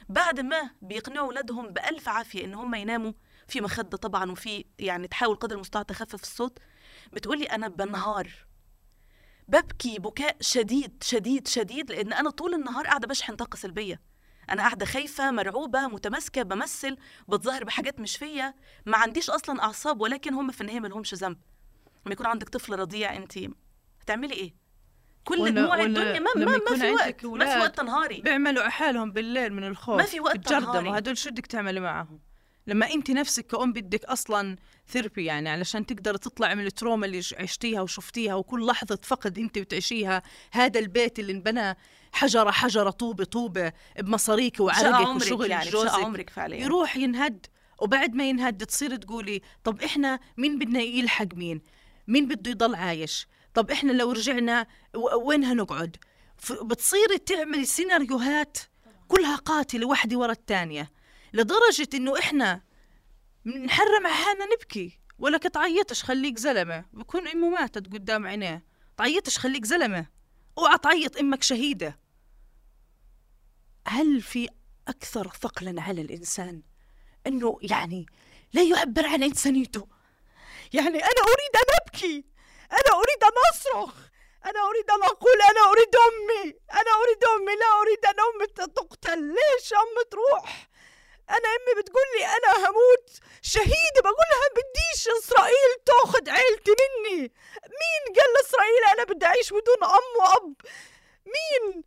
بعد 0.09 0.41
ما 0.41 0.71
بيقنعوا 0.83 1.27
أولادهم 1.27 1.69
بألف 1.69 2.09
عافية 2.09 2.45
إن 2.45 2.55
هم 2.55 2.75
يناموا 2.75 3.13
في 3.49 3.61
مخدة 3.61 3.97
طبعا 3.97 4.31
وفي 4.31 4.65
يعني 4.79 5.09
تحاول 5.09 5.37
قدر 5.37 5.55
المستطاع 5.55 5.83
تخفف 5.83 6.23
الصوت 6.23 6.59
بتقولي 7.13 7.45
أنا 7.45 7.69
بنهار. 7.69 8.31
ببكي 9.49 9.99
بكاء 9.99 10.37
شديد 10.41 11.03
شديد 11.03 11.49
شديد 11.49 11.93
لأن 11.93 12.13
أنا 12.13 12.31
طول 12.31 12.55
النهار 12.55 12.87
قاعدة 12.87 13.09
بشحن 13.09 13.37
طاقة 13.37 13.57
سلبية. 13.57 14.01
أنا 14.51 14.63
قاعدة 14.63 14.87
خايفة 14.87 15.31
مرعوبة 15.31 15.87
متماسكة 15.87 16.43
بمثل 16.43 16.97
بتظاهر 17.29 17.65
بحاجات 17.65 18.01
مش 18.01 18.17
فيا. 18.17 18.55
ما 18.87 18.97
عنديش 18.97 19.31
أصلا 19.31 19.63
أعصاب 19.63 20.01
ولكن 20.01 20.35
هم 20.35 20.51
في 20.51 20.61
النهاية 20.61 20.81
ملهمش 20.81 21.15
ذنب. 21.15 21.39
لما 22.07 22.13
يكون 22.13 22.27
عندك 22.27 22.49
طفل 22.49 22.79
رضيع 22.79 23.17
أنت 23.17 23.39
هتعملي 24.01 24.35
إيه؟ 24.35 24.60
كل 25.25 25.55
دموع 25.55 25.83
الدنيا 25.83 26.21
ما 26.21 26.31
ما, 26.37 26.61
ما 26.71 26.77
في 26.77 26.91
وقت 26.91 27.25
ما 27.25 27.55
في 27.55 27.59
وقت 27.59 27.81
تنهاري. 27.81 28.21
بيعملوا 28.21 28.69
حالهم 28.69 29.13
بالليل 29.13 29.53
من 29.53 29.65
الخوف 29.65 29.97
ما 29.97 30.03
في 30.03 30.21
وقت 30.21 30.53
تنهاري. 30.53 30.89
وهدول 30.89 31.19
شو 31.19 31.31
بدك 31.31 31.47
تعملي 31.47 31.81
معهم؟ 31.81 32.21
لما 32.67 32.91
أنت 32.91 33.11
نفسك 33.11 33.47
كأم 33.47 33.73
بدك 33.73 34.05
أصلا 34.05 34.57
therapy 34.89 35.25
يعني 35.25 35.49
علشان 35.49 35.87
تقدر 35.87 36.17
تطلع 36.17 36.55
من 36.55 36.67
ال 36.67 36.72
trauma 36.72 37.07
اللي 37.07 37.23
عشتيها 37.39 37.81
وشفتيها 37.81 38.35
وكل 38.35 38.67
لحظة 38.67 38.99
فقد 39.03 39.39
أنت 39.39 39.59
بتعيشيها. 39.59 40.23
هذا 40.53 40.81
البيت 40.81 41.19
اللي 41.19 41.33
انبنى 41.33 41.77
حجرة 42.13 42.51
حجرة 42.51 42.91
طوبة 42.91 43.25
طوبة 43.25 43.73
بمصاريك 43.99 44.61
وعرقك 44.61 45.17
وشغل 45.17 45.51
يعني 45.51 45.71
جوزك. 45.71 45.95
عمرك 45.95 46.31
فعليا. 46.31 46.65
يروح 46.65 46.97
ينهد 46.97 47.47
وبعد 47.79 48.15
ما 48.15 48.29
ينهد 48.29 48.67
تصير 48.67 48.97
تقولي 48.97 49.41
طب 49.65 49.83
إحنا 49.83 50.21
مين 50.37 50.59
بدنا 50.59 50.81
يلحق 50.81 51.35
مين؟ 51.35 51.61
مين 52.09 52.29
بده 52.29 52.51
يضل 52.51 52.75
عايش؟ 52.75 53.27
طب 53.55 53.71
إحنا 53.71 53.93
لو 53.93 54.13
رجعنا 54.13 54.67
وين 55.15 55.45
هنقعد؟ 55.45 55.97
بتصيري 56.63 57.19
تعملي 57.19 57.65
سيناريوهات 57.65 58.59
كلها 59.09 59.37
قاتلة 59.37 59.87
واحدة 59.87 60.19
ورا 60.19 60.33
الثانية 60.33 60.93
لدرجة 61.33 61.89
إنه 61.95 62.19
إحنا 62.19 62.63
نحرم 63.47 64.07
حالنا 64.07 64.45
نبكي. 64.55 65.01
ولك 65.19 65.43
تعيطش 65.43 66.03
خليك 66.03 66.39
زلمة؟ 66.39 66.85
بكون 66.93 67.29
امه 67.29 67.49
ماتت 67.49 67.93
قدام 67.93 68.27
عينيه 68.27 68.65
تعيطش 68.97 69.39
خليك 69.39 69.65
زلمة. 69.65 70.07
أوعى 70.59 70.79
تعيط 70.79 71.17
أمك 71.17 71.43
شهيدة. 71.43 71.99
هل 73.87 74.21
في 74.23 74.49
أكثر 74.89 75.29
ثقلا 75.29 75.83
على 75.83 76.01
الإنسان؟ 76.01 76.63
إنه 77.27 77.59
يعني 77.63 78.07
لا 78.53 78.63
يعبر 78.63 79.07
عن 79.07 79.23
إنسانيته. 79.23 79.89
يعني 80.73 80.99
أنا 80.99 81.23
أريد 81.23 81.57
أن 81.57 81.75
أبكي. 81.83 82.25
أنا 82.73 82.93
أريد 83.01 83.25
أن 83.25 83.37
أصرخ. 83.53 83.95
أنا 84.47 84.69
أريد 84.69 84.91
أن 84.91 85.03
أقول 85.03 85.39
أنا 85.51 85.71
أريد 85.71 85.97
أمي. 85.97 86.55
أنا 86.73 86.93
أريد 87.03 87.25
أمي. 87.25 87.55
لا 87.57 87.81
أريد 87.81 88.07
أن 88.07 88.21
أمي 88.21 88.47
تقتل. 88.47 89.19
ليش 89.19 89.73
أمي 89.73 90.05
تروح؟ 90.11 90.69
أنا 91.31 91.49
أمي 91.57 91.83
بتقول 91.83 92.03
لي 92.17 92.27
أنا 92.27 92.69
هموت. 92.69 93.09
شهيدة 93.43 94.01
بقول 94.03 94.27
لها 94.33 94.49
بديش 94.57 95.09
إسرائيل 95.09 95.71
تأخذ 95.87 96.31
عيلتي 96.31 96.71
مني. 96.71 97.21
مين 97.81 98.17
قال 98.17 98.33
لإسرائيل 98.35 98.85
أنا 98.93 99.05
بدي 99.05 99.27
أعيش 99.27 99.51
بدون 99.51 99.85
أم 99.85 100.21
وأب؟ 100.21 100.55
مين؟ 101.27 101.85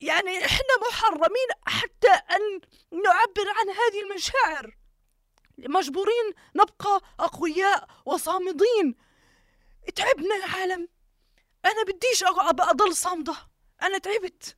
يعني 0.00 0.44
إحنا 0.44 0.76
محرمين 0.88 1.48
حتى 1.66 2.10
أن 2.10 2.60
نعبر 3.02 3.48
عن 3.58 3.70
هذه 3.70 4.00
المشاعر. 4.00 4.76
مجبورين 5.58 6.34
نبقى 6.54 7.00
أقوياء 7.20 7.86
وصامدين. 8.06 9.11
تعبنا 9.90 10.36
العالم 10.36 10.88
أنا 11.64 11.82
بديش 11.82 12.24
أضل 12.24 12.96
صامدة. 12.96 13.36
أنا 13.82 13.98
تعبت. 13.98 14.56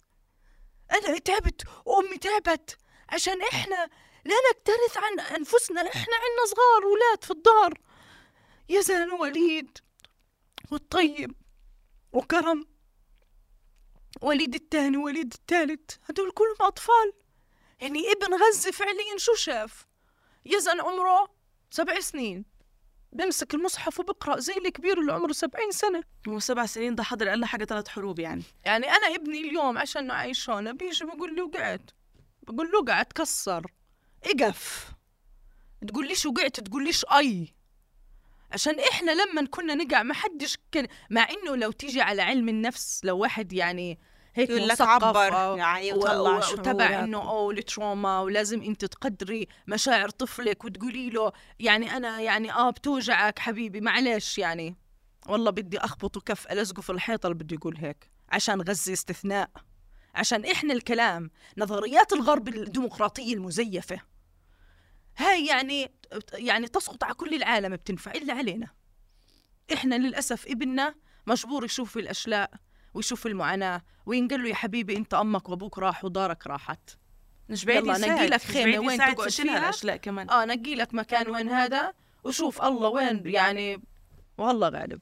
أنا 0.92 1.18
تعبت. 1.18 1.62
وأمي 1.84 2.18
تعبت. 2.18 2.78
عشان 3.08 3.42
إحنا 3.42 3.90
لا 4.24 4.34
نكترث 4.50 4.96
عن 4.96 5.20
أنفسنا. 5.20 5.80
إحنا 5.80 6.16
عنا 6.16 6.46
صغار 6.46 6.86
ولاد 6.86 7.24
في 7.24 7.30
الدار. 7.30 7.80
يزن 8.68 9.10
وليد 9.10 9.78
والطيب 10.70 11.32
وكرم 12.12 12.66
وليد 14.22 14.54
الثاني 14.54 14.96
وليد 14.96 15.32
الثالث 15.32 15.90
هدول 16.04 16.30
كلهم 16.30 16.56
أطفال. 16.60 17.12
يعني 17.80 18.12
ابن 18.12 18.34
غزة 18.34 18.70
فعليا 18.70 19.16
شو 19.18 19.34
شاف؟ 19.34 19.86
يزن 20.44 20.80
عمره 20.80 21.34
سبع 21.70 22.00
سنين. 22.00 22.53
بمسك 23.14 23.54
المصحف 23.54 24.00
وبقرأ 24.00 24.38
زي 24.40 24.54
الكبير 24.56 25.00
اللي 25.00 25.12
عمره 25.12 25.32
سبعين 25.32 25.70
سنة. 25.70 26.02
هو 26.28 26.38
سبع 26.38 26.66
سنين 26.66 26.94
ده 26.94 27.02
حضر 27.02 27.30
أقل 27.30 27.44
حاجة 27.44 27.64
ثلاث 27.64 27.88
حروب 27.88 28.18
يعني. 28.18 28.42
يعني 28.64 28.86
أنا 28.90 29.14
ابني 29.14 29.40
اليوم 29.40 29.78
عشان 29.78 30.10
عايش 30.10 30.50
هون 30.50 30.76
بيجي 30.76 31.04
بقول 31.04 31.34
لي 31.34 31.42
وقعت. 31.42 31.90
بقول 32.42 32.70
له 32.70 32.84
قعد 32.84 33.06
كسر. 33.06 33.66
إقف. 34.24 34.92
تقول 35.88 36.08
ليش 36.08 36.26
وقعت؟ 36.26 36.60
تقول 36.60 36.84
ليش 36.84 37.04
أي؟ 37.04 37.54
عشان 38.52 38.80
إحنا 38.80 39.10
لما 39.10 39.46
كنا 39.46 39.74
نقع 39.74 40.02
ما 40.02 40.14
حدش 40.14 40.58
كان 40.72 40.86
مع 41.10 41.28
إنه 41.30 41.56
لو 41.56 41.70
تيجي 41.70 42.00
على 42.00 42.22
علم 42.22 42.48
النفس 42.48 43.00
لو 43.04 43.18
واحد 43.18 43.52
يعني 43.52 43.98
هيك 44.34 44.50
يقول 44.50 44.68
لك 44.68 44.80
عبر. 44.80 45.30
أو- 45.30 45.58
يعني 45.58 45.92
و- 45.92 45.96
وطلع. 45.96 46.36
وتبع 46.52 47.04
إنه 47.04 47.18
أو 47.30 47.50
التروما 47.50 48.20
ولازم 48.20 48.62
أنت 48.62 48.84
تقدري 48.84 49.48
مشاعر 49.66 50.08
طفلك 50.08 50.64
وتقولي 50.64 51.10
له 51.10 51.32
يعني 51.58 51.96
أنا 51.96 52.20
يعني 52.20 52.52
آه 52.52 52.70
بتوجعك 52.70 53.38
حبيبي 53.38 53.80
معلش 53.80 54.38
يعني. 54.38 54.76
والله 55.26 55.50
بدي 55.50 55.78
أخبطه 55.78 56.20
كف 56.20 56.52
الزقه 56.52 56.80
في 56.80 56.90
الحيطة 56.90 57.26
اللي 57.26 57.38
بده 57.44 57.54
يقول 57.56 57.76
هيك 57.76 58.10
عشان 58.28 58.60
غزة 58.62 58.92
استثناء 58.92 59.50
عشان 60.14 60.44
إحنا 60.44 60.72
الكلام 60.72 61.30
نظريات 61.58 62.12
الغرب 62.12 62.48
الديمقراطية 62.48 63.34
المزيفة. 63.34 64.00
هاي 65.16 65.46
يعني 65.46 65.92
يعني 66.34 66.68
تسقط 66.68 67.04
على 67.04 67.14
كل 67.14 67.34
العالم 67.34 67.76
بتنفع 67.76 68.10
إلا 68.12 68.32
علينا. 68.34 68.68
إحنا 69.72 69.94
للأسف 69.94 70.46
ابننا 70.46 70.94
مجبور 71.26 71.64
يشوف 71.64 71.96
الأشلاء. 71.96 72.50
ويشوف 72.94 73.26
المعاناة 73.26 73.82
وينقل 74.06 74.42
له 74.42 74.48
يا 74.48 74.54
حبيبي 74.54 74.96
أنت 74.96 75.14
أمك 75.14 75.48
وأبوك 75.48 75.78
راحوا 75.78 76.08
ودارك 76.08 76.46
راحت. 76.46 76.90
مش 77.48 77.64
بعيد 77.64 77.84
يلا 77.84 77.98
نقي 77.98 78.26
لك 78.26 78.52
بعيد 78.52 78.78
وين 78.78 78.98
تقعد 78.98 79.28
فيها. 79.28 79.58
الاشلاء 79.58 79.96
كمان. 79.96 80.30
آه 80.30 80.44
نقي 80.44 80.74
لك 80.74 80.94
مكان 80.94 81.30
وين 81.30 81.48
هذا 81.48 81.94
وشوف 82.24 82.62
الله 82.62 82.88
وين 82.88 83.22
يعني 83.26 83.82
والله 84.38 84.68
غالب. 84.68 85.00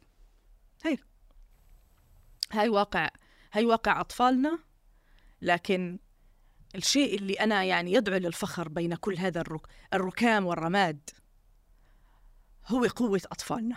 هي 0.84 0.99
هاي 2.53 2.68
واقع 2.68 3.09
هاي 3.53 3.64
واقع 3.64 4.01
أطفالنا 4.01 4.59
لكن 5.43 5.99
الشيء 6.74 7.14
اللي 7.18 7.34
أنا 7.34 7.64
يعني 7.64 7.93
يدعو 7.93 8.18
للفخر 8.18 8.68
بين 8.68 8.95
كل 8.95 9.16
هذا 9.16 9.40
الرك... 9.40 9.66
الركام 9.95 10.47
والرماد 10.47 11.11
هو 12.66 12.84
قوة 12.84 13.20
أطفالنا. 13.32 13.76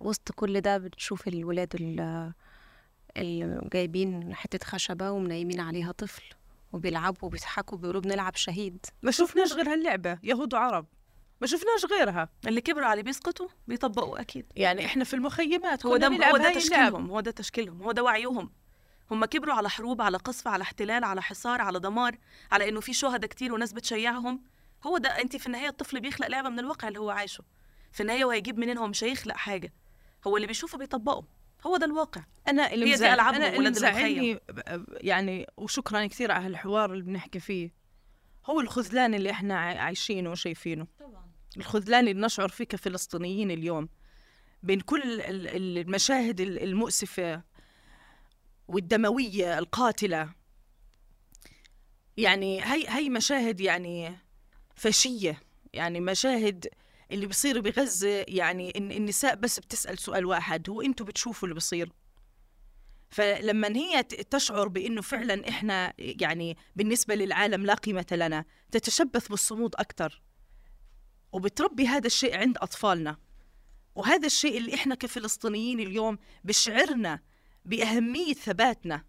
وسط 0.00 0.32
كل 0.32 0.60
ده 0.60 0.78
بتشوف 0.78 1.28
الولاد 1.28 1.74
ال- 1.80 2.32
اللي 3.16 3.68
جايبين 3.72 4.34
حتة 4.34 4.66
خشبة 4.66 5.10
ومنيمين 5.10 5.60
عليها 5.60 5.92
طفل 5.92 6.22
وبيلعبوا 6.72 7.18
وبيضحكوا 7.28 7.78
بيقولوا 7.78 8.00
بنلعب 8.00 8.36
شهيد. 8.36 8.86
ما 9.02 9.10
شفناش 9.10 9.52
غير 9.52 9.72
هاللعبة 9.72 10.18
يهود 10.22 10.54
وعرب. 10.54 10.86
ما 11.40 11.46
شفناش 11.46 11.84
غيرها. 11.98 12.28
اللي 12.46 12.60
كبروا 12.60 12.86
عليه 12.86 13.02
بيسقطوا 13.02 13.48
بيطبقوا 13.68 14.20
أكيد. 14.20 14.46
يعني 14.56 14.84
إحنا 14.86 15.04
في 15.04 15.14
المخيمات 15.14 15.86
هو 15.86 15.96
ده 15.96 16.06
هو 16.08 16.36
ده. 16.36 16.54
تشكيلهم. 16.54 17.10
هو 17.10 17.20
ده 17.20 17.30
تشكيلهم. 17.30 17.82
هو 17.82 17.92
ده 17.92 18.02
وعيهم. 18.02 18.50
هم 19.10 19.24
كبروا 19.24 19.54
على 19.54 19.70
حروب 19.70 20.02
على 20.02 20.16
قصف 20.16 20.48
على 20.48 20.62
احتلال 20.62 21.04
على 21.04 21.22
حصار 21.22 21.60
على 21.60 21.80
دمار 21.80 22.18
على 22.52 22.68
إنه 22.68 22.80
في 22.80 22.92
شهداء 22.92 23.30
كتير 23.30 23.52
وناس 23.54 23.72
بتشيعهم. 23.72 24.42
هو 24.86 24.98
ده 24.98 25.08
أنت 25.08 25.36
في 25.36 25.46
النهاية 25.46 25.68
الطفل 25.68 26.00
بيخلق 26.00 26.26
لعبة 26.28 26.48
من 26.48 26.58
الواقع 26.58 26.88
اللي 26.88 26.98
هو 27.00 27.10
عايشه. 27.10 27.44
في 27.92 28.00
النهايه 28.00 28.24
هو 28.24 28.30
هيجيب 28.30 28.58
منين 28.58 28.78
هو 28.78 28.86
مش 28.86 29.04
هيخلق 29.04 29.36
حاجة. 29.36 29.72
هو 30.26 30.36
اللي 30.36 30.46
بيشوفه 30.46 30.78
بيطبقه. 30.78 31.24
هو 31.66 31.76
ده 31.76 31.86
الواقع. 31.86 32.24
أنا 32.48 32.72
اللي 32.72 32.86
هي 32.86 32.96
دي 32.96 33.12
اللي 33.12 33.22
ولاد 33.58 33.76
يعني 35.00 35.46
وشكرا 35.56 36.06
كثير 36.06 36.32
على 36.32 36.46
هالحوار 36.46 36.92
اللي 36.92 37.04
بنحكي 37.04 37.40
فيه. 37.40 37.70
هو 38.46 38.60
الخذلان 38.60 39.14
اللي 39.14 39.30
إحنا 39.30 39.58
عاي- 39.58 39.78
عايشينه 39.78 40.30
وشايفينه. 40.30 40.86
طبعا. 41.00 41.28
الخذلان 41.56 42.08
اللي 42.08 42.22
نشعر 42.26 42.48
فيه 42.48 42.64
كفلسطينيين 42.64 43.50
اليوم 43.50 43.88
بين 44.62 44.80
كل 44.80 45.02
ال- 45.02 45.48
ال- 45.48 45.78
المشاهد 45.78 46.40
ال- 46.40 46.62
المؤسفة 46.62 47.42
والدموية 48.68 49.58
القاتلة. 49.58 50.32
يعني 52.16 52.62
هي 52.64 52.88
هي 52.88 53.08
مشاهد 53.10 53.60
يعني 53.60 54.18
فاشية. 54.76 55.40
يعني 55.72 56.00
مشاهد 56.00 56.66
اللي 57.10 57.26
بيصير 57.26 57.60
بغزة 57.60 58.24
يعني 58.28 58.72
النساء 58.78 59.34
بس 59.34 59.60
بتسأل 59.60 59.98
سؤال 59.98 60.26
واحد 60.26 60.70
هو 60.70 60.82
أنتوا 60.82 61.06
بتشوفوا 61.06 61.48
اللي 61.48 61.54
بيصير 61.54 61.92
فلما 63.10 63.68
هي 63.68 64.02
تشعر 64.02 64.68
بأنه 64.68 65.02
فعلا 65.02 65.48
إحنا 65.48 65.92
يعني 65.98 66.56
بالنسبة 66.76 67.14
للعالم 67.14 67.66
لا 67.66 67.74
قيمة 67.74 68.06
لنا 68.12 68.44
تتشبث 68.70 69.28
بالصمود 69.28 69.74
أكثر 69.76 70.22
وبتربي 71.32 71.86
هذا 71.86 72.06
الشيء 72.06 72.36
عند 72.36 72.58
أطفالنا. 72.58 73.16
وهذا 73.94 74.26
الشيء 74.26 74.58
اللي 74.58 74.74
إحنا 74.74 74.94
كفلسطينيين 74.94 75.80
اليوم 75.80 76.18
بشعرنا 76.44 77.20
بأهمية 77.64 78.34
ثباتنا. 78.34 79.04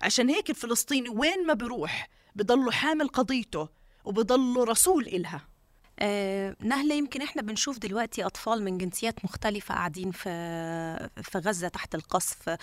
عشان 0.00 0.28
هيك 0.28 0.50
الفلسطيني 0.50 1.08
وين 1.08 1.46
ما 1.46 1.54
بروح 1.54 2.08
بضله 2.36 2.70
حامل 2.70 3.08
قضيته 3.08 3.68
وبضله 4.04 4.64
رسول 4.64 5.06
إلها. 5.06 5.48
آه 6.00 6.56
نهلة 6.60 6.94
يمكن 6.94 7.22
إحنا 7.22 7.42
بنشوف 7.42 7.78
دلوقتي 7.78 8.26
أطفال 8.26 8.64
من 8.64 8.78
جنسيات 8.78 9.24
مختلفة 9.24 9.74
قاعدين 9.74 10.10
في 10.10 10.28
في 11.22 11.38
غزة 11.38 11.68
تحت 11.68 11.94
القصف. 11.94 12.56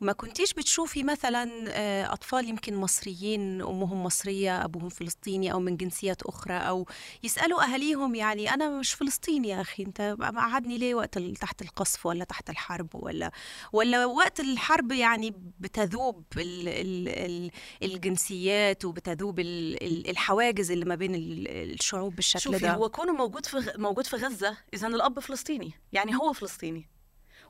ما 0.00 0.12
كنتيش 0.12 0.54
بتشوفي 0.54 1.02
مثلا 1.02 1.50
آه 1.68 2.12
أطفال 2.12 2.48
يمكن 2.48 2.76
مصريين 2.76 3.62
أمهم 3.62 4.02
مصرية 4.04 4.64
أبوهم 4.64 4.88
فلسطيني 4.88 5.52
أو 5.52 5.60
من 5.60 5.76
جنسيات 5.76 6.22
أخرى 6.22 6.54
أو 6.54 6.86
يسألوا 7.22 7.62
أهاليهم 7.64 8.14
يعني 8.14 8.54
أنا 8.54 8.68
مش 8.78 8.92
فلسطيني 8.92 9.48
يا 9.48 9.60
أخي 9.60 9.82
أنت 9.82 10.16
مقعدني 10.18 10.78
ليه 10.78 10.94
وقت 10.94 11.18
تحت 11.18 11.62
القصف 11.62 12.06
ولا 12.06 12.24
تحت 12.24 12.50
الحرب 12.50 12.88
ولا 12.94 13.30
ولا 13.72 14.06
وقت 14.06 14.40
الحرب 14.40 14.92
يعني 14.92 15.34
بتذوب 15.60 16.24
ال 16.36 16.68
ال 16.68 17.08
ال 17.08 17.50
الجنسيات 17.82 18.84
وبتذوب 18.84 19.40
ال- 19.40 19.82
ال- 19.82 20.10
الحواجز 20.10 20.70
اللي 20.70 20.84
ما 20.84 20.94
بين 20.94 21.14
ال- 21.14 21.48
الشعوب 21.48 22.14
بالشكل 22.16 22.50
ده؟ 22.58 22.77
هو 22.78 22.88
كونه 22.88 23.12
موجود 23.12 23.46
في 23.46 23.72
موجود 23.76 24.06
في 24.06 24.16
غزة 24.16 24.56
إذا 24.74 24.86
الأب 24.86 25.20
فلسطيني 25.20 25.72
يعني 25.92 26.16
هو 26.16 26.32
فلسطيني. 26.32 26.88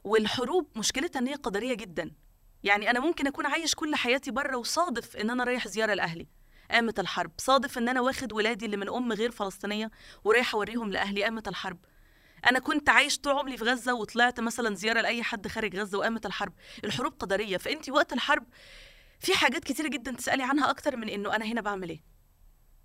والحروب 0.04 0.68
مشكلتها 0.76 1.20
إن 1.20 1.26
هي 1.26 1.34
قدرية 1.34 1.74
جدا. 1.74 2.10
يعني 2.64 2.90
أنا 2.90 3.00
ممكن 3.00 3.26
أكون 3.26 3.46
عايش 3.46 3.74
كل 3.74 3.94
حياتي 3.94 4.30
بره 4.30 4.56
وصادف 4.56 5.16
إن 5.16 5.30
أنا 5.30 5.44
رايح 5.44 5.68
زيارة 5.68 5.94
لأهلي. 5.94 6.26
قامت 6.70 7.00
الحرب 7.00 7.32
صادف 7.38 7.78
إن 7.78 7.88
أنا 7.88 8.00
واخد 8.00 8.32
ولادي 8.32 8.66
اللي 8.66 8.76
من 8.76 8.88
أم 8.88 9.12
غير 9.12 9.30
فلسطينية 9.30 9.90
ورايح 10.24 10.54
أوريهم 10.54 10.90
لأهلي 10.92 11.24
قامت 11.24 11.48
الحرب. 11.48 11.78
أنا 12.50 12.58
كنت 12.58 12.88
عايش 12.88 13.18
طول 13.18 13.32
عمري 13.32 13.56
في 13.56 13.64
غزة 13.64 13.94
وطلعت 13.94 14.40
مثلا 14.40 14.74
زيارة 14.74 15.00
لأي 15.00 15.22
حد 15.22 15.48
خارج 15.48 15.76
غزة 15.76 15.98
وقامت 15.98 16.26
الحرب. 16.26 16.52
الحروب 16.84 17.12
قدرية. 17.12 17.56
فانت 17.56 17.90
وقت 17.90 18.12
الحرب 18.12 18.46
في 19.20 19.34
حاجات 19.34 19.64
كتيرة 19.64 19.88
جدا 19.88 20.12
تسألي 20.12 20.42
عنها 20.42 20.70
أكتر 20.70 20.96
من 20.96 21.08
إنه 21.08 21.36
أنا 21.36 21.44
هنا 21.44 21.60
بعمل 21.60 21.88
إيه. 21.88 22.17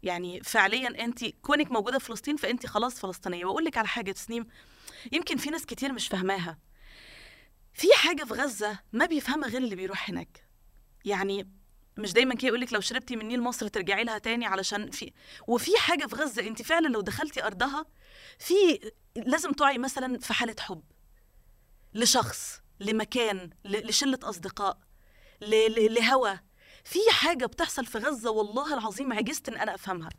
يعني 0.04 0.43
فعليا 0.43 1.04
انت 1.04 1.26
كونك 1.26 1.72
موجودة 1.72 1.99
في 1.99 2.06
فلسطين 2.06 2.36
فانت 2.38 2.66
خلاص 2.66 2.99
فلسطينية. 2.99 3.45
وأقول 3.45 3.66
لك 3.66 3.78
على 3.78 3.88
حاجة 3.88 4.12
تسنيم 4.12 4.47
يمكن 5.12 5.38
في 5.38 5.49
ناس 5.49 5.66
كتير 5.66 5.93
مش 5.93 6.08
فاهماها. 6.08 6.58
في 7.74 7.88
حاجة 7.95 8.24
في 8.24 8.34
غزة 8.34 8.80
ما 8.93 9.06
بيفهمها 9.06 9.49
غير 9.49 9.62
اللي 9.62 9.76
بيروح 9.76 10.10
هناك. 10.10 10.47
يعني 11.06 11.49
مش 11.97 12.14
دايما 12.14 12.36
كده 12.36 12.47
يقول 12.47 12.62
لك 12.62 12.74
لو 12.74 12.80
شربتي 12.82 13.16
من 13.16 13.28
نيل 13.28 13.41
مصر 13.41 13.68
ترجعي 13.68 14.04
لها 14.04 14.18
تاني 14.18 14.45
علشان 14.45 14.91
في 14.91 15.12
وفي 15.47 15.72
حاجة 15.78 16.06
في 16.06 16.16
غزة 16.16 16.47
انت 16.47 16.62
فعلا 16.62 16.88
لو 16.88 17.01
دخلتي 17.01 17.43
أرضها 17.43 17.86
في 18.39 18.91
لازم 19.16 19.51
تعي 19.51 19.78
مثلا 19.78 20.20
في 20.20 20.34
حالة 20.34 20.56
حب 20.60 20.84
لشخص 21.93 22.62
لمكان 22.80 23.49
لشلة 23.66 24.20
أصدقاء 24.24 24.78
لهوى 25.41 26.39
في 26.84 26.99
حاجة 27.11 27.45
بتحصل 27.45 27.86
في 27.86 27.97
غزة 27.97 28.31
والله 28.31 28.73
العظيم 28.73 29.13
عجزت 29.13 29.49
إن 29.49 29.57
أنا 29.57 29.75
أفهمها. 29.75 30.09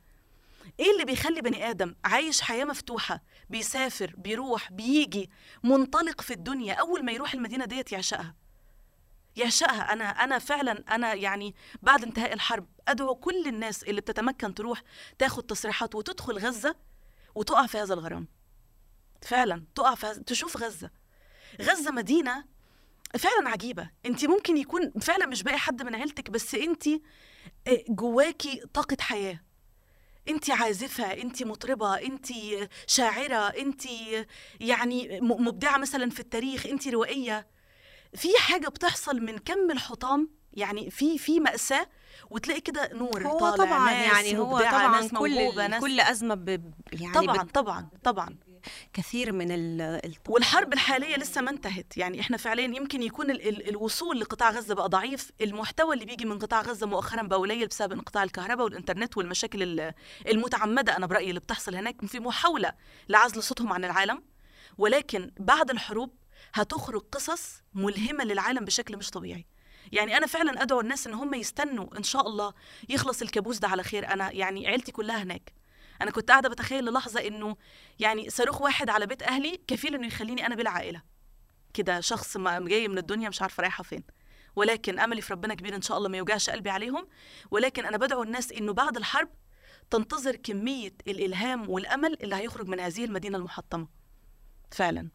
إيه 0.80 0.92
اللي 0.92 1.04
بيخلي 1.04 1.40
بني 1.40 1.70
آدم 1.70 1.94
عايش 2.04 2.40
حياة 2.40 2.64
مفتوحة؟ 2.64 3.22
بيسافر 3.50 4.14
بيروح 4.16 4.72
بيجي 4.72 5.30
منطلق 5.62 6.20
في 6.20 6.32
الدنيا 6.32 6.74
أول 6.74 7.04
ما 7.04 7.12
يروح 7.12 7.34
المدينة 7.34 7.64
ديت 7.64 7.92
يعشقها. 7.92 8.34
يعشقها. 9.36 9.92
أنا 9.92 10.04
أنا 10.04 10.38
فعلا 10.38 10.84
أنا 10.94 11.14
يعني 11.14 11.54
بعد 11.82 12.02
انتهاء 12.02 12.32
الحرب 12.32 12.66
أدعو 12.88 13.14
كل 13.14 13.46
الناس 13.46 13.82
اللي 13.82 14.00
بتتمكن 14.00 14.54
تروح 14.54 14.82
تاخد 15.18 15.42
تصريحات 15.42 15.94
وتدخل 15.94 16.38
غزة 16.38 16.76
وتقع 17.34 17.66
في 17.66 17.78
هذا 17.78 17.94
الغرام. 17.94 18.28
فعلا 19.22 19.64
تقع 19.74 19.94
في 19.94 20.14
تشوف 20.26 20.56
غزة. 20.56 20.90
غزة 21.62 21.90
مدينة 21.90 22.44
فعلا 23.18 23.48
عجيبة. 23.48 23.90
انت 24.06 24.24
ممكن 24.24 24.56
يكون 24.56 24.90
فعلا 25.00 25.26
مش 25.26 25.42
باقي 25.42 25.58
حد 25.58 25.82
من 25.82 25.94
عيلتك 25.94 26.30
بس 26.30 26.54
انت 26.54 26.84
جواكي 27.88 28.60
طاقة 28.74 28.96
حياة. 29.00 29.40
انت 30.28 30.50
عازفة 30.50 31.04
انت 31.04 31.42
مطربة 31.42 31.94
انت 31.94 32.26
شاعرة 32.86 33.36
انت 33.36 33.82
يعني 34.60 35.20
مبدعة 35.20 35.78
مثلا 35.78 36.10
في 36.10 36.20
التاريخ 36.20 36.66
انت 36.66 36.88
روائية. 36.88 37.46
في 38.14 38.28
حاجة 38.38 38.68
بتحصل 38.68 39.20
من 39.20 39.38
كم 39.38 39.70
الحطام 39.70 40.30
يعني 40.52 40.90
في 40.90 41.18
في 41.18 41.40
مأساة 41.40 41.86
وتلاقي 42.30 42.60
كده 42.60 42.90
نور 42.92 43.26
هو 43.26 43.38
طالع 43.38 43.56
طبعا 43.56 43.90
ناس 43.94 44.12
يعني 44.14 44.38
هو 44.38 44.58
طبعا 44.58 45.00
ناس 45.00 45.10
كل 45.12 45.56
ناس 45.70 45.80
كل 45.82 46.00
أزمة 46.00 46.34
ب 46.34 46.72
يعني 46.92 47.14
طبعا 47.14 47.42
بت- 47.42 47.54
طبعا 47.54 47.88
طبعا. 48.04 48.36
كثير 48.92 49.32
من 49.32 49.50
ال 49.52 49.80
ال- 49.80 50.14
والحرب 50.28 50.72
الحالية 50.72 51.16
لسه 51.16 51.40
ما 51.40 51.50
انتهت. 51.50 51.96
يعني 51.96 52.20
إحنا 52.20 52.36
فعليا 52.36 52.64
يمكن 52.64 53.02
يكون 53.02 53.30
ال 53.30 53.48
ال 53.48 53.68
الوصول 53.68 54.20
لقطاع 54.20 54.50
غزة 54.50 54.74
بقى 54.74 54.88
ضعيف. 54.88 55.30
المحتوى 55.40 55.94
اللي 55.94 56.04
بيجي 56.04 56.24
من 56.24 56.38
قطاع 56.38 56.60
غزة 56.62 56.86
مؤخرا 56.86 57.22
بقى 57.22 57.38
قليل 57.38 57.66
بسبب 57.68 57.92
انقطاع 57.92 58.22
الكهرباء 58.22 58.64
والإنترنت 58.64 59.16
والمشاكل 59.16 59.62
ال- 59.62 59.92
المتعمدة 60.28 60.96
أنا 60.96 61.06
برأيي 61.06 61.28
اللي 61.28 61.40
بتحصل 61.40 61.74
هناك. 61.74 62.04
في 62.06 62.20
محاولة 62.20 62.72
لعزل 63.08 63.42
صوتهم 63.42 63.72
عن 63.72 63.84
العالم 63.84 64.22
ولكن 64.78 65.30
بعد 65.40 65.70
الحروب 65.70 66.14
هتخرج 66.54 67.00
قصص 67.12 67.62
ملهمة 67.74 68.24
للعالم 68.24 68.64
بشكل 68.64 68.96
مش 68.96 69.10
طبيعي. 69.10 69.46
يعني 69.92 70.16
أنا 70.16 70.26
فعلا 70.26 70.62
أدعو 70.62 70.80
الناس 70.80 71.06
إن 71.06 71.14
هم 71.14 71.34
يستنوا 71.34 71.98
إن 71.98 72.02
شاء 72.02 72.28
الله 72.28 72.52
يخلص 72.88 73.22
الكابوس 73.22 73.58
ده 73.58 73.68
على 73.68 73.82
خير. 73.82 74.12
أنا 74.12 74.32
يعني 74.32 74.66
عيلتي 74.68 74.92
كلها 74.92 75.22
هناك. 75.22 75.52
أنا 76.02 76.10
كنت 76.10 76.30
قاعدة 76.30 76.48
بتخيل 76.48 76.84
للحظة 76.84 77.26
إنه 77.26 77.56
يعني 77.98 78.30
صاروخ 78.30 78.60
واحد 78.62 78.90
على 78.90 79.06
بيت 79.06 79.22
أهلي 79.22 79.60
كفيل 79.66 79.94
إنه 79.94 80.06
يخليني 80.06 80.46
أنا 80.46 80.54
بلا 80.54 80.70
عائله 80.70 81.02
كده 81.74 82.00
شخص 82.00 82.36
ما 82.36 82.60
جاي 82.60 82.88
من 82.88 82.98
الدنيا 82.98 83.28
مش 83.28 83.42
عارفة 83.42 83.60
رايحة 83.60 83.84
فين. 83.84 84.04
ولكن 84.56 84.98
أملي 84.98 85.20
في 85.20 85.32
ربنا 85.32 85.54
كبير 85.54 85.74
إن 85.76 85.82
شاء 85.82 85.98
الله 85.98 86.08
ما 86.08 86.18
يوجعش 86.18 86.50
قلبي 86.50 86.70
عليهم. 86.70 87.08
ولكن 87.50 87.86
أنا 87.86 87.96
بدعو 87.96 88.22
الناس 88.22 88.52
إنه 88.52 88.72
بعد 88.72 88.96
الحرب 88.96 89.28
تنتظر 89.90 90.36
كمية 90.36 90.94
الإلهام 91.06 91.70
والأمل 91.70 92.16
اللي 92.22 92.36
هيخرج 92.36 92.68
من 92.68 92.80
هذه 92.80 93.04
المدينة 93.04 93.38
المحطمة. 93.38 93.88
فعلا. 94.70 95.10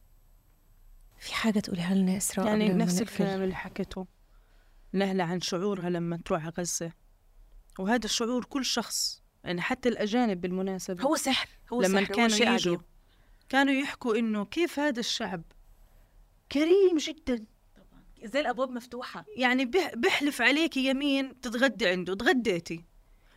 في 1.19 1.33
حاجة 1.33 1.59
تقوليها 1.59 1.95
لنا 1.95 2.11
يا 2.11 2.17
إسراء 2.17 2.47
يعني 2.47 2.69
نفس؟ 2.69 3.01
الكلام 3.01 3.41
اللي 3.41 3.55
حكيته. 3.55 4.07
نهلة 4.93 5.23
عن 5.23 5.41
شعورها 5.41 5.89
لما 5.89 6.17
تروح 6.25 6.41
على 6.41 6.53
غزة. 6.57 6.91
وهذا 7.79 8.05
الشعور 8.05 8.45
كل 8.45 8.65
شخص 8.65 9.23
يعني 9.43 9.61
حتى 9.61 9.89
الأجانب 9.89 10.41
بالمناسبة 10.41 11.03
هو 11.03 11.15
سحر 11.15 11.49
هو 11.73 11.81
لما 11.81 12.01
سحر 12.01 12.11
هو 12.13 12.15
كانوا 12.15 12.27
شيء 12.29 12.41
يجوا 12.41 12.53
عجيب 12.53 12.81
كانوا 13.49 13.73
يحكوا 13.73 14.15
إنه 14.15 14.45
كيف 14.45 14.79
هذا 14.79 14.99
الشعب؟ 14.99 15.41
كريم 16.51 16.97
جدا. 16.97 17.45
زي 18.23 18.39
الأبواب 18.39 18.69
مفتوحة؟ 18.71 19.25
يعني 19.37 19.65
بح- 19.65 19.95
بحلف 19.95 20.41
عليكي 20.41 20.85
يمين 20.89 21.41
تتغدي 21.41 21.87
عنده 21.87 22.15
تغديتي. 22.15 22.83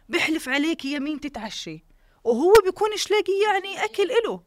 بحلف 0.08 0.48
عليكي 0.48 0.92
يمين 0.94 1.20
تتعشي. 1.20 1.84
وهو 2.24 2.52
بيكونش 2.64 3.10
لاقي 3.10 3.32
يعني 3.46 3.84
أكل 3.84 4.10
إله. 4.10 4.42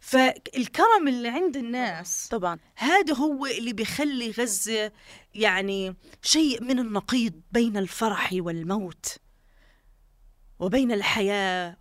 فالكرم 0.00 1.08
اللي 1.08 1.28
عند 1.28 1.56
الناس 1.56 2.28
طبعا. 2.28 2.58
هذا 2.76 3.14
هو 3.14 3.46
اللي 3.46 3.72
بيخلي 3.72 4.30
غزة 4.30 4.92
يعني 5.34 5.96
شيء 6.22 6.62
من 6.62 6.78
النقيض 6.78 7.40
بين 7.52 7.76
الفرح 7.76 8.30
والموت. 8.32 9.16
وبين 10.64 10.92
الحياة 10.92 11.76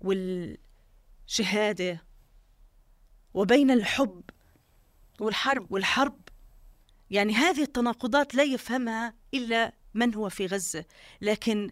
والشهادة 0.00 2.04
وبين 3.34 3.70
الحب 3.70 4.22
والحرب 5.20 5.72
والحرب. 5.72 6.20
يعني 7.10 7.34
هذه 7.34 7.62
التناقضات 7.62 8.34
لا 8.34 8.42
يفهمها 8.42 9.14
إلا 9.34 9.72
من 9.94 10.14
هو 10.14 10.28
في 10.28 10.46
غزة. 10.46 10.84
لكن 11.20 11.70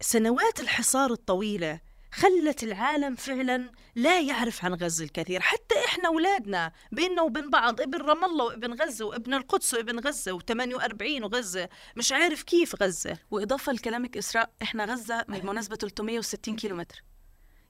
سنوات 0.00 0.60
الحصار 0.60 1.12
الطويلة 1.12 1.80
خلت 2.12 2.62
العالم 2.62 3.14
فعلا 3.14 3.70
لا 3.94 4.20
يعرف 4.20 4.64
عن 4.64 4.74
غزة 4.74 5.04
الكثير. 5.04 5.40
حتى 5.40 5.74
إحنا 5.86 6.08
أولادنا 6.08 6.72
بيننا 6.92 7.22
وبين 7.22 7.50
بعض 7.50 7.80
ابن 7.80 7.98
رام 8.00 8.24
الله 8.24 8.44
وابن 8.44 8.72
غزة 8.72 9.04
وابن 9.04 9.34
القدس 9.34 9.74
وابن 9.74 9.98
غزة 9.98 10.38
و48 10.38 11.22
وغزة 11.22 11.68
مش 11.96 12.12
عارف 12.12 12.42
كيف 12.42 12.82
غزة. 12.82 13.18
وإضافة 13.30 13.72
لكلامك 13.72 14.16
إسراء 14.16 14.50
إحنا 14.62 14.84
غزة 14.84 15.22
بالمناسبه 15.22 15.76
360 15.76 16.56
كيلومتر. 16.56 17.02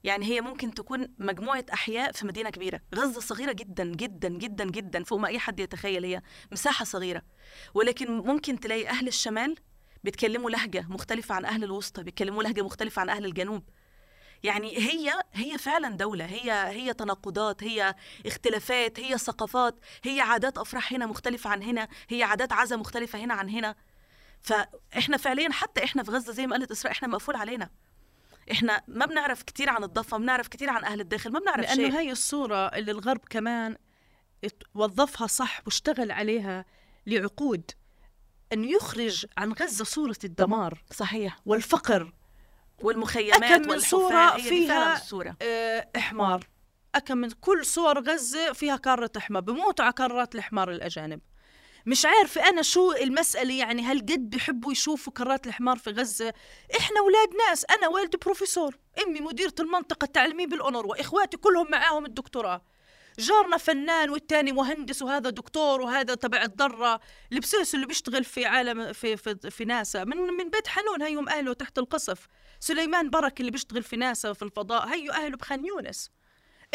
يعني 0.03 0.25
هي 0.25 0.41
ممكن 0.41 0.73
تكون 0.73 1.07
مجموعة 1.17 1.65
أحياء 1.73 2.11
في 2.11 2.25
مدينة 2.27 2.49
كبيرة. 2.49 2.79
غزة 2.95 3.21
صغيرة 3.21 3.51
جدا 3.51 3.83
جدا 3.83 4.29
جدا 4.29 4.65
جدا 4.65 5.03
فوق 5.03 5.19
ما 5.19 5.27
أي 5.27 5.39
حد 5.39 5.59
يتخيل. 5.59 6.05
هي 6.05 6.21
مساحة 6.51 6.85
صغيرة. 6.85 7.21
ولكن 7.73 8.17
ممكن 8.17 8.59
تلاقي 8.59 8.87
أهل 8.89 9.07
الشمال 9.07 9.55
بيتكلموا 10.03 10.49
لهجة 10.49 10.85
مختلفة 10.89 11.35
عن 11.35 11.45
أهل 11.45 11.63
الوسطى 11.63 12.03
بيتكلموا 12.03 12.43
لهجة 12.43 12.61
مختلفة 12.61 12.99
عن 12.99 13.09
أهل 13.09 13.25
الجنوب. 13.25 13.63
يعني 14.43 14.77
هي 14.77 15.13
هي 15.33 15.57
فعلا 15.57 15.89
دولة 15.89 16.25
هي 16.25 16.51
هي 16.51 16.93
تناقضات 16.93 17.63
هي 17.63 17.95
اختلافات 18.25 18.99
هي 18.99 19.17
ثقافات 19.17 19.75
هي 20.03 20.21
عادات 20.21 20.57
أفراح 20.57 20.93
هنا 20.93 21.05
مختلفة 21.05 21.49
عن 21.49 21.63
هنا 21.63 21.87
هي 22.09 22.23
عادات 22.23 22.53
عزا 22.53 22.75
مختلفة 22.75 23.19
هنا 23.19 23.33
عن 23.33 23.49
هنا. 23.49 23.75
فإحنا 24.41 25.17
فعليا 25.17 25.51
حتى 25.51 25.83
إحنا 25.83 26.03
في 26.03 26.11
غزة 26.11 26.33
زي 26.33 26.47
ما 26.47 26.55
قالت 26.55 26.71
إسراء 26.71 26.91
إحنا 26.91 27.07
مقفول 27.07 27.35
علينا. 27.35 27.69
إحنا 28.51 28.81
ما 28.87 29.05
بنعرف 29.05 29.43
كتير 29.43 29.69
عن 29.69 29.83
الضفة 29.83 30.17
ما 30.17 30.23
بنعرف 30.23 30.47
كتير 30.47 30.69
عن 30.69 30.83
أهل 30.83 31.01
الداخل 31.01 31.31
ما 31.31 31.39
بنعرف 31.39 31.65
لأنه 31.65 31.75
شيء. 31.75 31.97
هاي 31.97 32.11
الصورة 32.11 32.67
اللي 32.67 32.91
الغرب 32.91 33.21
كمان 33.29 33.77
وظفها 34.75 35.27
صح 35.27 35.61
واشتغل 35.65 36.11
عليها 36.11 36.65
لعقود 37.07 37.71
أنه 38.53 38.67
يخرج 38.67 39.25
عن 39.37 39.53
غزة 39.53 39.85
صورة 39.85 40.17
الدمار. 40.23 40.83
صحيح. 40.91 41.39
والفقر. 41.45 42.13
والمخيمات 42.83 43.43
أكم 43.43 43.69
من 43.69 43.79
صورة 43.79 44.35
هي 44.35 44.41
فيها 44.41 44.67
فعلا 44.67 44.93
الصورة. 44.93 45.35
آه، 45.41 45.89
إحمار. 45.95 46.47
أكم 46.95 47.17
من 47.17 47.29
كل 47.29 47.65
صور 47.65 47.99
غزة 47.99 48.53
فيها 48.53 48.75
كارة 48.75 49.11
إحمار 49.17 49.41
بموتوا 49.41 49.85
على 49.85 49.93
كرات 49.93 50.35
الإحمار 50.35 50.71
الأجانب. 50.71 51.21
مش 51.85 52.05
عارفة 52.05 52.49
أنا 52.49 52.61
شو 52.61 52.91
المسألة 52.91 53.53
يعني 53.53 53.81
هل 53.81 53.99
قد 53.99 54.29
بيحبوا 54.29 54.71
يشوفوا 54.71 55.13
كرات 55.13 55.47
الحمار 55.47 55.77
في 55.77 55.89
غزة؟ 55.89 56.33
إحنا 56.79 56.99
أولاد 56.99 57.29
ناس 57.47 57.65
أنا 57.65 57.87
والدي 57.87 58.17
بروفيسور 58.17 58.77
أمي 59.07 59.19
مديرة 59.19 59.53
المنطقة 59.59 60.05
التعليمية 60.05 60.47
بالأونروا 60.47 61.01
إخواتي 61.01 61.37
كلهم 61.37 61.71
معاهم 61.71 62.05
الدكتوراه. 62.05 62.61
جارنا 63.19 63.57
فنان 63.57 64.09
والتاني 64.09 64.51
مهندس 64.51 65.01
وهذا 65.01 65.29
دكتور 65.29 65.81
وهذا 65.81 66.15
تبع 66.15 66.43
الضرة 66.43 66.99
لبسوس 67.31 67.75
اللي 67.75 67.85
بيشتغل 67.85 68.23
في 68.23 68.45
عالم 68.45 68.93
في 68.93 69.17
في, 69.17 69.51
في 69.51 69.65
ناسا 69.65 70.03
من 70.03 70.17
من 70.17 70.49
بيت 70.49 70.67
حنون 70.67 71.01
هيهم 71.01 71.29
أهله 71.29 71.53
تحت 71.53 71.77
القصف. 71.77 72.27
سليمان 72.63 73.09
برك 73.09 73.39
اللي 73.39 73.51
بيشتغل 73.51 73.83
في 73.83 73.95
ناسا 73.95 74.33
في 74.33 74.41
الفضاء 74.41 74.87
هيو 74.87 75.11
أهله 75.11 75.37
بخان 75.37 75.65
يونس. 75.65 76.09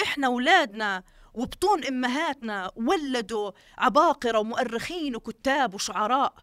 إحنا 0.02 0.26
أولادنا 0.26 1.02
وبطون 1.34 1.84
أمهاتنا 1.84 2.70
ولدوا 2.76 3.50
عباقرة 3.78 4.38
ومؤرخين 4.38 5.16
وكتاب 5.16 5.74
وشعراء. 5.74 6.34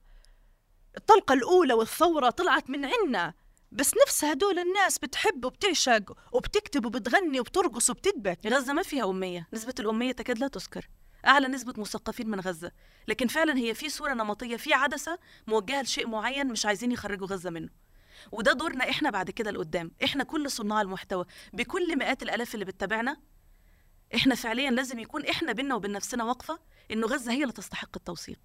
الطلقة 0.97 1.33
الأولى 1.33 1.73
والثورة 1.73 2.29
طلعت 2.29 2.69
من 2.69 2.85
عنا 2.85 3.33
بس 3.71 3.93
نفس 4.05 4.25
هدول 4.25 4.59
الناس 4.59 4.99
بتحب 4.99 5.45
وبتعشق 5.45 6.17
وبتكتب 6.31 6.85
وبتغني 6.85 7.39
وبترقص 7.39 7.89
وبتدبك 7.89 8.39
غزة 8.45 8.73
ما 8.73 8.83
فيها 8.83 9.09
أمية. 9.09 9.47
نسبة 9.53 9.75
الأمية 9.79 10.11
تكاد 10.11 10.39
لا 10.39 10.47
تذكر. 10.47 10.89
أعلى 11.27 11.47
نسبة 11.47 11.73
مثقفين 11.77 12.29
من 12.29 12.39
غزة. 12.39 12.71
لكن 13.07 13.27
فعلا 13.27 13.57
هي 13.57 13.73
في 13.73 13.89
صورة 13.89 14.13
نمطية 14.13 14.57
في 14.57 14.73
عدسة 14.73 15.19
موجهة 15.47 15.81
لشيء 15.81 16.07
معين 16.07 16.47
مش 16.47 16.65
عايزين 16.65 16.91
يخرجوا 16.91 17.27
غزة 17.27 17.49
منه. 17.49 17.69
وده 18.31 18.53
دورنا 18.53 18.89
إحنا 18.89 19.09
بعد 19.09 19.31
كده 19.31 19.51
لقدام. 19.51 19.91
إحنا 20.03 20.23
كل 20.23 20.51
صناع 20.51 20.81
المحتوى 20.81 21.25
بكل 21.53 21.97
مئات 21.97 22.23
الآلاف 22.23 22.53
اللي 22.53 22.65
بتتابعنا 22.65 23.17
إحنا 24.15 24.35
فعليا 24.35 24.71
لازم 24.71 24.99
يكون 24.99 25.25
إحنا 25.25 25.51
بينا 25.51 25.75
وبين 25.75 25.91
نفسنا 25.91 26.23
وقفه 26.23 26.59
إنه 26.91 27.07
غزة 27.07 27.31
هي 27.31 27.41
اللي 27.41 27.53
تستحق 27.53 27.89
التوثيق. 27.95 28.39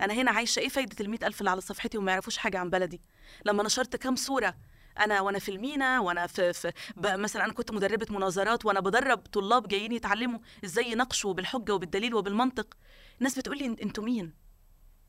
أنا 0.00 0.14
هنا 0.14 0.30
عايشة 0.30 0.60
إيه 0.60 0.68
فايدة 0.68 1.04
ال 1.04 1.24
ألف 1.24 1.40
اللي 1.40 1.50
على 1.50 1.60
صفحتي 1.60 1.98
وما 1.98 2.12
يعرفوش 2.12 2.36
حاجة 2.36 2.58
عن 2.58 2.70
بلدي؟ 2.70 3.00
لما 3.46 3.62
نشرت 3.62 3.96
كام 3.96 4.16
صورة 4.16 4.54
أنا 4.98 5.20
وأنا 5.20 5.38
في 5.38 5.48
المينا 5.50 6.00
وأنا 6.00 6.26
في, 6.26 6.52
في 6.52 6.72
مثلا 6.96 7.44
أنا 7.44 7.52
كنت 7.52 7.70
مدربة 7.70 8.06
مناظرات 8.10 8.64
وأنا 8.64 8.80
بدرب 8.80 9.18
طلاب 9.18 9.68
جايين 9.68 9.92
يتعلموا 9.92 10.38
إزاي 10.64 10.92
يناقشوا 10.92 11.34
بالحجة 11.34 11.74
وبالدليل 11.74 12.14
وبالمنطق. 12.14 12.76
الناس 13.18 13.38
بتقول 13.38 13.58
لي 13.58 13.66
أنتوا 13.66 14.04
مين؟ 14.04 14.34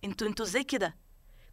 أنتوا 0.03 0.27
أنتوا 0.27 0.45
إزاي 0.45 0.63
كده؟ 0.63 0.95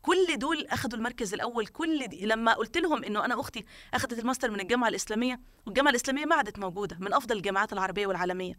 كل 0.02 0.38
دول 0.38 0.66
اخذوا 0.66 0.98
المركز 0.98 1.34
الأول. 1.34 1.66
كل 1.66 2.06
دي 2.06 2.26
لما 2.26 2.52
قلت 2.52 2.78
لهم 2.78 3.04
إنه 3.04 3.24
أنا 3.24 3.40
أختي 3.40 3.64
اخذت 3.94 4.18
الماستر 4.18 4.50
من 4.50 4.60
الجامعة 4.60 4.88
الإسلامية 4.88 5.40
والجامعة 5.66 5.90
الإسلامية 5.90 6.24
ما 6.24 6.34
عادت 6.36 6.58
موجودة 6.58 6.96
من 7.00 7.14
أفضل 7.14 7.36
الجامعات 7.36 7.72
العربية 7.72 8.06
والعالمية. 8.06 8.58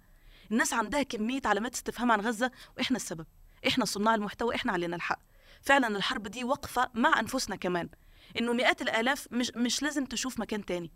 الناس 0.52 0.74
عندها 0.74 1.04
كمية 1.04 1.42
علامات 1.46 1.74
استفهام 1.74 2.12
عن 2.12 2.22
غزة 2.22 2.52
وإحنا 2.78 2.98
السبب. 2.98 3.26
إحنا 3.68 3.86
صناع 3.86 4.16
المحتوى 4.16 4.56
إحنا 4.56 4.72
علينا 4.72 4.96
الحق. 4.96 5.20
فعلا 5.62 5.88
الحرب 5.88 6.28
دي 6.28 6.44
وقفه 6.44 6.90
مع 6.94 7.20
أنفسنا 7.20 7.56
كمان. 7.56 7.90
إنه 8.40 8.54
مئات 8.54 8.82
الآلاف 8.82 9.28
مش 9.32 9.52
مش 9.56 9.84
لازم 9.84 10.06
تشوف 10.06 10.40
مكان 10.40 10.66
تاني. 10.66 10.92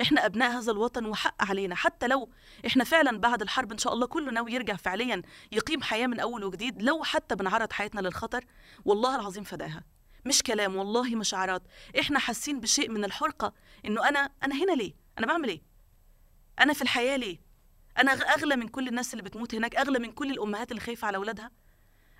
إحنا 0.00 0.26
أبناء 0.26 0.50
هذا 0.58 0.72
الوطن 0.72 1.06
وحق 1.06 1.44
علينا. 1.44 1.74
حتى 1.74 2.06
لو 2.06 2.30
إحنا 2.66 2.84
فعلا 2.84 3.18
بعد 3.18 3.42
الحرب 3.42 3.72
إن 3.72 3.78
شاء 3.78 3.92
الله 3.94 4.06
كله 4.06 4.30
ناوي 4.30 4.52
يرجع 4.52 4.76
فعليا 4.76 5.22
يقيم 5.52 5.82
حياة 5.82 6.06
من 6.06 6.20
أول 6.20 6.44
وجديد 6.44 6.82
لو 6.82 7.02
حتى 7.04 7.34
بنعرض 7.34 7.72
حياتنا 7.72 8.00
للخطر 8.00 8.44
والله 8.84 9.14
العظيم 9.16 9.44
فداها. 9.44 9.84
مش 10.26 10.42
كلام 10.42 10.76
والله 10.76 11.14
مش 11.14 11.34
عارات 11.34 11.62
إحنا 12.00 12.18
حاسين 12.18 12.60
بشيء 12.60 12.90
من 12.90 13.04
الحرقة 13.04 13.52
إنه 13.84 14.08
أنا 14.08 14.30
أنا 14.44 14.54
هنا 14.64 14.72
ليه؟ 14.72 14.92
أنا 15.18 15.26
بعمل 15.26 15.48
إيه؟ 15.48 15.62
أنا 16.60 16.72
في 16.72 16.82
الحياة 16.82 17.16
ليه؟ 17.16 17.38
أنا 17.98 18.12
أغلى 18.12 18.56
من 18.56 18.68
كل 18.68 18.88
الناس 18.88 19.12
اللي 19.12 19.22
بتموت 19.22 19.54
هناك 19.54 19.76
أغلى 19.76 19.98
من 19.98 20.12
كل 20.12 20.30
الأمهات 20.30 20.70
اللي 20.70 20.80
خايفة 20.80 21.06
على 21.06 21.16
أولادها 21.16 21.50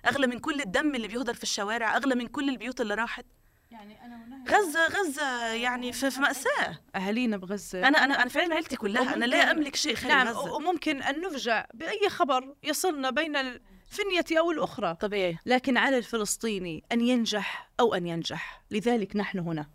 أغلى 0.07 0.27
من 0.27 0.39
كل 0.39 0.61
الدم 0.61 0.95
اللي 0.95 1.07
بيهدر 1.07 1.33
في 1.33 1.43
الشوارع 1.43 1.97
أغلى 1.97 2.15
من 2.15 2.27
كل 2.27 2.49
البيوت 2.49 2.81
اللي 2.81 2.93
راحت. 2.93 3.25
يعني 3.71 4.05
أنا 4.05 4.43
غزة 4.49 4.87
غزة 4.87 5.47
يعني 5.53 5.91
في, 5.93 6.11
في 6.11 6.19
مأساة. 6.19 6.79
أهالينا 6.95 7.37
بغزة. 7.37 7.87
أنا 7.87 8.03
أنا 8.03 8.21
أنا 8.21 8.29
فعلا 8.29 8.55
عيلتي 8.55 8.75
كلها 8.75 9.15
أنا 9.15 9.25
لا 9.25 9.51
أملك 9.51 9.75
شيء 9.75 9.95
خارج 9.95 10.13
نعم 10.13 10.27
غزة. 10.27 10.53
وممكن 10.53 11.01
أن 11.01 11.21
نفجع 11.21 11.65
بأي 11.73 12.09
خبر 12.09 12.55
يصلنا 12.63 13.09
بين 13.09 13.35
الفنية 13.35 14.39
أو 14.39 14.51
الأخرى. 14.51 14.95
طبيعي. 14.95 15.37
لكن 15.45 15.77
على 15.77 15.97
الفلسطيني 15.97 16.83
أن 16.91 17.01
ينجح 17.01 17.69
أو 17.79 17.93
أن 17.93 18.07
ينجح. 18.07 18.63
لذلك 18.71 19.15
نحن 19.15 19.39
هنا. 19.39 19.69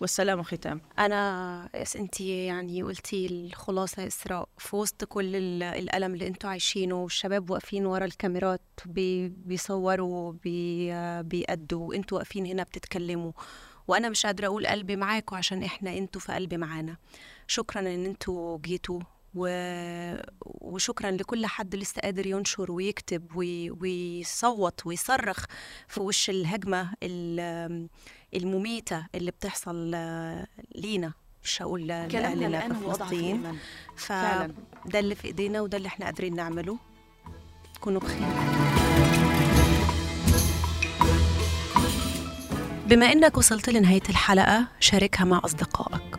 والسلام 0.00 0.42
ختام 0.42 0.80
أنا 0.98 1.68
بس 1.74 1.96
انت 1.96 2.20
يعني 2.20 2.82
قلتي 2.82 3.26
الخلاصة 3.26 4.02
يا 4.02 4.06
اسراء 4.06 4.48
في 4.58 4.76
وسط 4.76 5.04
كل 5.04 5.36
ال- 5.36 5.62
الألم 5.62 6.14
اللي 6.14 6.26
أنتوا 6.26 6.50
عايشينه 6.50 6.94
والشباب 7.02 7.50
واقفين 7.50 7.86
ورا 7.86 8.04
الكاميرات 8.04 8.60
بي 8.86 9.28
بيصوروا 9.28 10.32
بي 10.32 10.92
بيأدوا 11.22 11.88
وانتوا 11.88 12.18
واقفين 12.18 12.46
هنا 12.46 12.62
بتتكلموا. 12.62 13.32
وأنا 13.88 14.08
مش 14.08 14.26
قادرة 14.26 14.46
أقول 14.46 14.66
قلبي 14.66 14.96
معاكم 14.96 15.36
عشان 15.36 15.62
إحنا 15.62 15.96
أنتوا 15.98 16.20
في 16.20 16.32
قلبي 16.32 16.56
معانا. 16.56 16.96
شكرا 17.46 17.80
إن 17.80 18.04
أنتوا 18.06 18.58
جيتوا 18.58 19.00
و... 19.34 19.48
وشكرا 20.44 21.10
لكل 21.10 21.46
حد 21.46 21.74
لسه 21.76 22.00
قادر 22.02 22.26
ينشر 22.26 22.72
ويكتب 22.72 23.36
وي... 23.36 23.70
ويصوت 23.70 24.86
ويصرخ 24.86 25.44
في 25.88 26.00
وش 26.00 26.30
الهجمة 26.30 26.92
ال... 27.02 27.88
المميتة 28.34 29.06
اللي 29.14 29.30
بتحصل 29.30 29.92
آه، 29.94 30.46
لينا 30.74 31.12
مش 31.44 31.62
هقول 31.62 31.82
ل- 31.82 32.08
كلامنا 32.08 32.46
لاهلنا 32.46 32.46
الآن 32.46 32.72
هو 32.72 32.90
أضعف 32.90 32.96
كفلسطين 32.98 33.20
الايمان 33.36 33.56
فعلاً. 33.96 34.54
فده 34.84 34.98
اللي 34.98 35.14
في 35.14 35.24
إيدينا 35.26 35.60
وده 35.60 35.76
اللي 35.78 35.88
إحنا 35.88 36.04
قادرين 36.06 36.34
نعمله. 36.36 36.78
كونوا 37.80 38.00
بخير. 38.00 38.28
بما 42.86 43.12
إنك 43.12 43.38
وصلت 43.38 43.68
لنهاية 43.70 44.02
الحلقة 44.08 44.66
شاركها 44.80 45.24
مع 45.24 45.40
أصدقائك. 45.44 46.18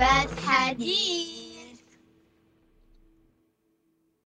بس 0.00 0.44
حديث 0.46 1.35